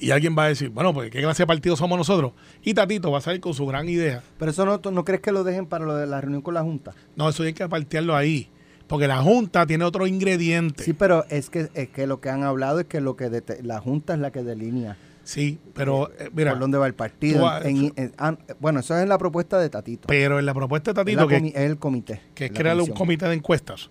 Y 0.00 0.10
alguien 0.10 0.34
va 0.36 0.44
a 0.44 0.48
decir, 0.48 0.70
bueno, 0.70 0.92
pues 0.92 1.10
¿qué 1.10 1.20
clase 1.20 1.44
de 1.44 1.46
partido 1.46 1.76
somos 1.76 1.96
nosotros? 1.96 2.32
Y 2.62 2.74
Tatito 2.74 3.10
va 3.10 3.18
a 3.18 3.20
salir 3.20 3.40
con 3.40 3.54
su 3.54 3.64
gran 3.66 3.88
idea. 3.88 4.22
Pero 4.38 4.50
eso 4.50 4.64
no, 4.66 4.80
¿no 4.90 5.04
crees 5.04 5.20
que 5.20 5.30
lo 5.32 5.44
dejen 5.44 5.66
para 5.66 5.84
lo 5.84 5.94
de 5.94 6.06
la 6.06 6.20
reunión 6.20 6.42
con 6.42 6.54
la 6.54 6.62
Junta? 6.62 6.92
No, 7.16 7.28
eso 7.28 7.42
hay 7.44 7.52
que 7.54 7.68
partirlo 7.68 8.16
ahí. 8.16 8.48
Porque 8.86 9.06
la 9.08 9.22
Junta 9.22 9.64
tiene 9.66 9.84
otro 9.84 10.06
ingrediente. 10.06 10.82
Sí, 10.84 10.92
pero 10.92 11.24
es 11.30 11.48
que, 11.48 11.68
es 11.74 11.88
que 11.88 12.06
lo 12.06 12.20
que 12.20 12.28
han 12.28 12.42
hablado 12.42 12.80
es 12.80 12.86
que 12.86 13.00
lo 13.00 13.16
que 13.16 13.42
la 13.62 13.80
Junta 13.80 14.14
es 14.14 14.20
la 14.20 14.30
que 14.30 14.42
delinea 14.42 14.96
Sí, 15.22 15.58
pero 15.72 16.10
eh, 16.18 16.28
mira, 16.34 16.50
por 16.50 16.60
dónde 16.60 16.76
va 16.76 16.86
el 16.86 16.92
partido. 16.94 17.38
tú 17.38 17.44
vas- 17.44 17.64
En- 17.64 17.94
en- 17.96 18.12
bueno, 18.60 18.80
eso 18.80 18.94
es 18.94 19.02
en 19.04 19.08
la 19.08 19.16
propuesta 19.16 19.58
de 19.58 19.70
Tatito. 19.70 20.06
pero 20.06 20.38
en 20.38 20.44
la 20.44 20.52
propuesta 20.52 20.92
de 20.92 21.00
es, 21.00 21.16
Tatito, 21.16 21.26
que, 21.28 21.40
comi- 21.40 21.52
es 21.54 21.62
el 21.62 21.78
comité. 21.78 22.20
que 22.34 22.44
es 22.46 22.52
crear 22.52 22.78
un 22.78 22.88
comité 22.88 23.26
de 23.26 23.34
encuestas, 23.34 23.88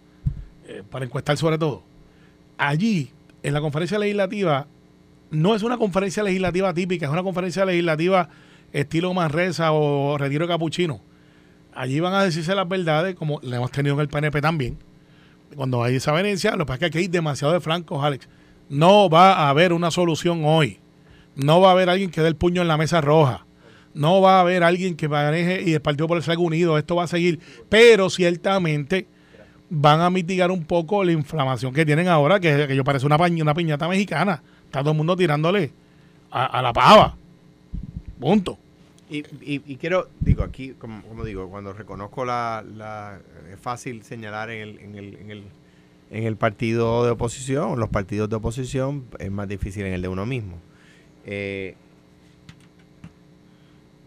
eh, 0.67 0.83
para 0.87 1.05
encuestar 1.05 1.35
sobre 1.37 1.57
todo. 1.57 1.81
Allí, 2.57 3.11
en 3.41 3.53
la 3.53 3.61
conferencia 3.61 3.97
legislativa, 3.97 4.67
no 5.33 5.55
es 5.55 5.63
una 5.63 5.77
conferencia 5.77 6.23
legislativa 6.23 6.73
típica, 6.73 7.07
es 7.07 7.11
una 7.11 7.23
conferencia 7.23 7.65
legislativa 7.65 8.29
estilo 8.71 9.13
Manresa 9.13 9.71
o 9.71 10.17
Retiro 10.17 10.47
Capuchino. 10.47 11.01
Allí 11.73 11.99
van 11.99 12.13
a 12.13 12.23
decirse 12.23 12.53
las 12.53 12.69
verdades, 12.69 13.15
como 13.15 13.39
le 13.41 13.55
hemos 13.55 13.71
tenido 13.71 13.95
en 13.95 14.01
el 14.01 14.07
PNP 14.09 14.41
también. 14.41 14.77
Cuando 15.55 15.83
hay 15.83 15.95
esa 15.95 16.11
venencia, 16.11 16.51
lo 16.51 16.59
que 16.59 16.65
pasa 16.65 16.73
es 16.73 16.79
que 16.79 16.85
aquí 16.85 16.97
hay 16.99 17.07
demasiado 17.07 17.51
de 17.53 17.59
francos, 17.59 18.03
Alex. 18.03 18.29
No 18.69 19.09
va 19.09 19.33
a 19.33 19.49
haber 19.49 19.73
una 19.73 19.89
solución 19.89 20.43
hoy. 20.45 20.79
No 21.35 21.61
va 21.61 21.69
a 21.69 21.71
haber 21.71 21.89
alguien 21.89 22.11
que 22.11 22.21
dé 22.21 22.27
el 22.27 22.35
puño 22.35 22.61
en 22.61 22.67
la 22.67 22.77
mesa 22.77 23.01
roja. 23.01 23.45
No 23.95 24.21
va 24.21 24.37
a 24.37 24.41
haber 24.41 24.63
alguien 24.63 24.95
que 24.95 25.07
maneje 25.07 25.63
y 25.63 25.73
el 25.73 25.81
Partido 25.81 26.05
Popular 26.05 26.23
salga 26.23 26.41
unido. 26.41 26.77
Esto 26.77 26.95
va 26.95 27.03
a 27.03 27.07
seguir. 27.07 27.39
Pero 27.69 28.11
ciertamente 28.11 29.07
van 29.69 30.01
a 30.01 30.11
mitigar 30.11 30.51
un 30.51 30.63
poco 30.63 31.03
la 31.03 31.11
inflamación 31.11 31.73
que 31.73 31.85
tienen 31.85 32.07
ahora, 32.07 32.39
que, 32.39 32.67
que 32.67 32.75
yo 32.75 32.83
parece 32.83 33.07
una, 33.07 33.17
una 33.17 33.53
piñata 33.55 33.87
mexicana. 33.87 34.43
Está 34.73 34.81
todo 34.81 34.93
el 34.93 34.97
mundo 34.97 35.15
tirándole 35.15 35.69
a, 36.31 36.47
a 36.47 36.61
la 36.63 36.73
pava. 36.73 37.15
Punto. 38.19 38.57
Y, 39.07 39.19
y- 39.19 39.61
y 39.67 39.75
quiero, 39.75 40.09
digo, 40.19 40.41
aquí, 40.41 40.71
como, 40.71 41.03
como 41.03 41.23
digo, 41.23 41.47
cuando 41.47 41.73
reconozco 41.73 42.25
la, 42.25 42.65
la- 42.75 43.19
Es 43.51 43.59
fácil 43.59 44.01
señalar 44.01 44.49
en 44.49 44.61
el, 44.63 44.79
en, 44.79 44.95
el, 44.95 45.15
en, 45.17 45.29
el, 45.29 45.43
en 46.09 46.23
el 46.23 46.37
partido 46.37 47.05
de 47.05 47.11
oposición, 47.11 47.79
los 47.79 47.89
partidos 47.89 48.31
de 48.31 48.37
oposición, 48.37 49.05
es 49.19 49.29
más 49.29 49.47
difícil 49.47 49.85
en 49.85 49.93
el 49.93 50.01
de 50.01 50.07
uno 50.07 50.25
mismo. 50.25 50.57
Eh, 51.27 51.75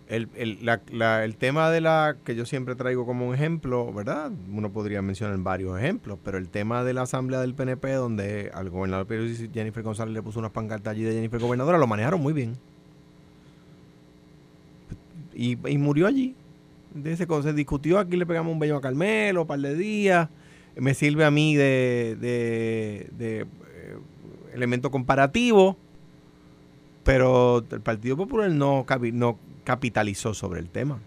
el, 0.08 0.28
el, 0.36 0.58
la- 0.92 1.24
el 1.24 1.36
tema 1.36 1.70
de 1.70 1.80
la 1.80 2.16
que 2.24 2.34
yo 2.36 2.46
siempre 2.46 2.74
traigo 2.76 3.06
como 3.06 3.28
un 3.28 3.34
ejemplo, 3.34 3.92
¿verdad? 3.92 4.30
Uno 4.52 4.70
podría 4.72 5.02
mencionar 5.02 5.36
varios 5.38 5.78
ejemplos, 5.78 6.18
pero 6.24 6.38
el 6.38 6.48
tema 6.48 6.84
de 6.84 6.94
la 6.94 7.02
asamblea 7.02 7.40
del 7.40 7.54
PNP, 7.54 7.92
donde 7.92 8.50
al 8.54 8.70
gobernador 8.70 9.06
Jennifer 9.52 9.82
González 9.82 10.14
le 10.14 10.22
puso 10.22 10.38
unas 10.38 10.52
pancartas 10.52 10.92
allí 10.92 11.02
de 11.02 11.12
Jennifer 11.14 11.40
Gobernadora, 11.40 11.78
lo 11.78 11.86
manejaron 11.86 12.20
muy 12.20 12.32
bien 12.32 12.56
y, 15.34 15.58
y 15.68 15.78
murió 15.78 16.06
allí. 16.06 16.34
De 16.94 17.26
co- 17.26 17.42
se 17.42 17.52
discutió, 17.52 17.98
aquí 17.98 18.16
le 18.16 18.24
pegamos 18.26 18.52
un 18.52 18.58
bello 18.58 18.76
a 18.76 18.80
Carmelo, 18.80 19.42
un 19.42 19.46
par 19.46 19.60
de 19.60 19.74
días. 19.74 20.28
Me 20.76 20.94
sirve 20.94 21.24
a 21.24 21.30
mí 21.30 21.54
de, 21.54 22.16
de- 22.20 23.08
de, 23.16 23.40
eh, 23.40 23.46
elemento 24.54 24.90
comparativo, 24.90 25.76
pero 27.04 27.64
el 27.70 27.80
Partido 27.80 28.16
Popular 28.16 28.50
no, 28.50 28.84
no 29.12 29.38
capitalizó 29.66 30.32
sobre 30.32 30.60
el 30.60 30.70
tema, 30.70 31.00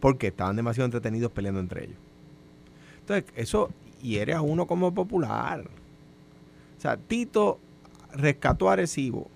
porque 0.00 0.26
estaban 0.26 0.56
demasiado 0.56 0.86
entretenidos 0.86 1.30
peleando 1.30 1.60
entre 1.60 1.84
ellos. 1.84 1.96
Entonces, 2.98 3.24
eso 3.36 3.70
hiere 4.02 4.34
a 4.34 4.42
uno 4.42 4.66
como 4.66 4.92
popular. 4.92 5.70
O 6.76 6.80
sea, 6.80 6.96
Tito 6.96 7.60
rescató 8.12 8.68
a 8.68 8.72
Arecibo 8.72 9.30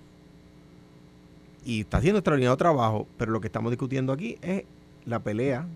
y 1.64 1.82
está 1.82 1.98
haciendo 1.98 2.18
extraordinario 2.18 2.56
trabajo, 2.56 3.06
pero 3.16 3.30
lo 3.30 3.40
que 3.40 3.46
estamos 3.46 3.70
discutiendo 3.70 4.12
aquí 4.12 4.38
es 4.42 4.64
la 5.04 5.20
pelea 5.20 5.68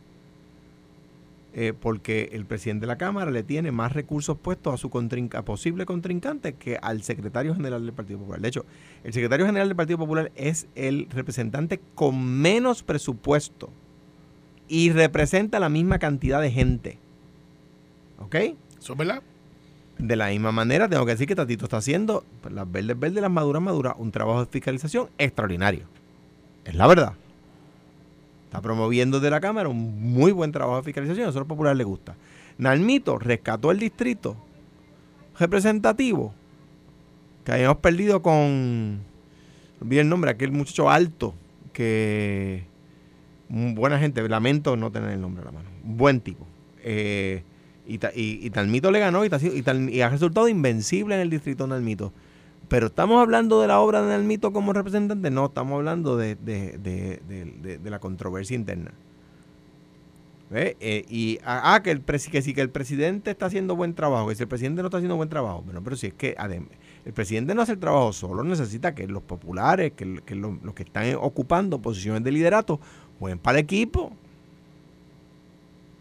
eh, 1.52 1.72
porque 1.78 2.30
el 2.32 2.46
presidente 2.46 2.82
de 2.82 2.86
la 2.86 2.98
Cámara 2.98 3.30
le 3.30 3.42
tiene 3.42 3.72
más 3.72 3.92
recursos 3.92 4.38
puestos 4.38 4.72
a 4.72 4.76
su 4.76 4.88
contrinca- 4.90 5.42
posible 5.44 5.84
contrincante 5.86 6.54
que 6.54 6.78
al 6.80 7.02
secretario 7.02 7.54
general 7.54 7.84
del 7.84 7.92
Partido 7.92 8.20
Popular. 8.20 8.40
De 8.40 8.48
hecho, 8.48 8.64
el 9.04 9.12
secretario 9.12 9.46
general 9.46 9.68
del 9.68 9.76
Partido 9.76 9.98
Popular 9.98 10.30
es 10.36 10.68
el 10.74 11.08
representante 11.10 11.80
con 11.94 12.22
menos 12.24 12.82
presupuesto 12.82 13.70
y 14.68 14.92
representa 14.92 15.58
la 15.58 15.68
misma 15.68 15.98
cantidad 15.98 16.40
de 16.40 16.52
gente. 16.52 16.98
¿Ok? 18.20 18.34
¿Eso 18.78 18.92
es 18.92 18.96
verdad? 18.98 19.22
De 19.98 20.16
la 20.16 20.28
misma 20.28 20.52
manera, 20.52 20.88
tengo 20.88 21.04
que 21.04 21.12
decir 21.12 21.26
que 21.26 21.34
Tatito 21.34 21.64
está 21.64 21.78
haciendo, 21.78 22.24
pues, 22.40 22.54
las 22.54 22.70
verdes 22.70 22.98
verdes, 22.98 23.20
las 23.20 23.30
maduras 23.30 23.60
maduras, 23.62 23.94
un 23.98 24.12
trabajo 24.12 24.44
de 24.44 24.50
fiscalización 24.50 25.08
extraordinario. 25.18 25.86
Es 26.64 26.74
la 26.74 26.86
verdad. 26.86 27.14
Está 28.50 28.60
promoviendo 28.60 29.20
de 29.20 29.30
la 29.30 29.40
Cámara 29.40 29.68
un 29.68 30.12
muy 30.12 30.32
buen 30.32 30.50
trabajo 30.50 30.78
de 30.78 30.82
fiscalización, 30.82 31.22
a 31.22 31.26
nosotros 31.26 31.46
populares 31.46 31.78
les 31.78 31.86
gusta. 31.86 32.16
Nalmito 32.58 33.16
rescató 33.16 33.70
el 33.70 33.78
distrito 33.78 34.36
representativo 35.38 36.34
que 37.44 37.52
habíamos 37.52 37.76
perdido 37.76 38.22
con, 38.22 39.02
olvidé 39.80 40.00
el 40.00 40.08
nombre, 40.08 40.32
aquel 40.32 40.50
muchacho 40.50 40.90
alto 40.90 41.32
que, 41.72 42.64
mm, 43.50 43.74
buena 43.74 44.00
gente, 44.00 44.28
lamento 44.28 44.74
no 44.74 44.90
tener 44.90 45.10
el 45.10 45.20
nombre 45.20 45.42
a 45.42 45.44
la 45.44 45.52
mano, 45.52 45.68
buen 45.84 46.20
tipo. 46.20 46.44
Eh, 46.82 47.44
y, 47.86 47.94
y, 47.94 48.46
y 48.46 48.50
Talmito 48.50 48.90
le 48.90 48.98
ganó 48.98 49.24
y, 49.24 49.28
y 49.28 49.90
y 49.96 50.00
ha 50.00 50.08
resultado 50.08 50.48
invencible 50.48 51.14
en 51.14 51.20
el 51.20 51.30
distrito 51.30 51.68
Nalmito. 51.68 52.12
Pero 52.70 52.86
estamos 52.86 53.20
hablando 53.20 53.60
de 53.60 53.66
la 53.66 53.80
obra 53.80 54.00
de 54.00 54.10
Nalmito 54.10 54.52
como 54.52 54.72
representante, 54.72 55.28
no, 55.28 55.46
estamos 55.46 55.74
hablando 55.74 56.16
de, 56.16 56.36
de- 56.36 56.78
de- 56.78 57.20
de- 57.78 57.90
la 57.90 57.98
controversia 57.98 58.54
interna. 58.54 58.92
Eh, 60.52 61.04
y 61.08 61.38
ah, 61.44 61.74
ah, 61.74 61.82
que 61.82 61.90
el 61.90 62.00
que 62.02 62.42
sí 62.42 62.54
que 62.54 62.60
el 62.60 62.70
presidente 62.70 63.32
está 63.32 63.46
haciendo 63.46 63.74
buen 63.74 63.94
trabajo, 63.94 64.28
que 64.28 64.36
si 64.36 64.44
el 64.44 64.48
presidente 64.48 64.82
no 64.82 64.86
está 64.86 64.98
haciendo 64.98 65.16
buen 65.16 65.28
trabajo, 65.28 65.62
bueno, 65.62 65.82
pero 65.82 65.96
si 65.96 66.06
es 66.08 66.14
que 66.14 66.36
adem- 66.36 66.68
el 67.04 67.12
presidente 67.12 67.56
no 67.56 67.62
hace 67.62 67.72
el 67.72 67.78
trabajo 67.80 68.12
solo, 68.12 68.44
necesita 68.44 68.94
que 68.94 69.08
los 69.08 69.22
populares, 69.24 69.92
que, 69.96 70.20
que 70.24 70.36
lo- 70.36 70.56
los 70.62 70.72
que 70.74 70.84
están 70.84 71.12
ocupando 71.20 71.82
posiciones 71.82 72.22
de 72.22 72.30
liderato, 72.30 72.78
jueguen 73.18 73.40
para 73.40 73.58
el 73.58 73.64
equipo. 73.64 74.12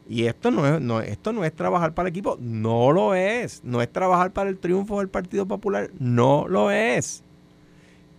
Y 0.09 0.25
esto 0.25 0.49
no 0.49 0.65
es, 0.65 0.81
no, 0.81 1.01
esto 1.01 1.31
no 1.31 1.45
es 1.45 1.53
trabajar 1.53 1.93
para 1.93 2.09
el 2.09 2.11
equipo, 2.11 2.35
no 2.41 2.91
lo 2.91 3.13
es. 3.13 3.61
No 3.63 3.79
es 3.81 3.91
trabajar 3.93 4.31
para 4.31 4.49
el 4.49 4.57
triunfo 4.57 4.97
del 4.99 5.07
Partido 5.07 5.45
Popular, 5.45 5.91
no 5.99 6.47
lo 6.47 6.71
es. 6.71 7.23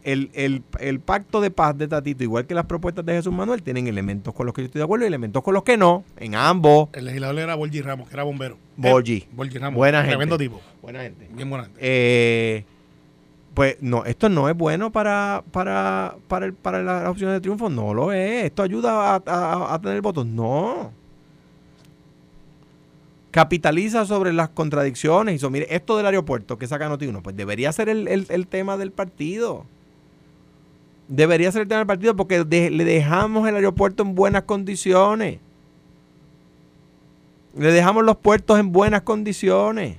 el, 0.05 0.31
el, 0.35 0.63
el 0.79 1.01
pacto 1.01 1.41
de 1.41 1.51
paz 1.51 1.77
de 1.77 1.89
Tatito, 1.89 2.23
igual 2.25 2.47
que 2.47 2.55
las 2.55 2.65
propuestas 2.67 3.05
de 3.05 3.15
Jesús 3.15 3.33
Manuel, 3.35 3.63
tienen 3.63 3.87
elementos 3.89 4.33
con 4.33 4.47
los 4.47 4.55
que 4.55 4.63
yo 4.63 4.67
estoy 4.67 4.79
de 4.79 4.85
acuerdo 4.85 5.05
y 5.05 5.09
elementos 5.09 5.43
con 5.43 5.53
los 5.53 5.63
que 5.65 5.77
no, 5.77 6.05
en 6.17 6.37
ambos. 6.37 6.89
El 6.93 7.07
legislador 7.07 7.39
era 7.41 7.55
Borgi 7.57 7.83
Ramos, 7.83 8.09
que 8.09 8.15
era 8.15 8.23
bombero. 8.23 8.57
Borgi. 8.77 9.17
Eh, 9.17 9.29
Borgi 9.33 9.59
Ramos. 9.59 9.77
Buena 9.77 9.99
gente. 9.99 10.11
Tremendo 10.13 10.39
tipo. 10.39 10.61
Buena 10.81 11.01
gente. 11.03 11.29
Bien 11.35 11.51
buena 11.51 11.65
gente. 11.65 11.79
Eh, 11.83 12.65
pues 13.53 13.77
no, 13.81 14.05
esto 14.05 14.29
no 14.29 14.49
es 14.49 14.57
bueno 14.57 14.93
para, 14.93 15.43
para, 15.51 16.15
para, 16.29 16.47
el- 16.47 16.55
para 16.55 16.83
las 16.85 17.09
opciones 17.09 17.35
de 17.35 17.41
triunfo, 17.41 17.69
no 17.69 17.93
lo 17.93 18.13
es. 18.13 18.45
Esto 18.45 18.63
ayuda 18.63 19.17
a, 19.17 19.23
a- 19.27 19.75
a 19.75 19.81
tener 19.81 20.01
votos, 20.01 20.25
no. 20.25 20.93
Capitaliza 23.31 24.05
sobre 24.07 24.33
las 24.33 24.49
contradicciones 24.49 25.33
y 25.33 25.37
eso, 25.37 25.51
mire, 25.51 25.67
esto 25.75 25.97
del 25.97 26.07
aeropuerto 26.07 26.59
que 26.59 26.67
saca 26.67 26.89
Noti1, 26.89 27.23
pues 27.23 27.37
debería 27.37 27.71
ser 27.73 27.89
el, 27.89 28.09
el- 28.09 28.27
el 28.29 28.47
tema 28.49 28.77
del 28.77 28.91
partido. 28.91 29.67
Debería 31.09 31.51
ser 31.53 31.63
el 31.63 31.69
tema 31.69 31.79
del 31.79 31.87
partido 31.87 32.17
porque 32.17 32.45
le 32.45 32.85
dejamos 32.85 33.49
el 33.49 33.55
aeropuerto 33.57 34.03
en 34.03 34.15
buenas 34.15 34.43
condiciones. 34.45 35.39
Le 37.57 37.73
dejamos 37.73 38.05
los 38.05 38.17
puertos 38.17 38.59
en 38.59 38.73
buenas 38.73 39.03
condiciones. 39.03 39.97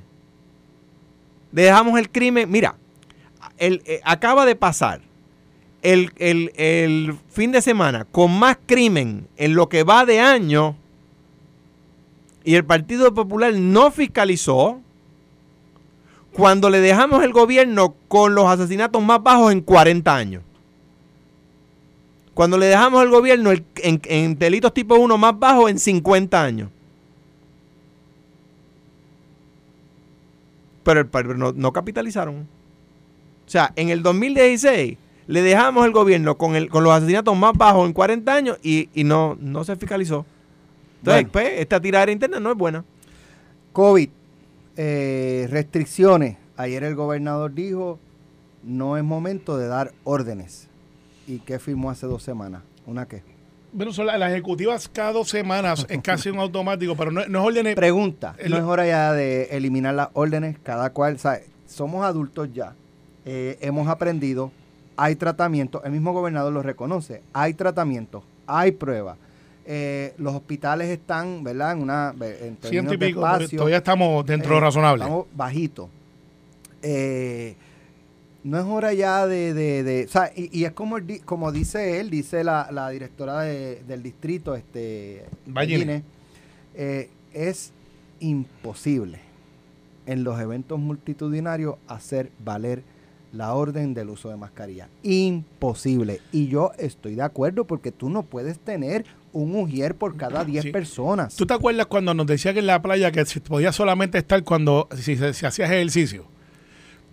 Le 1.51 1.61
dejamos 1.63 1.99
el 1.99 2.09
crimen. 2.09 2.49
Mira, 2.49 2.75
el, 3.57 3.81
eh, 3.85 3.99
acaba 4.05 4.45
de 4.45 4.55
pasar 4.55 5.01
el- 5.81 6.11
el 6.17 7.15
fin 7.29 7.51
de 7.51 7.61
semana 7.61 8.05
con 8.05 8.37
más 8.37 8.57
crimen 8.65 9.27
en 9.35 9.53
lo 9.55 9.67
que 9.67 9.83
va 9.83 10.05
de 10.05 10.19
año 10.21 10.77
y 12.43 12.55
el 12.55 12.65
Partido 12.65 13.13
Popular 13.13 13.53
no 13.53 13.91
fiscalizó 13.91 14.79
cuando 16.33 16.69
le 16.69 16.79
dejamos 16.79 17.23
el 17.23 17.33
gobierno 17.33 17.95
con 18.07 18.35
los 18.35 18.45
asesinatos 18.45 19.01
más 19.03 19.21
bajos 19.21 19.51
en 19.51 19.61
40 19.61 20.15
años. 20.15 20.43
Cuando 22.33 22.57
le 22.57 22.67
dejamos 22.67 23.03
el 23.03 23.09
gobierno 23.09 23.51
en, 23.75 24.39
delitos 24.39 24.73
tipo 24.73 24.95
1 24.95 25.17
más 25.17 25.37
bajos 25.37 25.69
en 25.69 25.77
50 25.77 26.41
años. 26.41 26.69
Pero, 30.83 31.01
el, 31.01 31.37
no, 31.37 31.51
no 31.51 31.73
capitalizaron. 31.73 32.47
O 33.45 33.49
sea, 33.49 33.73
en 33.75 33.89
el 33.89 34.01
2016 34.01 34.97
le 35.27 35.41
dejamos 35.41 35.85
el 35.85 35.91
gobierno 35.91 36.37
con, 36.37 36.55
el, 36.55 36.69
con 36.69 36.83
los 36.83 36.93
asesinatos 36.93 37.37
más 37.37 37.53
bajos 37.53 37.85
en 37.85 37.93
40 37.93 38.33
años 38.33 38.57
y, 38.63 38.89
y 38.93 39.03
no, 39.03 39.37
no 39.39 39.63
se 39.63 39.75
fiscalizó. 39.75 40.25
Entonces, 41.01 41.23
Bueno. 41.23 41.29
pues, 41.31 41.59
esta 41.59 41.81
tiradera 41.81 42.11
interna 42.11 42.39
no 42.39 42.51
es 42.51 42.57
buena. 42.57 42.85
COVID, 43.73 44.09
eh, 44.77 45.47
restricciones. 45.49 46.37
Ayer 46.57 46.83
el 46.83 46.95
gobernador 46.95 47.53
dijo, 47.53 47.99
no 48.63 48.97
es 48.97 49.03
momento 49.03 49.57
de 49.57 49.67
dar 49.67 49.91
órdenes. 50.03 50.67
¿Y 51.27 51.39
qué 51.39 51.59
firmó 51.59 51.89
hace 51.89 52.05
dos 52.05 52.21
semanas? 52.23 52.61
¿Una 52.85 53.07
qué? 53.07 53.23
Bueno, 53.73 53.93
son 53.93 54.05
la- 54.07 54.17
las 54.17 54.31
ejecutivas 54.31 54.89
cada 54.89 55.13
dos 55.13 55.29
semanas 55.29 55.85
es 55.89 56.01
casi 56.01 56.29
un 56.29 56.39
automático, 56.39 56.95
pero 56.95 57.09
no, 57.11 57.25
no 57.27 57.39
es 57.39 57.45
órdenes. 57.45 57.75
Pregunta, 57.75 58.35
el- 58.37 58.51
¿no 58.51 58.57
es 58.57 58.63
hora 58.63 58.85
ya 58.85 59.13
de 59.13 59.43
eliminar 59.51 59.93
las 59.95 60.09
órdenes? 60.13 60.57
Cada 60.61 60.91
cual, 60.91 61.17
¿sabe? 61.19 61.45
Somos 61.67 62.03
adultos 62.05 62.49
ya, 62.53 62.75
eh, 63.25 63.57
hemos 63.61 63.87
aprendido, 63.87 64.51
hay 64.97 65.15
tratamiento, 65.15 65.81
el 65.85 65.91
mismo 65.93 66.11
gobernador 66.11 66.51
lo 66.51 66.61
reconoce, 66.61 67.21
hay 67.33 67.53
tratamiento, 67.53 68.23
hay 68.45 68.71
pruebas. 68.73 69.17
Eh, 69.65 70.13
los 70.17 70.33
hospitales 70.35 70.87
están, 70.89 71.43
¿verdad? 71.43 71.73
En 71.73 71.81
una, 71.83 72.13
en 72.19 72.57
ciento 72.63 72.93
y 72.93 72.97
de 72.97 73.07
pico. 73.07 73.19
espacio, 73.25 73.57
Todavía 73.57 73.77
estamos 73.77 74.25
dentro 74.25 74.49
de 74.49 74.55
lo 74.55 74.57
eh, 74.57 74.67
razonable. 74.67 75.03
Estamos 75.03 75.25
bajitos. 75.35 75.89
Eh, 76.81 77.55
no 78.43 78.57
es 78.59 78.65
hora 78.65 78.91
ya 78.93 79.27
de... 79.27 79.53
de, 79.53 79.83
de- 79.83 80.05
o 80.05 80.07
sea, 80.07 80.31
y, 80.35 80.49
y 80.57 80.65
es 80.65 80.71
como, 80.71 80.99
di- 80.99 81.19
como 81.19 81.51
dice 81.51 81.99
él, 81.99 82.09
dice 82.09 82.43
la, 82.43 82.69
la 82.71 82.89
directora 82.89 83.41
de- 83.41 83.83
del 83.87 84.01
distrito, 84.01 84.55
este, 84.55 85.25
eh, 86.73 87.09
es 87.33 87.71
imposible 88.19 89.19
en 90.07 90.23
los 90.23 90.39
eventos 90.39 90.79
multitudinarios 90.79 91.75
hacer 91.87 92.31
valer 92.43 92.81
la 93.33 93.53
orden 93.53 93.93
del 93.93 94.09
uso 94.09 94.29
de 94.29 94.37
mascarilla. 94.37 94.89
Imposible. 95.03 96.19
Y 96.31 96.47
yo 96.47 96.71
estoy 96.77 97.15
de 97.15 97.21
acuerdo 97.23 97.65
porque 97.65 97.91
tú 97.91 98.09
no 98.09 98.23
puedes 98.23 98.59
tener 98.59 99.05
un 99.33 99.55
ujier 99.55 99.95
por 99.95 100.17
cada 100.17 100.43
10 100.43 100.63
Sí. 100.65 100.71
personas. 100.71 101.35
¿Tú 101.35 101.45
te 101.45 101.53
acuerdas 101.53 101.85
cuando 101.85 102.13
nos 102.13 102.27
decía 102.27 102.53
que 102.53 102.59
en 102.59 102.67
la 102.67 102.81
playa 102.81 103.11
que 103.11 103.25
se 103.25 103.39
podía 103.39 103.71
solamente 103.71 104.17
estar 104.17 104.43
cuando 104.43 104.89
si, 104.97 105.15
se- 105.15 105.33
si 105.33 105.45
hacías 105.45 105.69
ejercicio? 105.71 106.25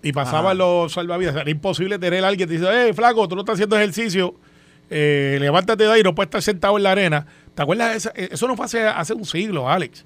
Y 0.02 0.12
pasaban 0.12 0.58
los 0.58 0.92
salvavidas. 0.92 1.34
Era 1.36 1.50
imposible 1.50 1.98
tener 1.98 2.24
a 2.24 2.28
alguien 2.28 2.48
que 2.48 2.54
te 2.54 2.60
dice, 2.60 2.70
hey, 2.72 2.92
flaco, 2.92 3.26
tú 3.28 3.34
no 3.34 3.42
estás 3.42 3.54
haciendo 3.54 3.76
ejercicio, 3.76 4.34
eh, 4.90 5.38
levántate 5.40 5.84
de 5.84 5.92
ahí, 5.92 6.02
no 6.02 6.14
puedes 6.14 6.28
estar 6.28 6.42
sentado 6.42 6.76
en 6.76 6.82
la 6.84 6.92
arena. 6.92 7.26
¿Te 7.54 7.62
acuerdas? 7.62 8.10
eh, 8.14 8.28
Eso 8.32 8.46
no 8.48 8.56
fue 8.56 8.64
hace, 8.66 8.82
hace 8.86 9.14
un 9.14 9.24
siglo, 9.24 9.68
Alex. 9.68 10.04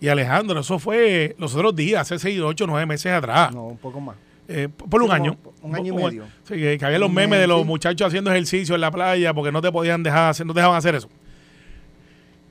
Y 0.00 0.08
Alejandro, 0.08 0.60
eso 0.60 0.78
fue 0.78 1.34
los 1.38 1.54
otros 1.54 1.76
días, 1.76 2.00
hace 2.02 2.18
6, 2.18 2.40
8, 2.40 2.66
9 2.66 2.86
meses 2.86 3.12
atrás. 3.12 3.54
No, 3.54 3.66
un 3.68 3.78
poco 3.78 4.00
más. 4.00 4.16
Eh, 4.48 4.68
por 4.68 5.02
un 5.02 5.08
Sí, 5.08 5.14
año. 5.14 5.38
un 5.62 5.74
año 5.74 5.92
y 5.92 5.96
medio. 5.96 6.24
Sí, 6.44 6.54
que, 6.54 6.78
había 6.82 6.98
los 6.98 7.10
memes 7.10 7.30
mes, 7.30 7.40
de 7.40 7.46
los 7.46 7.64
muchachos 7.64 8.06
haciendo 8.08 8.30
ejercicio 8.30 8.74
en 8.74 8.80
la 8.80 8.90
playa 8.90 9.32
porque 9.32 9.52
no 9.52 9.62
te 9.62 9.70
podían 9.70 10.02
dejar 10.02 10.30
hacer, 10.30 10.46
no 10.46 10.52
dejaban 10.52 10.76
hacer 10.76 10.94
eso. 10.94 11.08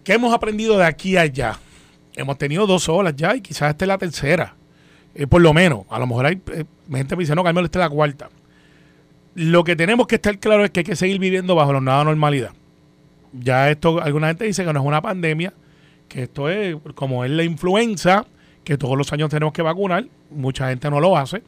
¿Qué 0.03 0.13
hemos 0.13 0.33
aprendido 0.33 0.77
de 0.77 0.85
aquí 0.85 1.17
a 1.17 1.21
allá? 1.21 1.59
Hemos 2.15 2.37
tenido 2.37 2.65
dos 2.65 2.89
olas 2.89 3.15
ya 3.15 3.35
y 3.35 3.41
quizás 3.41 3.71
esta 3.71 3.85
es 3.85 3.87
la 3.87 3.97
tercera. 3.97 4.55
Eh, 5.13 5.27
por 5.27 5.41
lo 5.41 5.53
menos. 5.53 5.85
A 5.89 5.99
lo 5.99 6.07
mejor 6.07 6.25
hay 6.25 6.41
eh, 6.53 6.65
gente 6.91 7.15
me 7.15 7.23
dice, 7.23 7.35
no, 7.35 7.43
Carmelo, 7.43 7.65
esta 7.65 7.79
es 7.79 7.85
la 7.85 7.89
cuarta. 7.89 8.29
Lo 9.35 9.63
que 9.63 9.75
tenemos 9.75 10.07
que 10.07 10.15
estar 10.15 10.37
claro 10.39 10.65
es 10.65 10.71
que 10.71 10.81
hay 10.81 10.83
que 10.85 10.95
seguir 10.95 11.19
viviendo 11.19 11.55
bajo 11.55 11.73
la 11.73 11.81
nueva 11.81 12.03
normalidad. 12.03 12.51
Ya 13.33 13.69
esto, 13.69 14.01
alguna 14.01 14.27
gente 14.27 14.45
dice 14.45 14.65
que 14.65 14.73
no 14.73 14.79
es 14.79 14.85
una 14.85 15.01
pandemia, 15.01 15.53
que 16.09 16.23
esto 16.23 16.49
es 16.49 16.75
como 16.95 17.23
es 17.23 17.31
la 17.31 17.43
influenza, 17.43 18.25
que 18.63 18.77
todos 18.77 18.97
los 18.97 19.11
años 19.13 19.29
tenemos 19.29 19.53
que 19.53 19.61
vacunar, 19.61 20.05
mucha 20.29 20.67
gente 20.69 20.89
no 20.89 20.99
lo 20.99 21.17
hace. 21.17 21.43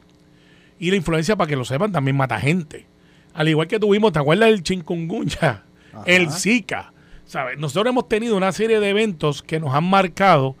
Y 0.78 0.90
la 0.90 0.96
influencia, 0.96 1.36
para 1.36 1.48
que 1.48 1.56
lo 1.56 1.64
sepan, 1.64 1.92
también 1.92 2.16
mata 2.16 2.38
gente. 2.40 2.86
Al 3.32 3.48
igual 3.48 3.66
que 3.68 3.78
tuvimos, 3.80 4.12
¿te 4.12 4.18
acuerdas 4.18 4.48
del 4.50 4.62
chikungunya? 4.62 5.64
Ajá. 5.92 6.02
El 6.06 6.30
Zika. 6.30 6.92
¿Sabes? 7.26 7.58
Nosotros 7.58 7.90
hemos 7.90 8.08
tenido 8.08 8.36
una 8.36 8.52
serie 8.52 8.80
de 8.80 8.88
eventos 8.90 9.42
que 9.42 9.58
nos 9.58 9.74
han 9.74 9.84
marcado 9.88 10.56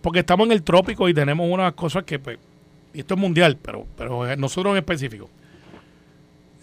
porque 0.00 0.20
estamos 0.20 0.46
en 0.46 0.52
el 0.52 0.62
trópico 0.62 1.08
y 1.08 1.14
tenemos 1.14 1.50
unas 1.50 1.72
cosas 1.72 2.04
que, 2.04 2.18
pues, 2.18 2.38
y 2.92 3.00
esto 3.00 3.14
es 3.14 3.20
mundial, 3.20 3.58
pero, 3.60 3.86
pero 3.96 4.36
nosotros 4.36 4.72
en 4.72 4.78
específico. 4.78 5.28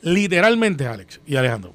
Literalmente, 0.02 0.88
Alex 0.88 1.22
y 1.28 1.36
Alejandro, 1.36 1.74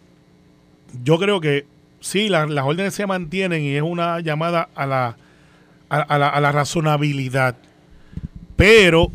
yo 1.04 1.18
creo 1.18 1.40
que 1.40 1.66
sí, 2.00 2.28
la- 2.28 2.46
las 2.46 2.64
órdenes 2.64 2.94
se 2.94 3.06
mantienen 3.06 3.62
y 3.62 3.74
es 3.76 3.82
una 3.82 4.20
llamada 4.20 4.68
a 4.74 4.86
la, 4.86 5.16
a, 5.88 5.96
a 6.00 6.18
la, 6.18 6.28
a 6.28 6.40
la 6.40 6.52
razonabilidad. 6.52 7.56
Pero 8.56 9.12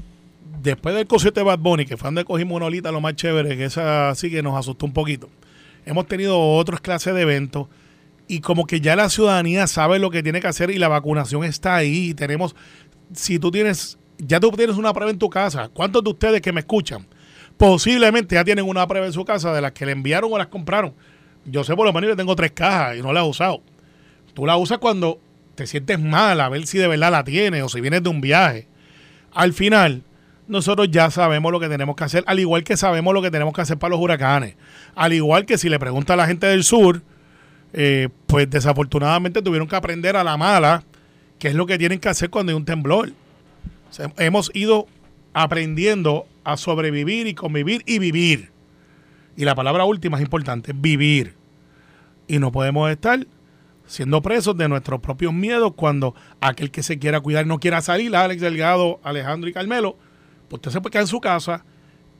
después 0.61 0.95
del 0.95 1.07
concierto 1.07 1.39
de 1.39 1.45
Bad 1.45 1.59
Bunny, 1.59 1.85
que 1.85 1.97
fue 1.97 2.07
donde 2.07 2.25
cogimos 2.25 2.55
una 2.55 2.65
olita 2.65 2.91
lo 2.91 3.01
más 3.01 3.15
chévere, 3.15 3.57
que 3.57 3.65
esa 3.65 4.13
sí 4.15 4.29
que 4.29 4.43
nos 4.43 4.57
asustó 4.57 4.85
un 4.85 4.93
poquito, 4.93 5.29
hemos 5.85 6.07
tenido 6.07 6.39
otras 6.39 6.81
clases 6.81 7.13
de 7.13 7.21
eventos 7.21 7.67
y 8.27 8.39
como 8.39 8.65
que 8.65 8.79
ya 8.79 8.95
la 8.95 9.09
ciudadanía 9.09 9.67
sabe 9.67 9.99
lo 9.99 10.09
que 10.11 10.23
tiene 10.23 10.39
que 10.39 10.47
hacer 10.47 10.69
y 10.71 10.77
la 10.77 10.87
vacunación 10.87 11.43
está 11.43 11.75
ahí. 11.75 12.13
Tenemos, 12.13 12.55
si 13.13 13.39
tú 13.39 13.51
tienes, 13.51 13.97
ya 14.19 14.39
tú 14.39 14.51
tienes 14.51 14.77
una 14.77 14.93
prueba 14.93 15.11
en 15.11 15.19
tu 15.19 15.29
casa, 15.29 15.69
¿cuántos 15.73 16.03
de 16.03 16.11
ustedes 16.11 16.41
que 16.41 16.53
me 16.53 16.61
escuchan 16.61 17.05
posiblemente 17.57 18.35
ya 18.35 18.43
tienen 18.43 18.65
una 18.67 18.87
prueba 18.87 19.05
en 19.05 19.13
su 19.13 19.25
casa 19.25 19.53
de 19.53 19.61
las 19.61 19.73
que 19.73 19.85
le 19.85 19.91
enviaron 19.91 20.31
o 20.31 20.37
las 20.37 20.47
compraron? 20.47 20.93
Yo 21.45 21.63
sé 21.63 21.75
por 21.75 21.85
lo 21.85 21.93
menos 21.93 22.11
que 22.11 22.15
tengo 22.15 22.35
tres 22.35 22.51
cajas 22.51 22.97
y 22.97 23.01
no 23.01 23.11
las 23.11 23.25
he 23.25 23.27
usado. 23.27 23.61
Tú 24.33 24.45
la 24.45 24.55
usas 24.55 24.77
cuando 24.77 25.19
te 25.55 25.67
sientes 25.67 25.99
mal, 25.99 26.39
a 26.39 26.47
ver 26.47 26.65
si 26.67 26.77
de 26.77 26.87
verdad 26.87 27.11
la 27.11 27.23
tienes 27.23 27.63
o 27.63 27.69
si 27.69 27.81
vienes 27.81 28.03
de 28.03 28.09
un 28.09 28.21
viaje. 28.21 28.67
Al 29.33 29.53
final, 29.53 30.03
nosotros 30.51 30.91
ya 30.91 31.09
sabemos 31.09 31.49
lo 31.49 31.61
que 31.61 31.69
tenemos 31.69 31.95
que 31.95 32.03
hacer, 32.03 32.25
al 32.27 32.37
igual 32.37 32.65
que 32.65 32.75
sabemos 32.75 33.13
lo 33.13 33.21
que 33.21 33.31
tenemos 33.31 33.53
que 33.53 33.61
hacer 33.61 33.77
para 33.77 33.91
los 33.91 34.01
huracanes. 34.01 34.55
Al 34.95 35.13
igual 35.13 35.45
que 35.45 35.57
si 35.57 35.69
le 35.69 35.79
pregunta 35.79 36.13
a 36.13 36.17
la 36.17 36.27
gente 36.27 36.45
del 36.45 36.65
sur, 36.65 37.01
eh, 37.71 38.09
pues 38.27 38.49
desafortunadamente 38.49 39.41
tuvieron 39.41 39.69
que 39.69 39.77
aprender 39.77 40.17
a 40.17 40.25
la 40.25 40.35
mala 40.35 40.83
qué 41.39 41.47
es 41.47 41.55
lo 41.55 41.65
que 41.65 41.77
tienen 41.77 41.99
que 41.99 42.09
hacer 42.09 42.29
cuando 42.29 42.51
hay 42.51 42.57
un 42.57 42.65
temblor. 42.65 43.13
Hemos 44.17 44.51
ido 44.53 44.87
aprendiendo 45.31 46.27
a 46.43 46.57
sobrevivir 46.57 47.27
y 47.27 47.33
convivir 47.33 47.81
y 47.85 47.99
vivir. 47.99 48.51
Y 49.37 49.45
la 49.45 49.55
palabra 49.55 49.85
última 49.85 50.17
es 50.17 50.23
importante, 50.23 50.73
vivir. 50.75 51.33
Y 52.27 52.39
no 52.39 52.51
podemos 52.51 52.91
estar 52.91 53.25
siendo 53.85 54.21
presos 54.21 54.57
de 54.57 54.67
nuestros 54.67 54.99
propios 54.99 55.33
miedos 55.33 55.75
cuando 55.77 56.13
aquel 56.41 56.71
que 56.71 56.83
se 56.83 56.99
quiera 56.99 57.21
cuidar 57.21 57.47
no 57.47 57.59
quiera 57.59 57.81
salir, 57.81 58.13
Alex 58.13 58.41
Delgado, 58.41 58.99
Alejandro 59.01 59.49
y 59.49 59.53
Carmelo, 59.53 59.97
usted 60.55 60.71
se 60.71 60.81
puede 60.81 60.91
quedar 60.91 61.03
en 61.03 61.07
su 61.07 61.19
casa, 61.21 61.63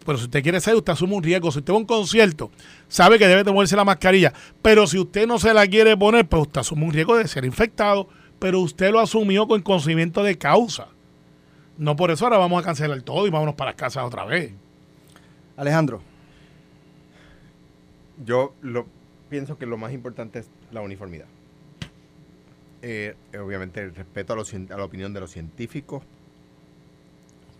pero 0.05 0.17
si 0.17 0.23
usted 0.25 0.41
quiere 0.41 0.59
salir, 0.59 0.77
usted 0.79 0.93
asume 0.93 1.15
un 1.15 1.23
riesgo. 1.23 1.51
Si 1.51 1.59
usted 1.59 1.71
va 1.73 1.77
a 1.77 1.79
un 1.79 1.85
concierto, 1.85 2.51
sabe 2.87 3.19
que 3.19 3.27
debe 3.27 3.43
de 3.43 3.51
ponerse 3.51 3.75
la 3.75 3.85
mascarilla, 3.85 4.33
pero 4.61 4.87
si 4.87 4.97
usted 4.97 5.27
no 5.27 5.37
se 5.39 5.53
la 5.53 5.67
quiere 5.67 5.95
poner, 5.97 6.27
pues 6.27 6.43
usted 6.43 6.61
asume 6.61 6.85
un 6.85 6.93
riesgo 6.93 7.15
de 7.17 7.27
ser 7.27 7.45
infectado, 7.45 8.07
pero 8.39 8.59
usted 8.59 8.91
lo 8.91 8.99
asumió 8.99 9.47
con 9.47 9.61
conocimiento 9.61 10.23
de 10.23 10.37
causa. 10.37 10.87
No 11.77 11.95
por 11.95 12.11
eso 12.11 12.25
ahora 12.25 12.37
vamos 12.37 12.61
a 12.61 12.65
cancelar 12.65 13.01
todo 13.03 13.27
y 13.27 13.29
vámonos 13.29 13.55
para 13.55 13.73
casa 13.75 14.03
otra 14.05 14.25
vez. 14.25 14.53
Alejandro, 15.57 16.01
Yo 18.25 18.53
lo, 18.61 18.85
pienso 19.29 19.57
que 19.57 19.65
lo 19.65 19.77
más 19.77 19.93
importante 19.93 20.39
es 20.39 20.49
la 20.71 20.81
uniformidad. 20.81 21.25
Eh, 22.83 23.15
obviamente 23.39 23.81
el 23.81 23.93
respeto 23.95 24.33
a, 24.33 24.35
los 24.35 24.51
cien- 24.53 24.71
a 24.71 24.77
la 24.77 24.83
opinión 24.83 25.13
de 25.13 25.19
los 25.19 25.31
científicos, 25.31 26.03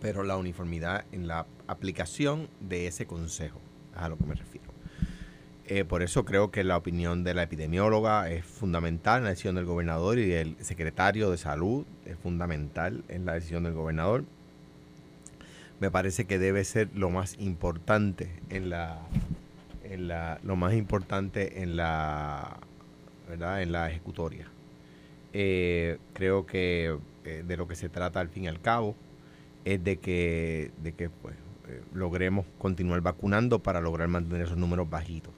pero 0.02 0.24
la 0.24 0.36
uniformidad 0.36 1.04
en 1.12 1.28
la 1.28 1.46
aplicación 1.68 2.48
de 2.58 2.88
ese 2.88 3.06
consejo, 3.06 3.60
es 3.94 4.02
a 4.02 4.08
lo 4.08 4.18
que 4.18 4.26
me 4.26 4.34
refiero. 4.34 4.66
Eh, 5.64 5.84
por 5.84 6.02
eso 6.02 6.24
creo 6.24 6.50
que 6.50 6.64
la 6.64 6.76
opinión 6.76 7.22
de 7.22 7.34
la 7.34 7.44
epidemióloga 7.44 8.28
es 8.28 8.44
fundamental 8.44 9.18
en 9.18 9.24
la 9.24 9.30
decisión 9.30 9.54
del 9.54 9.64
gobernador 9.64 10.18
y 10.18 10.26
del 10.26 10.56
secretario 10.60 11.30
de 11.30 11.38
salud 11.38 11.86
es 12.04 12.16
fundamental 12.18 13.04
en 13.08 13.24
la 13.24 13.34
decisión 13.34 13.62
del 13.62 13.74
gobernador. 13.74 14.24
Me 15.78 15.88
parece 15.92 16.24
que 16.24 16.40
debe 16.40 16.64
ser 16.64 16.88
lo 16.94 17.08
más 17.08 17.38
importante 17.38 18.28
en 18.50 18.70
la, 18.70 18.98
en 19.84 20.08
la 20.08 20.40
lo 20.42 20.56
más 20.56 20.74
importante 20.74 21.62
en 21.62 21.76
la 21.76 22.58
verdad 23.28 23.62
en 23.62 23.70
la 23.70 23.88
ejecutoria. 23.88 24.48
Eh, 25.32 25.98
creo 26.12 26.44
que 26.44 26.98
eh, 27.24 27.44
de 27.46 27.56
lo 27.56 27.68
que 27.68 27.76
se 27.76 27.88
trata 27.88 28.18
al 28.18 28.28
fin 28.28 28.44
y 28.44 28.48
al 28.48 28.60
cabo 28.60 28.96
es 29.64 29.82
de 29.84 29.96
que, 29.98 30.70
de 30.82 30.92
que 30.92 31.08
pues, 31.10 31.34
eh, 31.68 31.80
logremos 31.94 32.46
continuar 32.58 33.00
vacunando 33.00 33.60
para 33.62 33.80
lograr 33.80 34.08
mantener 34.08 34.42
esos 34.46 34.56
números 34.56 34.88
bajitos. 34.90 35.32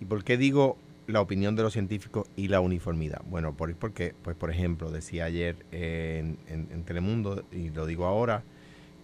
¿Y 0.00 0.04
por 0.04 0.24
qué 0.24 0.36
digo 0.36 0.76
la 1.06 1.20
opinión 1.20 1.56
de 1.56 1.62
los 1.62 1.72
científicos 1.72 2.26
y 2.36 2.48
la 2.48 2.60
uniformidad? 2.60 3.22
Bueno, 3.28 3.54
por, 3.56 3.74
porque, 3.76 4.14
pues, 4.22 4.36
por 4.36 4.50
ejemplo, 4.50 4.90
decía 4.90 5.24
ayer 5.24 5.56
eh, 5.72 6.18
en, 6.20 6.38
en- 6.52 6.68
en 6.72 6.84
Telemundo, 6.84 7.44
y 7.52 7.70
lo 7.70 7.86
digo 7.86 8.06
ahora, 8.06 8.42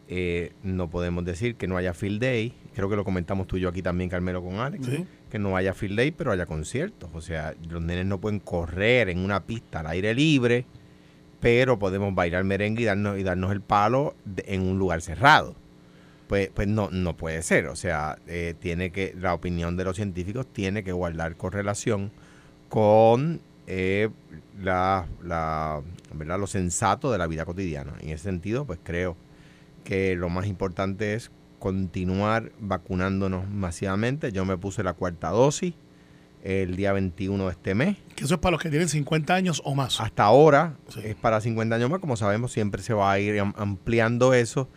eh, 0.08 0.52
no 0.62 0.88
podemos 0.88 1.24
decir 1.24 1.56
que 1.56 1.66
no 1.66 1.76
haya 1.76 1.92
field 1.92 2.20
day. 2.20 2.52
Creo 2.74 2.88
que 2.88 2.94
lo 2.96 3.04
comentamos 3.04 3.46
tú 3.48 3.56
y 3.56 3.60
yo 3.60 3.68
aquí 3.68 3.82
también, 3.82 4.08
Carmelo, 4.08 4.42
con 4.42 4.54
Alex. 4.56 4.86
Sí. 4.86 5.04
Que 5.30 5.38
no 5.40 5.56
haya 5.56 5.74
field 5.74 5.96
day, 5.96 6.12
pero 6.12 6.30
haya 6.30 6.46
conciertos. 6.46 7.10
O 7.12 7.20
sea, 7.20 7.54
los 7.68 7.82
nenes 7.82 8.06
no 8.06 8.20
pueden 8.20 8.38
correr 8.38 9.08
en 9.08 9.18
una 9.18 9.44
pista 9.44 9.80
al 9.80 9.88
aire 9.88 10.14
libre, 10.14 10.64
pero 11.40 11.78
podemos 11.78 12.14
bailar 12.14 12.44
merengue 12.44 12.82
y 12.82 12.86
darnos, 12.86 13.18
y 13.18 13.22
darnos 13.22 13.52
el 13.52 13.60
palo 13.60 14.14
en 14.44 14.62
un 14.62 14.78
lugar 14.78 15.02
cerrado. 15.02 15.54
Pues, 16.28 16.50
pues 16.52 16.66
no, 16.66 16.88
no 16.90 17.16
puede 17.16 17.42
ser. 17.42 17.66
O 17.66 17.76
sea, 17.76 18.18
eh, 18.26 18.54
tiene 18.58 18.90
que, 18.90 19.14
la 19.18 19.34
opinión 19.34 19.76
de 19.76 19.84
los 19.84 19.96
científicos 19.96 20.46
tiene 20.52 20.82
que 20.82 20.92
guardar 20.92 21.36
correlación 21.36 22.10
con 22.68 23.40
eh, 23.66 24.08
la, 24.60 25.06
la, 25.22 25.82
¿verdad? 26.14 26.38
lo 26.40 26.46
sensato 26.46 27.12
de 27.12 27.18
la 27.18 27.26
vida 27.26 27.44
cotidiana. 27.44 27.94
En 28.00 28.10
ese 28.10 28.24
sentido, 28.24 28.64
pues 28.64 28.80
creo 28.82 29.16
que 29.84 30.16
lo 30.16 30.28
más 30.28 30.46
importante 30.46 31.14
es 31.14 31.30
continuar 31.60 32.50
vacunándonos 32.58 33.48
masivamente. 33.48 34.32
Yo 34.32 34.44
me 34.44 34.58
puse 34.58 34.82
la 34.82 34.94
cuarta 34.94 35.30
dosis 35.30 35.74
el 36.46 36.76
día 36.76 36.92
21 36.92 37.44
de 37.46 37.50
este 37.52 37.74
mes. 37.74 37.96
Que 38.14 38.24
eso 38.24 38.34
es 38.34 38.40
para 38.40 38.52
los 38.52 38.60
que 38.62 38.68
tienen 38.70 38.88
50 38.88 39.34
años 39.34 39.60
o 39.64 39.74
más. 39.74 40.00
Hasta 40.00 40.24
ahora 40.24 40.74
Sí. 40.88 41.00
es 41.04 41.14
para 41.16 41.40
50 41.40 41.74
años 41.76 41.90
más, 41.90 42.00
como 42.00 42.16
sabemos 42.16 42.52
siempre 42.52 42.82
se 42.82 42.94
va 42.94 43.10
a 43.12 43.18
ir 43.18 43.38
am- 43.40 43.54
ampliando 43.56 44.32
eso. 44.34 44.68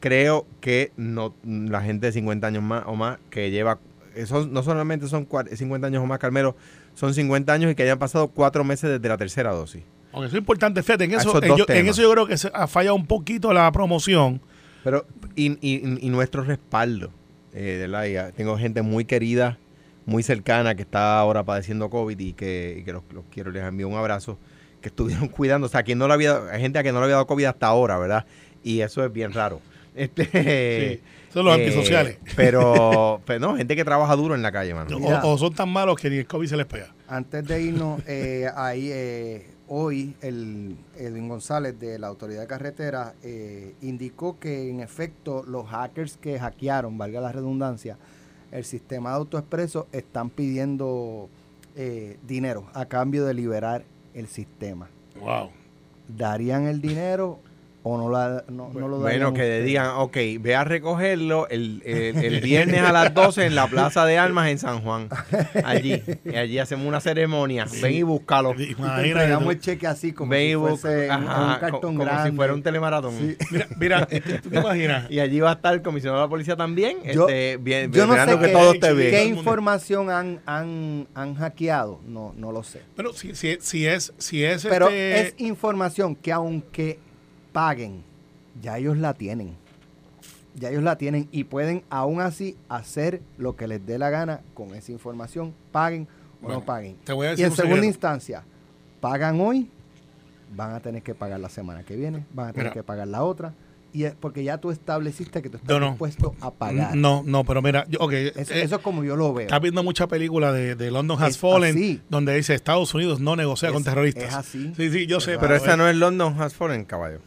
Creo 0.00 0.46
que 0.60 0.92
no 0.96 1.34
la 1.44 1.80
gente 1.82 2.06
de 2.06 2.12
50 2.12 2.46
años 2.46 2.62
más 2.62 2.84
o 2.86 2.94
más 2.96 3.18
que 3.30 3.50
lleva, 3.50 3.78
eso 4.14 4.46
no 4.46 4.62
solamente 4.62 5.08
son 5.08 5.26
cua- 5.28 5.48
50 5.48 5.86
años 5.88 6.02
o 6.02 6.06
más, 6.06 6.18
Carmelo, 6.18 6.54
son 6.94 7.12
50 7.14 7.52
años 7.52 7.72
y 7.72 7.74
que 7.74 7.82
hayan 7.82 7.98
pasado 7.98 8.28
cuatro 8.28 8.62
meses 8.62 8.90
desde 8.90 9.08
la 9.08 9.16
tercera 9.16 9.52
dosis. 9.52 9.82
Aunque 10.12 10.28
eso 10.28 10.36
es 10.36 10.40
importante, 10.40 10.82
fíjate, 10.82 11.04
en 11.04 11.14
eso, 11.14 11.42
en 11.42 11.56
yo, 11.56 11.64
en 11.68 11.86
eso 11.88 12.02
yo 12.02 12.10
creo 12.12 12.26
que 12.26 12.36
se 12.38 12.50
ha 12.54 12.66
fallado 12.66 12.94
un 12.94 13.06
poquito 13.06 13.52
la 13.52 13.70
promoción. 13.72 14.40
Pero, 14.84 15.06
y, 15.34 15.52
y- 15.60 15.98
y 16.06 16.08
nuestro 16.10 16.42
respaldo, 16.44 17.10
eh, 17.52 17.78
¿verdad? 17.80 18.04
Y, 18.04 18.16
ah, 18.16 18.32
tengo 18.34 18.56
gente 18.56 18.82
muy 18.82 19.04
querida, 19.04 19.58
muy 20.06 20.22
cercana 20.22 20.74
que 20.74 20.82
está 20.82 21.18
ahora 21.18 21.44
padeciendo 21.44 21.90
COVID 21.90 22.18
y 22.18 22.32
que, 22.32 22.78
y 22.80 22.84
que 22.84 22.92
los, 22.92 23.02
los 23.12 23.24
quiero, 23.30 23.50
les 23.50 23.64
envío 23.64 23.88
un 23.88 23.96
abrazo, 23.96 24.38
que 24.80 24.88
estuvieron 24.88 25.28
cuidando, 25.36 25.66
o 25.66 25.68
sea, 25.68 25.82
quien 25.82 25.98
no 25.98 26.08
le 26.08 26.14
había, 26.14 26.40
hay 26.50 26.60
gente 26.62 26.78
a 26.78 26.82
quien 26.82 26.94
no 26.94 27.00
le 27.00 27.04
había 27.04 27.16
dado 27.16 27.26
COVID 27.26 27.44
hasta 27.44 27.66
ahora, 27.66 27.98
¿verdad? 27.98 28.24
Y 28.62 28.80
eso 28.80 29.04
es 29.04 29.12
bien 29.12 29.32
raro. 29.32 29.60
Este, 29.96 31.00
Sí, 31.00 31.00
son 31.32 31.46
los 31.46 31.54
antisociales. 31.54 32.18
Pero, 32.36 33.22
pero 33.24 33.40
no, 33.40 33.56
gente 33.56 33.74
que 33.74 33.82
trabaja 33.82 34.14
duro 34.14 34.34
en 34.34 34.42
la 34.42 34.52
calle, 34.52 34.74
mano. 34.74 34.98
O 35.22 35.38
son 35.38 35.54
tan 35.54 35.70
malos 35.70 35.96
que 35.96 36.10
ni 36.10 36.16
el 36.16 36.26
COVID 36.26 36.46
se 36.46 36.56
les 36.58 36.66
pega. 36.66 36.94
Antes 37.08 37.46
de 37.46 37.62
irnos, 37.62 38.02
eh, 38.06 38.46
ahí 38.54 38.90
eh, 38.92 39.46
hoy 39.68 40.14
el 40.20 40.76
Edwin 40.96 41.28
González 41.28 41.78
de 41.78 41.98
la 41.98 42.08
Autoridad 42.08 42.42
de 42.42 42.46
Carretera 42.46 43.14
eh, 43.22 43.74
indicó 43.82 44.38
que 44.38 44.68
en 44.68 44.80
efecto 44.80 45.44
los 45.46 45.66
hackers 45.66 46.16
que 46.18 46.38
hackearon, 46.38 46.98
valga 46.98 47.20
la 47.20 47.32
redundancia, 47.32 47.96
el 48.52 48.64
sistema 48.64 49.10
de 49.10 49.16
autoexpreso 49.16 49.86
están 49.92 50.30
pidiendo 50.30 51.28
eh, 51.74 52.18
dinero 52.26 52.66
a 52.74 52.86
cambio 52.86 53.24
de 53.26 53.34
liberar 53.34 53.84
el 54.14 54.28
sistema. 54.28 54.88
Wow. 55.20 55.50
¿Darían 56.08 56.66
el 56.66 56.80
dinero 56.80 57.38
o 57.88 57.96
no, 57.96 58.10
la, 58.10 58.42
no, 58.48 58.70
no 58.74 58.88
lo 58.88 58.98
darían? 58.98 59.20
Bueno, 59.20 59.32
que 59.32 59.42
ustedes? 59.42 59.64
digan, 59.64 59.90
ok, 59.98 60.16
ve 60.40 60.56
a 60.56 60.64
recogerlo 60.64 61.48
el, 61.48 61.82
el- 61.86 62.16
el 62.16 62.40
viernes 62.40 62.80
a 62.82 62.90
las 62.90 63.14
12 63.14 63.46
en 63.46 63.54
la 63.54 63.68
Plaza 63.68 64.04
de 64.06 64.18
Armas 64.18 64.48
en 64.48 64.58
San 64.58 64.80
Juan. 64.82 65.08
Allí, 65.64 66.02
y 66.24 66.34
allí 66.34 66.58
hacemos 66.58 66.84
una 66.86 66.98
ceremonia. 67.00 67.66
Ven 67.80 67.92
y 67.94 68.02
búscalo. 68.02 68.54
Te 68.56 68.64
Imagínate. 68.72 69.50
el 69.52 69.60
cheque 69.60 69.86
así 69.86 70.12
como 70.12 70.30
Ven 70.32 70.48
si 70.50 70.56
fuese 70.56 71.04
un- 71.06 71.10
ajá, 71.12 71.44
un 71.54 71.60
cartón 71.60 71.70
co- 71.70 71.80
como 71.80 72.04
grande. 72.04 72.30
si 72.30 72.36
fuera 72.36 72.54
un 72.54 72.62
telemaratón. 72.64 73.14
Sí. 73.18 73.36
Mira, 73.50 73.68
mira, 73.78 74.06
¿tú 74.42 74.48
te 74.50 74.58
imaginas? 74.58 75.08
Y 75.10 75.20
allí 75.20 75.38
va 75.38 75.50
a 75.50 75.54
estar 75.54 75.72
el 75.74 75.82
comisionado 75.82 76.20
de 76.22 76.26
la 76.26 76.30
policía 76.30 76.56
también, 76.56 76.98
Yo- 77.04 77.28
este, 77.28 77.56
bien, 77.58 77.92
Yo 77.92 78.06
no 78.08 78.14
sé 78.14 78.36
que 78.38 78.46
qué, 78.46 78.52
todo 78.52 78.72
esté 78.72 78.92
bien. 78.94 79.10
qué 79.12 79.24
información 79.26 80.10
han, 80.10 80.40
han, 80.44 81.06
han 81.14 81.34
hackeado, 81.36 82.00
no, 82.06 82.34
no 82.36 82.50
lo 82.50 82.64
sé. 82.64 82.82
Bueno, 82.96 83.12
si, 83.12 83.34
si, 83.36 83.58
si 83.60 83.86
es, 83.86 84.12
si 84.18 84.42
es 84.44 84.64
Pero 84.66 84.86
este, 84.88 85.20
es 85.20 85.34
información 85.38 86.16
que 86.16 86.32
aunque 86.32 86.98
paguen, 87.60 88.02
ya 88.60 88.76
ellos 88.76 88.98
la 88.98 89.14
tienen. 89.14 89.54
Ya 90.56 90.68
ellos 90.68 90.82
la 90.82 90.98
tienen 90.98 91.26
y 91.32 91.44
pueden 91.44 91.84
aún 91.88 92.20
así 92.20 92.54
hacer 92.68 93.22
lo 93.38 93.56
que 93.56 93.66
les 93.66 93.84
dé 93.86 93.96
la 93.98 94.10
gana 94.10 94.42
con 94.52 94.74
esa 94.74 94.92
información, 94.92 95.54
paguen 95.72 96.02
o 96.02 96.42
Bueno, 96.42 96.58
no 96.60 96.64
paguen. 96.66 96.96
te 97.04 97.14
voy 97.14 97.28
a 97.28 97.30
Y 97.32 97.40
en 97.42 97.48
un 97.50 97.56
segunda 97.56 97.76
secreto. 97.76 97.84
instancia, 97.86 98.44
pagan 99.00 99.40
hoy, 99.40 99.70
van 100.54 100.72
a 100.74 100.80
tener 100.80 101.02
que 101.02 101.14
pagar 101.14 101.40
la 101.40 101.48
semana 101.48 101.82
que 101.82 101.96
viene, 101.96 102.26
van 102.34 102.48
a 102.48 102.52
tener 102.52 102.66
Mira. 102.66 102.74
que 102.74 102.82
pagar 102.82 103.08
la 103.08 103.22
otra, 103.24 103.54
y 103.92 104.04
es 104.04 104.14
porque 104.14 104.44
ya 104.44 104.58
tú 104.58 104.70
estableciste 104.70 105.40
que 105.40 105.48
tú 105.48 105.56
estás 105.56 105.70
No, 105.70 105.80
no. 105.80 105.88
dispuesto 105.92 106.34
a 106.42 106.50
pagar. 106.50 106.94
No, 106.94 107.22
no, 107.24 107.44
pero 107.44 107.62
mira, 107.62 107.86
yo, 107.88 107.98
ok, 108.00 108.12
Eso, 108.12 108.52
eh, 108.52 108.62
eso 108.62 108.76
es 108.76 108.82
como 108.82 109.02
yo 109.04 109.16
lo 109.16 109.32
veo. 109.32 109.46
estás 109.46 109.60
viendo 109.62 109.82
mucha 109.82 110.06
película 110.06 110.52
de, 110.52 110.74
de 110.74 110.90
London 110.90 111.22
Has 111.22 111.30
Es 111.30 111.38
Fallen, 111.38 111.70
así. 111.76 112.02
donde 112.10 112.34
dice 112.34 112.54
Estados 112.54 112.92
Unidos 112.94 113.20
no 113.20 113.34
negocia 113.36 113.68
Es- 113.68 113.72
con 113.74 113.82
terroristas. 113.84 114.24
es 114.24 114.34
así. 114.34 114.72
Sí, 114.76 114.90
sí, 114.90 115.06
yo 115.06 115.20
sé, 115.20 115.32
pero, 115.36 115.40
Pero 115.48 115.54
esa 115.56 115.76
no 115.78 115.88
es 115.88 115.96
London 115.96 116.38
Has 116.40 116.54
Fallen, 116.54 116.84
caballo. 116.84 117.20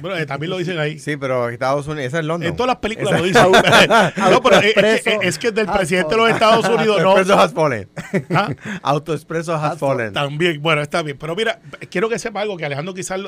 Bueno, 0.00 0.16
eh, 0.16 0.26
también 0.26 0.50
lo 0.50 0.58
dicen 0.58 0.78
ahí. 0.78 0.98
Sí, 0.98 1.16
pero 1.16 1.48
Estados 1.48 1.86
Unidos, 1.86 2.06
esa 2.08 2.18
es 2.20 2.24
London. 2.24 2.48
En 2.50 2.56
todas 2.56 2.68
las 2.68 2.76
películas 2.76 3.12
Esa- 3.12 3.18
lo 3.18 3.24
dicen. 3.24 3.50
no, 4.30 4.42
pero 4.42 4.56
es, 4.60 4.76
es 4.76 5.02
que, 5.02 5.18
es 5.22 5.38
que 5.38 5.52
del 5.52 5.66
presidente 5.66 6.14
de 6.14 6.16
los. 6.16 6.30
Estados 6.30 6.68
Unidos 6.68 7.02
no. 7.02 7.10
Autoexpreso 7.10 7.40
Has 7.40 7.52
Fallen. 7.52 7.88
¿Ah? 8.30 8.54
Autoexpreso 8.82 9.54
Has 9.54 9.78
fallen. 9.78 10.12
También, 10.12 10.60
bueno, 10.60 10.82
está 10.82 11.02
bien. 11.02 11.16
Pero 11.18 11.34
mira, 11.36 11.60
quiero 11.90 12.08
que 12.08 12.18
sepa 12.18 12.40
algo 12.40 12.56
que 12.56 12.64
Alejandro 12.66 12.94
quizás 12.94 13.20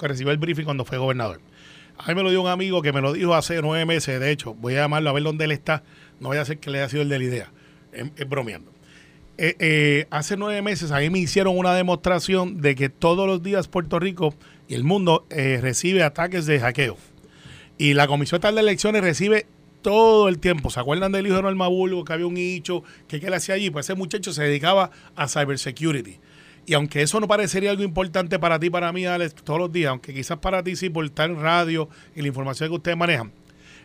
recibió 0.00 0.32
el 0.32 0.38
briefing 0.38 0.64
cuando 0.64 0.84
fue 0.84 0.98
gobernador. 0.98 1.40
A 1.98 2.08
mí 2.08 2.14
me 2.14 2.22
lo 2.22 2.30
dio 2.30 2.42
un 2.42 2.48
amigo 2.48 2.82
que 2.82 2.92
me 2.92 3.00
lo 3.00 3.12
dijo 3.12 3.34
hace 3.34 3.60
nueve 3.62 3.84
meses. 3.86 4.20
De 4.20 4.30
hecho, 4.30 4.54
voy 4.54 4.74
a 4.74 4.80
llamarlo 4.82 5.10
a 5.10 5.12
ver 5.12 5.22
dónde 5.22 5.44
él 5.46 5.52
está. 5.52 5.82
No 6.20 6.28
vaya 6.30 6.42
a 6.42 6.44
ser 6.44 6.58
que 6.58 6.70
le 6.70 6.78
haya 6.78 6.88
sido 6.88 7.02
el 7.02 7.08
de 7.08 7.18
la 7.18 7.24
idea. 7.24 7.52
Es, 7.92 8.04
es 8.16 8.28
bromeando. 8.28 8.70
Eh, 9.38 9.54
eh, 9.58 10.06
hace 10.10 10.38
nueve 10.38 10.62
meses 10.62 10.92
a 10.92 10.98
mí 10.98 11.10
me 11.10 11.18
hicieron 11.18 11.58
una 11.58 11.74
demostración 11.74 12.62
de 12.62 12.74
que 12.74 12.88
todos 12.88 13.26
los 13.26 13.42
días 13.42 13.68
Puerto 13.68 13.98
Rico 13.98 14.34
y 14.66 14.74
el 14.74 14.82
mundo 14.82 15.26
eh, 15.28 15.58
recibe 15.60 16.02
ataques 16.02 16.46
de 16.46 16.58
hackeo. 16.58 16.96
Y 17.76 17.92
la 17.92 18.06
Comisión 18.06 18.38
Estatal 18.38 18.54
de 18.54 18.62
Elecciones 18.62 19.02
recibe 19.02 19.46
todo 19.82 20.28
el 20.28 20.38
tiempo. 20.38 20.70
¿Se 20.70 20.80
acuerdan 20.80 21.12
del 21.12 21.26
hijo 21.26 21.36
de 21.36 21.42
Norma 21.42 21.68
que 22.04 22.12
había 22.12 22.26
un 22.26 22.34
nicho 22.34 22.82
que, 23.08 23.20
que 23.20 23.26
él 23.26 23.34
hacía 23.34 23.56
allí? 23.56 23.68
Pues 23.70 23.86
ese 23.86 23.94
muchacho 23.94 24.32
se 24.32 24.42
dedicaba 24.42 24.90
a 25.14 25.28
cybersecurity. 25.28 26.18
Y 26.64 26.74
aunque 26.74 27.02
eso 27.02 27.20
no 27.20 27.28
parecería 27.28 27.70
algo 27.70 27.82
importante 27.82 28.38
para 28.38 28.58
ti, 28.58 28.70
para 28.70 28.92
mí, 28.92 29.04
Alex, 29.04 29.34
todos 29.34 29.60
los 29.60 29.70
días, 29.70 29.90
aunque 29.90 30.14
quizás 30.14 30.38
para 30.38 30.64
ti 30.64 30.74
sí, 30.74 30.88
por 30.88 31.04
estar 31.04 31.30
en 31.30 31.40
radio 31.40 31.88
y 32.16 32.22
la 32.22 32.28
información 32.28 32.70
que 32.70 32.74
ustedes 32.74 32.96
manejan, 32.96 33.32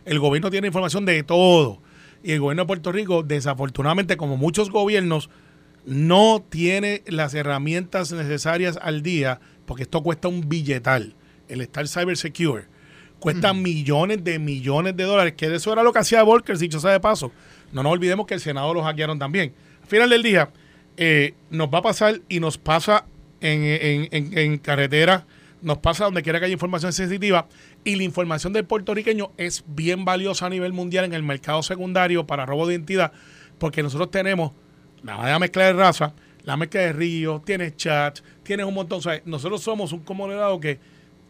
el 0.04 0.18
gobierno 0.18 0.50
tiene 0.50 0.66
información 0.66 1.04
de 1.04 1.22
todo. 1.22 1.80
Y 2.24 2.32
el 2.32 2.40
gobierno 2.40 2.62
de 2.62 2.66
Puerto 2.66 2.90
Rico, 2.90 3.22
desafortunadamente, 3.22 4.16
como 4.16 4.36
muchos 4.36 4.70
gobiernos, 4.70 5.28
no 5.84 6.44
tiene 6.48 7.02
las 7.06 7.34
herramientas 7.34 8.12
necesarias 8.12 8.78
al 8.80 9.02
día, 9.02 9.40
porque 9.66 9.82
esto 9.84 10.02
cuesta 10.02 10.28
un 10.28 10.48
billetal, 10.48 11.14
el 11.48 11.60
estar 11.60 11.86
cyber 11.88 12.16
secure. 12.16 12.64
Cuesta 13.18 13.52
millones 13.52 14.24
de 14.24 14.38
millones 14.40 14.96
de 14.96 15.04
dólares, 15.04 15.34
que 15.36 15.46
eso 15.54 15.72
era 15.72 15.82
lo 15.84 15.92
que 15.92 16.00
hacía 16.00 16.22
Volker, 16.24 16.58
dicho 16.58 16.80
sea 16.80 16.90
de 16.90 17.00
paso. 17.00 17.30
No 17.72 17.82
nos 17.84 17.92
olvidemos 17.92 18.26
que 18.26 18.34
el 18.34 18.40
Senado 18.40 18.74
lo 18.74 18.82
hackearon 18.82 19.18
también. 19.18 19.52
Al 19.82 19.88
final 19.88 20.10
del 20.10 20.22
día, 20.24 20.50
eh, 20.96 21.34
nos 21.50 21.68
va 21.68 21.78
a 21.78 21.82
pasar 21.82 22.20
y 22.28 22.40
nos 22.40 22.58
pasa 22.58 23.06
en, 23.40 23.62
en- 23.62 24.08
en- 24.10 24.38
en 24.38 24.58
carretera, 24.58 25.24
nos 25.62 25.78
pasa 25.78 26.04
donde 26.04 26.22
quiera 26.24 26.40
que 26.40 26.46
haya 26.46 26.52
información 26.52 26.92
sensitiva 26.92 27.46
y 27.84 27.94
la 27.94 28.02
información 28.02 28.52
del 28.52 28.64
puertorriqueño 28.64 29.30
es 29.36 29.62
bien 29.68 30.04
valiosa 30.04 30.46
a 30.46 30.50
nivel 30.50 30.72
mundial 30.72 31.04
en 31.04 31.14
el 31.14 31.22
mercado 31.22 31.62
secundario 31.62 32.26
para 32.26 32.44
robo 32.46 32.66
de 32.66 32.74
identidad 32.74 33.12
porque 33.58 33.84
nosotros 33.84 34.10
tenemos 34.10 34.50
la 35.02 35.38
mezcla 35.38 35.64
de 35.64 35.72
raza, 35.72 36.12
la 36.44 36.56
mezcla 36.56 36.80
de 36.80 36.92
ríos, 36.92 37.44
tienes 37.44 37.76
chat, 37.76 38.20
tienes 38.42 38.66
un 38.66 38.74
montón. 38.74 38.98
O 38.98 39.02
sea, 39.02 39.20
nosotros 39.24 39.62
somos 39.62 39.92
un 39.92 40.00
comunidad 40.00 40.58
que 40.60 40.78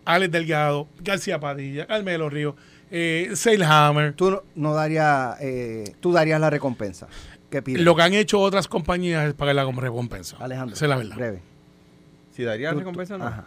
Alex 0.04 0.32
Delgado, 0.32 0.88
García 1.00 1.38
Padilla, 1.38 1.86
Carmelo 1.86 2.28
Río, 2.28 2.56
eh, 2.90 3.30
Sailhammer. 3.34 4.14
Tú 4.14 4.30
no, 4.30 4.42
no 4.54 4.74
darías, 4.74 5.36
eh, 5.40 5.94
tú 6.00 6.12
darías 6.12 6.40
la 6.40 6.50
recompensa. 6.50 7.08
¿Qué 7.50 7.62
pides? 7.62 7.82
Lo 7.82 7.94
que 7.94 8.02
han 8.02 8.14
hecho 8.14 8.40
otras 8.40 8.66
compañías 8.68 9.26
es 9.28 9.34
pagarla 9.34 9.64
como 9.64 9.80
recompensa. 9.80 10.36
Alejandro, 10.40 10.74
Esa 10.74 10.86
es 10.86 10.88
la 10.88 10.96
verdad. 10.96 11.16
breve. 11.16 11.42
Si 12.34 12.42
daría 12.44 12.72
tú- 12.72 12.78
recompensa 12.78 13.14
o 13.16 13.18
no. 13.18 13.26
ajá. 13.26 13.44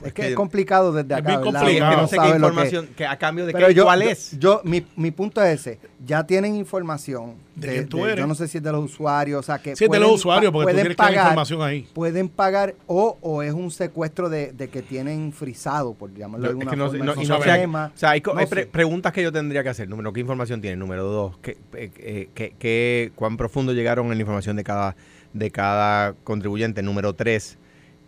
Es 0.00 0.06
Es 0.08 0.12
que 0.12 0.22
que- 0.22 0.28
es 0.28 0.34
complicado 0.34 0.92
desde 0.92 1.14
Es 1.14 1.20
acá. 1.20 1.28
bien 1.28 1.40
¿verdad? 1.40 1.60
complicado. 1.60 1.90
Es 1.90 1.96
que 1.96 2.02
no 2.02 2.08
sé 2.08 2.16
qué 2.16 2.22
que- 2.30 2.36
información, 2.36 2.88
que 2.96 3.06
a 3.06 3.16
cambio 3.18 3.46
de 3.46 3.52
Pero 3.52 3.68
qué, 3.68 3.74
yo, 3.74 3.84
cuál 3.84 4.02
es. 4.02 4.38
yo- 4.38 4.60
mi, 4.64 4.84
mi 4.96 5.10
punto 5.10 5.42
es 5.42 5.60
ese. 5.60 5.78
Ya 6.04 6.24
tienen 6.26 6.54
información. 6.54 7.34
¿De 7.54 7.68
De, 7.68 7.84
tú 7.86 7.98
de- 7.98 8.12
eres? 8.12 8.18
yo 8.18 8.26
no 8.26 8.34
sé 8.34 8.48
si 8.48 8.58
es 8.58 8.62
de 8.64 8.70
los 8.70 8.84
usuarios. 8.84 9.40
O 9.40 9.42
sea, 9.42 9.58
que 9.58 9.74
Sí, 9.74 9.84
es 9.84 9.90
de 9.90 9.98
los 9.98 10.10
usuarios, 10.12 10.52
porque 10.52 10.64
tú 10.64 10.66
pueden 10.74 10.76
tienes 10.84 10.96
que 10.96 11.02
dar 11.02 11.08
pagar, 11.10 11.24
información 11.26 11.62
ahí. 11.62 11.88
Pueden 11.94 12.28
pagar 12.28 12.74
o, 12.86 13.16
o 13.22 13.42
es 13.42 13.54
un 13.54 13.70
secuestro 13.70 14.28
de, 14.28 14.52
de 14.52 14.68
que 14.68 14.82
tienen 14.82 15.32
frisado, 15.32 15.94
por 15.94 16.12
llamarlo 16.12 16.48
de 16.48 16.54
No, 16.54 16.60
es 16.60 16.66
alguna 16.66 16.70
que 16.70 16.76
no, 16.76 16.84
forma. 16.88 16.98
no- 16.98 17.22
y 17.22 17.26
no 17.26 17.38
o 17.38 17.98
sea, 17.98 18.10
hay, 18.10 18.20
co- 18.20 18.34
No 18.34 18.40
hay 18.40 18.46
pre- 18.46 18.62
sé. 18.64 18.68
preguntas 18.68 19.12
que 19.14 19.22
yo 19.22 19.32
tendría 19.32 19.62
que 19.62 19.70
hacer. 19.70 19.88
Número, 19.88 20.12
¿qué 20.12 20.20
información 20.20 20.60
tiene? 20.60 20.76
Número 20.76 21.04
dos, 21.04 21.38
¿qué, 21.38 21.56
eh, 21.72 21.90
eh, 21.98 22.28
qué- 22.34 22.54
qué- 22.58 23.12
cuán 23.14 23.38
profundo 23.38 23.72
llegaron 23.72 24.06
en 24.12 24.18
la 24.18 24.20
información 24.20 24.56
de 24.56 24.62
cada, 24.64 24.94
de 25.32 25.50
cada 25.50 26.12
contribuyente? 26.24 26.82
Número 26.82 27.14
tres, 27.14 27.56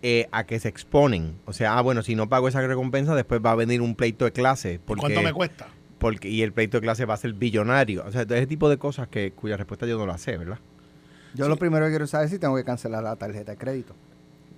eh, 0.03 0.29
a 0.33 0.45
qué 0.45 0.59
se 0.61 0.69
exponen. 0.69 1.35
O 1.45 1.53
sea, 1.53 1.77
ah, 1.79 1.83
bueno, 1.83 2.03
si 2.03 2.15
no 2.15 2.29
pago 2.29 2.49
esa 2.49 2.61
recompensa, 2.67 3.15
después 3.15 3.41
va 3.45 3.53
a 3.53 3.55
venir 3.57 3.81
un 3.81 3.95
pleito 3.95 4.25
de 4.25 4.33
clase. 4.33 4.81
Porque, 4.85 5.01
¿Cuánto 5.01 5.23
me 5.23 5.33
cuesta? 5.33 5.69
Porque, 5.99 6.29
y 6.29 6.43
el 6.43 6.53
pleito 6.53 6.77
de 6.79 6.83
clase 6.83 7.05
va 7.05 7.15
a 7.15 7.17
ser 7.17 7.33
billonario. 7.33 8.05
O 8.07 8.13
sea, 8.13 8.23
ese 8.23 8.47
tipo 8.47 8.69
de 8.69 8.79
cosas 8.79 9.09
que 9.09 9.33
cuya 9.33 9.57
respuesta 9.57 9.87
yo 9.87 9.99
no 9.99 10.07
la 10.07 10.19
sé, 10.19 10.37
¿verdad? 10.37 10.59
Yo 11.35 11.49
lo 11.49 11.57
primero 11.57 11.85
que 11.87 11.91
quiero 11.91 12.07
saber 12.07 12.27
es 12.27 12.31
si 12.33 12.39
tengo 12.39 12.57
que 12.57 12.65
cancelar 12.65 13.03
la 13.03 13.17
tarjeta 13.17 13.53
de 13.53 13.59
crédito. 13.59 13.95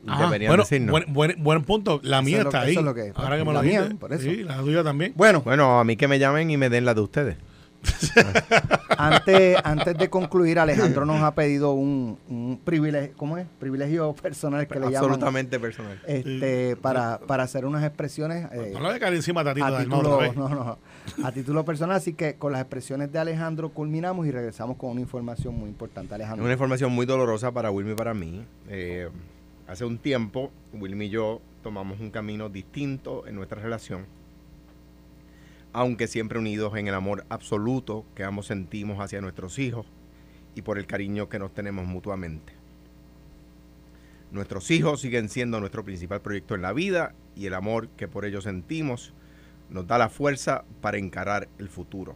Ajá, 0.07 0.25
Deberían 0.27 0.51
bueno, 0.51 0.63
decirnos. 0.63 0.91
buen, 0.91 1.13
buen, 1.13 1.43
buen 1.43 1.63
punto. 1.65 2.01
La 2.03 2.19
Eso 2.19 2.25
mía 2.25 2.39
es 2.41 2.45
está 2.47 2.59
eso 2.61 2.67
ahí. 2.69 2.77
es 2.77 2.83
lo 2.83 2.95
que- 2.95 3.13
Ahora 3.15 3.37
que 3.37 3.45
me 3.45 3.53
la 3.53 3.63
lo 3.63 3.69
mía, 3.69 3.89
por 3.99 4.13
eso. 4.13 4.23
Sí, 4.23 4.43
la 4.45 4.57
tuya 4.59 4.83
también. 4.83 5.13
Bueno, 5.17 5.43
Bueno, 5.43 5.79
a 5.79 5.85
mí 5.85 5.97
que 5.97 6.09
me 6.09 6.19
llamen 6.19 6.51
y 6.51 6.57
me 6.57 6.71
den 6.71 6.85
la 6.87 6.95
de 6.95 7.01
ustedes. 7.03 7.37
antes, 8.99 9.57
antes 9.65 9.97
de 9.97 10.11
concluir, 10.11 10.59
Alejandro 10.59 11.05
nos 11.07 11.23
ha 11.23 11.35
pedido 11.35 11.73
un, 11.73 12.19
un 12.29 12.61
privilegio, 12.63 13.15
¿cómo 13.17 13.39
es? 13.39 13.47
Privilegio 13.59 14.15
personal 14.15 14.67
que 14.67 14.75
le 14.75 14.87
llaman. 14.87 14.97
Absolutamente 14.97 15.59
personal. 15.59 16.01
Este, 16.07 16.77
para, 16.77 17.19
para 17.19 17.45
hacer 17.45 17.65
unas 17.65 17.85
expresiones 17.85 18.47
eh, 18.53 18.75
No 18.79 18.93
le 18.93 19.17
encima 19.17 19.41
a 19.41 19.51
a 19.51 19.55
título, 19.55 20.33
no, 20.35 20.49
no, 20.49 20.79
a 21.25 21.33
título 21.33 21.65
personal. 21.65 21.97
Así 21.97 22.13
que 22.15 22.35
con 22.35 22.53
las 22.53 22.61
expresiones 22.61 23.13
de 23.13 23.19
Alejandro 23.19 23.71
culminamos 23.71 24.27
y 24.27 24.31
regresamos 24.31 24.77
con 24.77 24.91
una 24.91 25.01
información 25.01 25.55
muy 25.55 25.69
importante. 25.69 26.15
Alejandro. 26.15 26.45
una 26.45 26.53
información 26.53 26.93
muy 26.93 27.07
dolorosa 27.07 27.53
para 27.53 27.71
Wilmy 27.71 27.93
y 27.93 27.97
para 27.97 28.15
mí. 28.15 28.45
Eh, 28.69 29.09
hace 29.67 29.85
un 29.85 29.99
tiempo, 29.99 30.51
Wilmy 30.73 31.07
y 31.07 31.11
yo 31.11 31.41
tomamos 31.63 32.01
un 32.01 32.11
camino 32.11 32.49
distinto 32.49 33.27
en 33.27 33.37
nuestra 33.37 33.61
relación, 33.61 34.07
aunque 35.73 36.09
siempre 36.09 36.39
unidos 36.39 36.77
en 36.77 36.89
el 36.89 36.95
amor 36.95 37.25
absoluto 37.29 38.05
que 38.15 38.25
ambos 38.25 38.47
sentimos 38.47 38.99
hacia 38.99 39.21
nuestros 39.21 39.59
hijos 39.59 39.87
y 40.55 40.63
por 40.63 40.79
el 40.79 40.87
cariño 40.87 41.29
que 41.29 41.39
nos 41.39 41.55
tenemos 41.55 41.87
mutuamente. 41.87 42.53
Nuestros 44.33 44.71
hijos 44.71 45.01
siguen 45.01 45.29
siendo 45.29 45.61
nuestro 45.61 45.85
principal 45.85 46.21
proyecto 46.21 46.55
en 46.55 46.63
la 46.63 46.73
vida 46.73 47.15
y 47.37 47.47
el 47.47 47.55
amor 47.55 47.89
que 47.91 48.09
por 48.09 48.25
ellos 48.25 48.45
sentimos 48.45 49.13
nos 49.71 49.87
da 49.87 49.99
la 49.99 50.09
fuerza 50.09 50.65
para 50.81 50.99
encarar 50.99 51.49
el 51.59 51.69
futuro. 51.69 52.15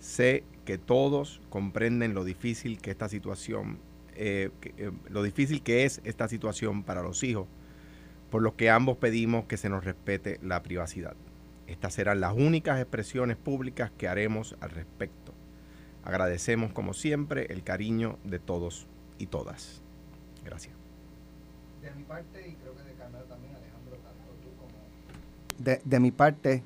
Sé 0.00 0.44
que 0.64 0.78
todos 0.78 1.40
comprenden 1.48 2.14
lo 2.14 2.24
difícil 2.24 2.78
que 2.78 2.90
esta 2.90 3.08
situación, 3.08 3.78
eh, 4.14 4.50
eh, 4.76 4.90
lo 5.08 5.22
difícil 5.22 5.62
que 5.62 5.84
es 5.84 6.00
esta 6.04 6.28
situación 6.28 6.82
para 6.82 7.02
los 7.02 7.22
hijos, 7.24 7.46
por 8.30 8.42
lo 8.42 8.56
que 8.56 8.70
ambos 8.70 8.96
pedimos 8.96 9.46
que 9.46 9.56
se 9.56 9.68
nos 9.68 9.84
respete 9.84 10.38
la 10.42 10.62
privacidad. 10.62 11.14
Estas 11.66 11.94
serán 11.94 12.20
las 12.20 12.34
únicas 12.34 12.80
expresiones 12.80 13.36
públicas 13.36 13.90
que 13.96 14.08
haremos 14.08 14.56
al 14.60 14.70
respecto. 14.70 15.32
Agradecemos 16.04 16.72
como 16.72 16.94
siempre 16.94 17.46
el 17.52 17.62
cariño 17.64 18.18
de 18.24 18.38
todos 18.38 18.86
y 19.18 19.26
todas. 19.26 19.80
Gracias. 20.44 20.74
De 21.82 21.90
mi 21.92 22.04
parte, 22.04 22.48
y 22.48 22.52
creo 22.54 22.74
que 22.76 22.82
de 22.82 22.92
Carmelo 22.94 23.24
también, 23.24 23.54
Alejandro, 23.56 23.96
tanto 23.96 24.32
tú 24.42 24.48
como... 24.56 25.64
De, 25.64 25.80
de 25.84 26.00
mi 26.00 26.10
parte, 26.12 26.62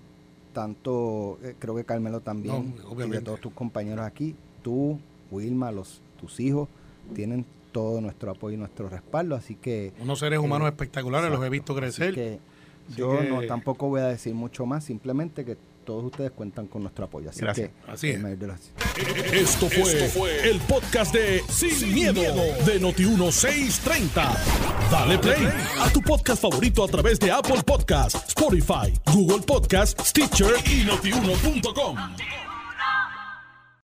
tanto, 0.53 1.39
eh, 1.43 1.55
creo 1.59 1.75
que 1.77 1.85
Carmelo 1.85 2.21
también, 2.21 2.75
No, 2.77 3.05
y 3.05 3.09
de 3.11 3.21
todos 3.23 3.41
tus 3.41 3.53
compañeros 3.55 4.05
aquí, 4.05 4.37
tú, 4.63 4.99
Wilma, 5.31 5.73
los, 5.73 6.03
tus 6.21 6.41
hijos, 6.41 6.69
tienen 7.15 7.47
todo 7.73 8.01
nuestro 8.01 8.31
apoyo 8.33 8.55
y 8.57 8.59
nuestro 8.59 8.89
respaldo, 8.89 9.37
así 9.37 9.55
que... 9.55 9.93
Unos 10.01 10.19
seres 10.19 10.39
humanos 10.41 10.67
Eh, 10.67 10.71
espectaculares, 10.71 11.31
los 11.31 11.43
he 11.45 11.49
visto 11.49 11.73
Así 11.73 11.81
crecer. 11.81 12.15
que 12.15 12.39
yo 12.97 13.19
que- 13.21 13.29
no 13.29 13.43
tampoco 13.43 13.89
voy 13.89 14.01
a 14.01 14.07
decir 14.07 14.35
mucho 14.35 14.67
más, 14.67 14.85
simplemente 14.85 15.45
que 15.45 15.57
todos 15.85 16.05
ustedes 16.05 16.31
cuentan 16.33 16.67
con 16.67 16.83
nuestro 16.83 17.07
apoyo. 17.07 17.31
Así 17.31 17.41
Gracias. 17.41 17.71
que, 17.85 17.91
Así 17.91 18.11
es. 18.11 18.23
Esto 19.33 19.69
fue, 19.69 20.49
el 20.51 20.59
podcast 20.61 21.13
de 21.15 21.43
Sin, 21.49 21.93
miedo, 21.95 22.21
de 22.65 22.81
Noti1630. 22.81 24.37
Dale 24.91 25.19
play 25.19 25.49
a 25.81 25.89
tu 25.91 26.01
podcast 26.03 26.43
favorito 26.43 26.85
a 26.85 26.89
través 26.89 27.19
de 27.19 27.31
Apple 27.33 27.63
Podcasts, 27.65 28.29
Spotify, 28.29 28.93
Google 29.13 29.41
Podcasts, 29.45 30.09
Stitcher 30.11 30.53
y 30.67 30.85
notiuno.com. 30.85 31.97